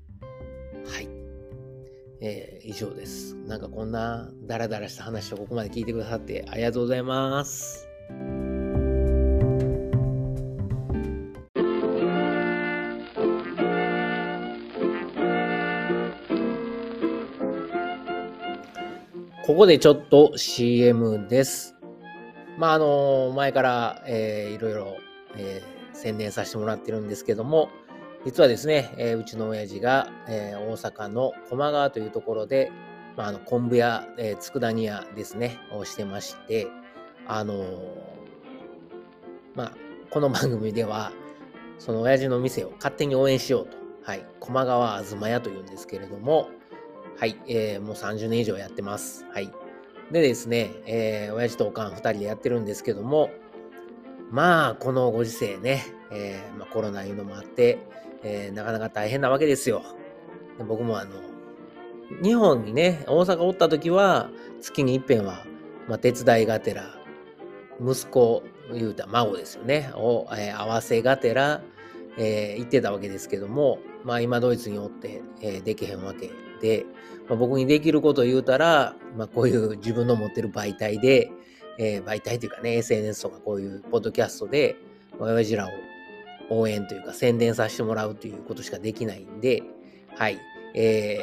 [0.87, 1.09] はい。
[2.21, 3.37] えー、以上です。
[3.47, 7.87] なんかこんなダラダラした話をここまで聞いてくださってありがとうございます。
[19.49, 21.75] ここでちょっと CM です。
[22.59, 24.97] まあ、あの、前から、えー、いろいろ、
[25.39, 27.71] えー、宣伝させてもらってるんですけども、
[28.27, 32.71] 実はですね、えー、うちの親父が、えー、大阪の駒川というところで、
[33.17, 36.67] まあ、あの昆布屋、えー、佃煮屋ですね、をしてまして、
[37.27, 37.69] あのー、
[39.55, 39.73] まあ、
[40.11, 41.11] この番組では、
[41.79, 46.51] その親父の店を勝手に応援しようと、はい、駒川あずま屋というんですけれども、
[47.19, 49.27] はい、えー、もう30年以上やってます。
[49.33, 49.51] はい。
[50.13, 53.31] でですね、えー、親父とおかん2人でやってるんですけども、
[54.31, 57.81] まあ、このご時世ね、えー、まあ、コロナいうのもあって、
[58.23, 59.83] えー、なかなか大変なわけですよ。
[60.69, 61.11] 僕もあの、
[62.23, 64.31] 日本にね、大阪おった時は、
[64.61, 65.45] 月に一遍は、
[65.89, 66.85] まあ、手伝いがてら、
[67.81, 71.63] 息子、言うた孫ですよね、を、えー、合わせがてら、
[72.17, 76.31] えー、行ってたわけですけども、まあ今ドイツにおって、えー、できへんわけ、
[77.29, 81.31] まあ、僕にできることを言うたら、まあこういう自分の持ってる媒体で、
[81.79, 84.77] えー、媒体というかね、SNS とかこういうポッドキャストで、
[85.19, 85.71] 親父らを
[86.51, 89.63] 応援というか宣伝させてもらうということしかできないんで、
[90.17, 90.39] はい、
[90.75, 91.19] え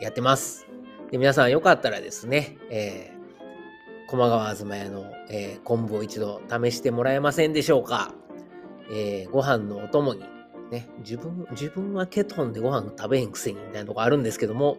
[0.00, 0.66] ー、やってます。
[1.10, 8.14] で、皆さんよかったらですね、えー、駒川あずま屋の、えー、昆布を一度試してもらえませんでしょうか。
[8.92, 10.22] えー、ご飯のお供に、
[10.70, 14.78] ね、自分、自分はケトンでご飯食べへんくせにみたいなとこあるんですけども、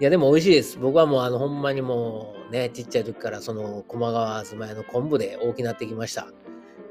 [0.00, 0.78] いや、でも美味しいです。
[0.78, 6.28] 僕はもうあの、ほんまにもうね、ちっちゃい時からその、駒川あずま屋の昆布で大きなってきました。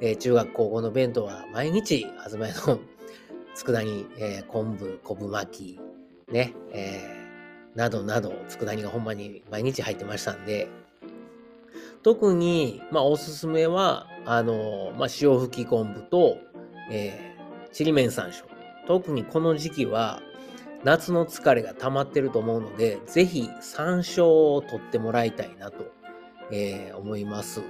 [0.01, 2.79] えー、中学高校の弁当は毎日、あずま屋の
[3.55, 5.79] 佃煮、えー、昆布、昆布巻き、
[6.31, 10.67] ね、えー、などなど、佃煮がほんまに毎日入ってましたんで、
[12.01, 16.37] 特に、まあ、おすすめは、あの、まあ、潮吹き昆布と、
[16.91, 17.34] えー、
[17.75, 18.45] ちりめん山椒。
[18.87, 20.21] 特にこの時期は、
[20.85, 25.85] 夏の疲れが溜まってると思うので、ぜひ山椒を取ってもらいたいなと、
[26.53, 27.61] えー、思います。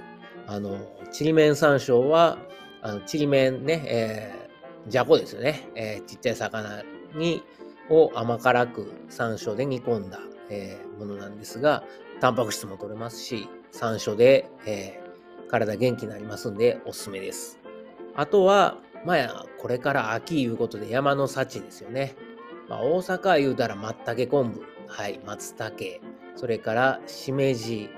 [0.46, 0.78] あの、
[1.10, 2.38] ちりめん山椒は、
[2.82, 5.68] あの、ちりめんね、えー、じゃこですよね。
[5.74, 6.84] えー、ちっちゃい魚
[7.16, 7.42] に、
[7.90, 10.20] を甘辛く山椒で煮込んだ、
[10.50, 11.82] えー、ものなんですが、
[12.20, 17.58] タンパク質も取れますし、山椒で、えー、体元気になりますんで、おすすめです。
[18.14, 22.14] あとは、まあ、これから秋いうことで山の幸ですよね。
[22.68, 25.76] まあ、大阪言うたら松茸昆布、はい、松茸、
[26.34, 27.90] それからしめじ、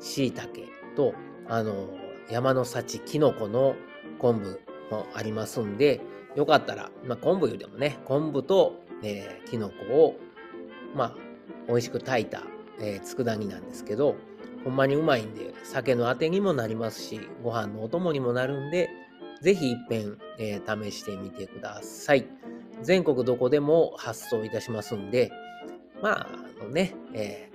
[0.00, 1.14] しいたけと、
[1.48, 1.88] あの、
[2.30, 3.74] 山の幸、きのこの
[4.18, 4.60] 昆布
[4.90, 6.00] もありますんで、
[6.34, 10.16] よかったら、まあ、昆布言うてもね、昆布と、えー、きのこを、
[10.94, 11.16] まあ、
[11.68, 12.42] 美味しく炊いた、
[12.80, 14.16] えー、佃煮なんですけど、
[14.64, 18.90] ほんまにうまいんで、酒のあてにもなりますし、ご飯のお供にもなるんで、
[19.42, 22.24] ぜひ一遍、えー、試してみてください。
[22.82, 25.32] 全国どこでも発送いたしますんで、
[26.00, 26.28] まあ、
[26.60, 27.50] あのね、え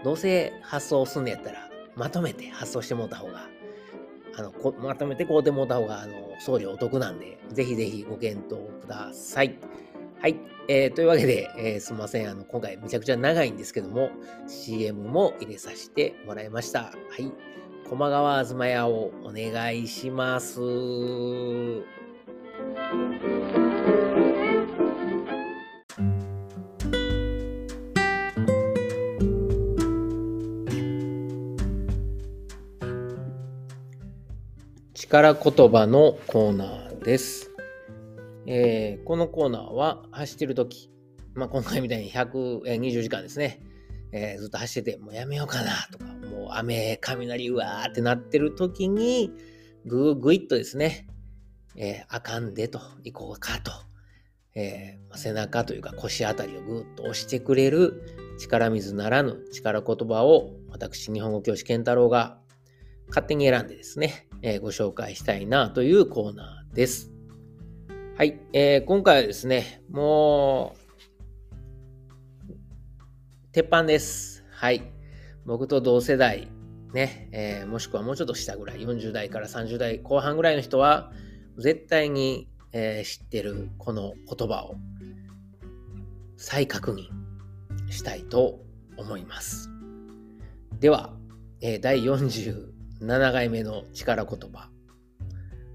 [0.00, 3.48] ー、どうせ発送すんのやったら、まとめて発送してもらった方が、
[4.36, 9.58] あのこ、まとめて買うてもらった方が、あの、送料お得なんで、ぜひぜひご検討ください。
[10.20, 10.36] はい。
[10.68, 12.30] えー、というわけで、えー、すみません。
[12.30, 14.10] あの、今回めちゃくちゃ長いんですけども、
[14.46, 16.82] CM も入れさせてもらいました。
[16.82, 17.32] はい。
[17.90, 20.60] 駒川あずま屋をお願いします。
[34.94, 37.50] 力言葉のコーナーです。
[38.46, 40.92] えー、このコーナーは走ってるとき、
[41.34, 43.60] まあ、今回みたいに120時間ですね、
[44.12, 49.32] えー、ずっと走ってて、もうやめようかなとか、もう雨、雷、うわーってなってるときに、
[49.86, 51.06] ぐーぐいっとですね、
[51.76, 53.72] えー、あかんでと、行こうかと、
[54.54, 58.02] えー、背中というか腰あたりをぐーっと押してくれる
[58.38, 62.38] 力水ならぬ力言葉を私、日本語教師健太郎が
[63.08, 67.10] 勝手に選んでですね、えー、ご紹介したいなというコーナーです。
[68.16, 70.80] はい、えー、今回はですね、もう、
[73.52, 74.44] 鉄板です。
[74.50, 74.99] はい。
[75.50, 76.46] 僕と同世代、
[76.94, 81.10] ね、えー、もしくはもうちょっと下ぐらい、40代から30代後半ぐらいの人は、
[81.58, 84.76] 絶対に、えー、知ってるこの言葉を
[86.36, 87.08] 再確認
[87.90, 88.60] したいと
[88.96, 89.68] 思います。
[90.78, 91.12] では、
[91.60, 94.70] えー、第47回目の力言葉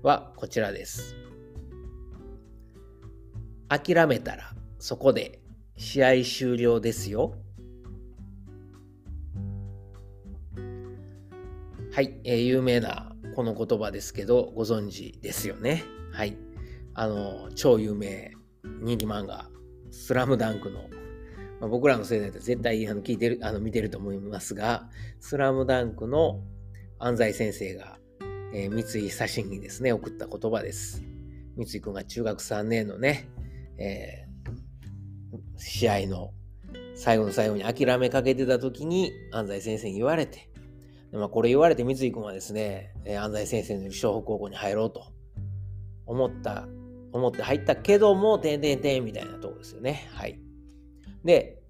[0.03, 1.18] はこちらです。
[3.68, 5.41] 諦めたらそこで
[5.76, 7.35] 試合終了ですよ。
[11.96, 15.86] はい、えー、有名なこの言葉ですけど、ご存知ですよね。
[16.12, 16.36] はい。
[16.94, 18.34] あの、超有名
[18.82, 19.50] 人気漫画、
[19.92, 20.90] スラムダンクの、
[21.62, 24.90] まあ、僕らの世代で絶対あの聞いてる、あの見てると思いますが、
[25.22, 26.42] スラムダンクの
[27.00, 27.98] 安西先生が、
[28.54, 31.02] えー、三井久志にですね、送った言葉です。
[31.56, 33.30] 三井君が中学3年のね、
[33.78, 36.34] えー、試合の
[36.94, 40.50] 最後の最後に諦めかけてた時に安西先生に言われて、
[41.16, 45.14] まあ、これ言われて三井君はですね、えー、安西先生のいる湘北高校に入ろうと
[46.06, 46.68] 思った、
[47.14, 50.10] 思って入ったけども、てんてんてんみたいなとこですよね。
[50.12, 50.40] はい。
[51.24, 51.62] で、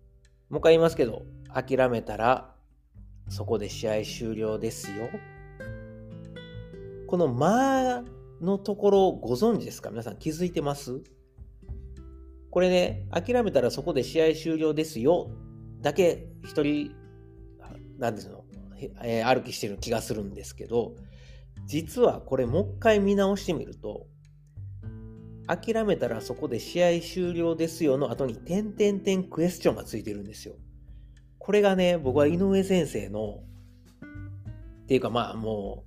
[0.49, 1.23] もう一回言いますけど、
[1.53, 2.55] 諦めたら
[3.29, 5.09] そこで試合終了ですよ。
[7.07, 8.03] この間
[8.41, 9.91] のところご存知ですか？
[9.91, 11.01] 皆さん気づいてます？
[12.49, 15.29] これね、諦めたらそこで試合終了ですよ。
[15.81, 16.95] だけ一人、
[17.99, 18.44] なんですの、
[19.03, 20.95] えー、歩きしてる気がするんですけど、
[21.65, 24.07] 実はこれもう一回見直してみると、
[25.47, 30.55] 諦めたらそこで試合終了ですよの後に点点点クエスチョンがついてるんですよ。
[31.37, 33.43] これがね、僕は井上先生の、
[34.83, 35.83] っていうかまあも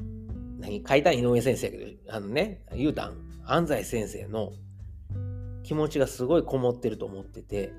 [0.00, 0.02] う、
[0.60, 3.14] 何、書いた井上先生やけど、あのね、言うたん、
[3.44, 4.52] 安西先生の
[5.62, 7.72] 気持ちがすごいこもってると思ってて、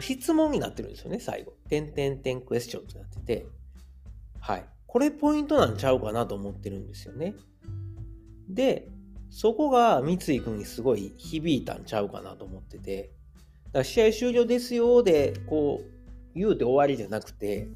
[0.00, 1.52] 質問になってるんですよね、最後。
[1.68, 3.46] てんてんてんクエスチョンってなってて、
[4.40, 4.66] はい。
[4.86, 7.34] これポイントなんちゃうかなと思ってるんですよね。
[8.48, 8.88] で、
[9.30, 13.12] そこが三井君にすごい響いたんちゃうかなと思ってて、
[13.66, 17.68] だから試合終了ですよで、こう、言うて終わりじゃなくて、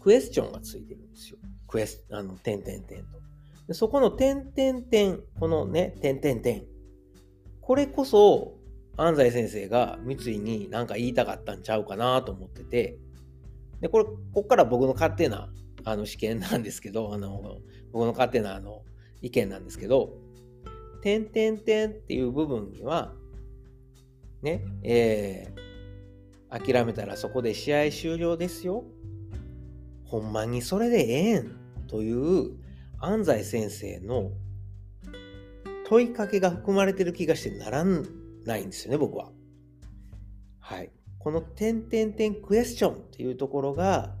[0.00, 1.38] クエスチョンがついてるんですよ。
[1.66, 3.20] クエス、あの、点点点と。
[3.66, 6.64] でそこの点点点、このね、点点点。
[7.60, 8.53] これこそ、
[8.96, 12.98] 安西先生が三井に何か言いたかったんちゃうかなと思ってて、
[13.80, 15.50] で、これ、ここから僕の勝手な、
[15.84, 17.58] あの、試験なんですけど、あの、
[17.92, 18.82] 僕の勝手な、あの、
[19.20, 20.14] 意見なんですけど、
[21.02, 23.12] 点点点っていう部分には、
[24.42, 28.84] ね、えー、諦めたらそこで試合終了ですよ。
[30.04, 31.56] ほんまにそれでええん
[31.88, 32.56] という
[33.00, 34.30] 安西先生の
[35.88, 39.30] 問いかけが含まれてる気がしてならんないんですよね、僕は。
[40.60, 40.90] はい。
[41.18, 44.14] この点点点クエスチョンっていうところが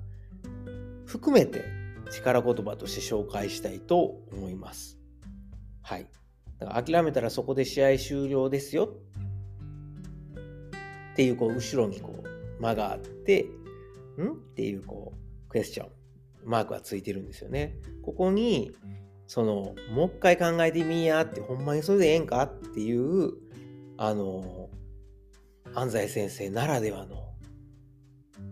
[1.06, 1.64] 含めて
[2.10, 4.98] 力言葉として紹介したいと思います。
[5.82, 6.06] はい。
[6.58, 8.96] だから諦めたらそこで試合終了ですよ
[11.12, 13.46] っていうこう後ろにこう間があって
[14.18, 14.32] ん？
[14.32, 15.12] っていうこ
[15.46, 15.88] うクエスチョン
[16.44, 17.76] マークがついてるんですよね。
[18.02, 18.72] ここに
[19.26, 23.32] そのもう一回考えてみやってほんまにそれでええんかっていう
[23.96, 24.70] あの
[25.74, 27.34] 安西先生ならではの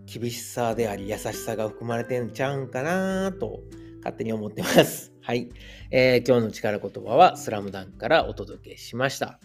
[0.06, 3.60] 厳しさであり優しさが含まれてんちゃうんかなと
[3.98, 5.12] 勝手に思ってます。
[5.23, 5.48] はい、
[5.90, 9.39] えー、今日の力言葉はスラムダンクからお届けしました。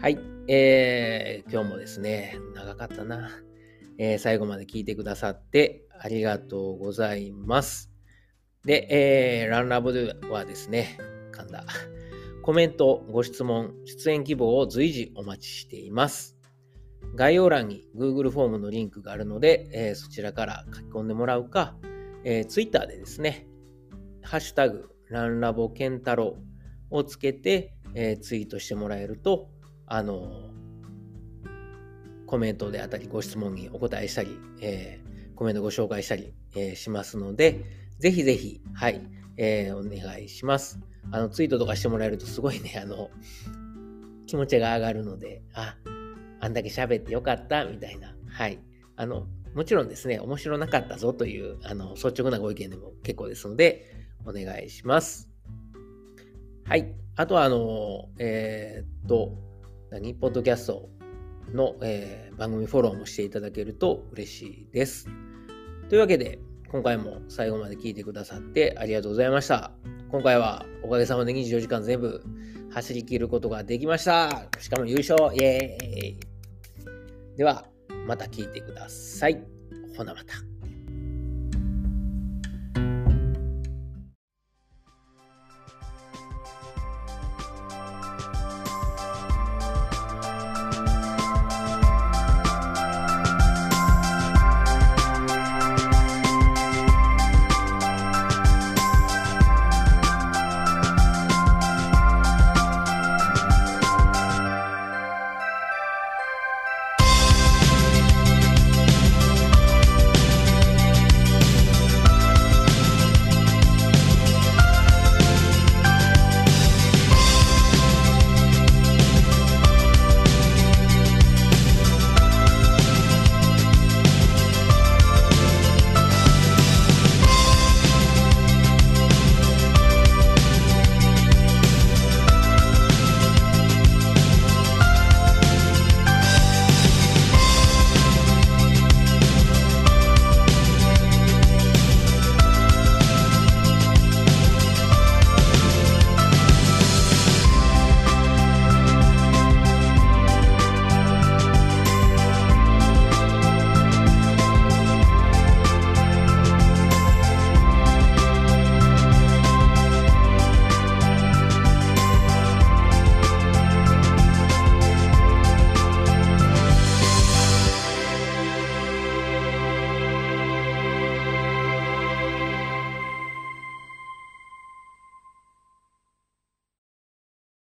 [0.00, 0.18] はい、
[0.48, 3.30] えー、今日もですね、長かったな。
[3.96, 7.90] えー、最後まで聞いてくださってありがとうございます。
[8.64, 10.98] で、えー、ランラボではですね、
[11.32, 11.64] 噛んだ。
[12.44, 16.36] コメント、ご質問、出演希望を随時お待ちしています。
[17.14, 21.74] 概要欄に Google フォームのリンクがあるので、えー、そちらから書き込んでもらうか、
[22.22, 23.46] えー、Twitter でですね、
[24.20, 26.36] ハッシュタグ、ランラボケンタロ
[26.90, 29.48] ウをつけて、えー、ツイートしてもらえると、
[29.86, 30.50] あの
[32.26, 35.00] コメントであったりご質問にお答えしたり、え、
[35.34, 37.64] コメントご紹介したり、え、しますので、
[38.00, 39.00] ぜひぜひ、はい、
[39.38, 40.78] えー、お願いします。
[41.10, 43.10] あの、ツイートとかしてもらえるとすごいね、 あの、
[44.26, 45.76] 気持ちが上がるので、あ、
[46.40, 48.16] あんだけ喋ってよかった、みたいな。
[48.26, 48.58] はい。
[48.96, 53.86] あの、もちろんですね、面白なかったぞという、あの、率直なご意見でも結構ですので、
[54.26, 55.30] お願いします。
[56.64, 56.94] はい。
[57.16, 59.38] あとは、あの、えー、っと、
[59.90, 60.14] 何？
[60.14, 60.88] ポッドキャスト
[61.52, 65.08] の、えー、番組フォローもしていただけると嬉しいです。
[65.88, 66.38] というわけで、
[66.70, 69.72] 今回も最後まで聞いてくださってありがとうございました。
[70.14, 72.22] 今回はおかげさまで24時間全部
[72.70, 74.46] 走り切ることができました。
[74.60, 76.16] しかも優勝イエーイ
[77.36, 77.66] では、
[78.06, 79.42] また聞いてください。
[79.96, 80.53] ほなまた。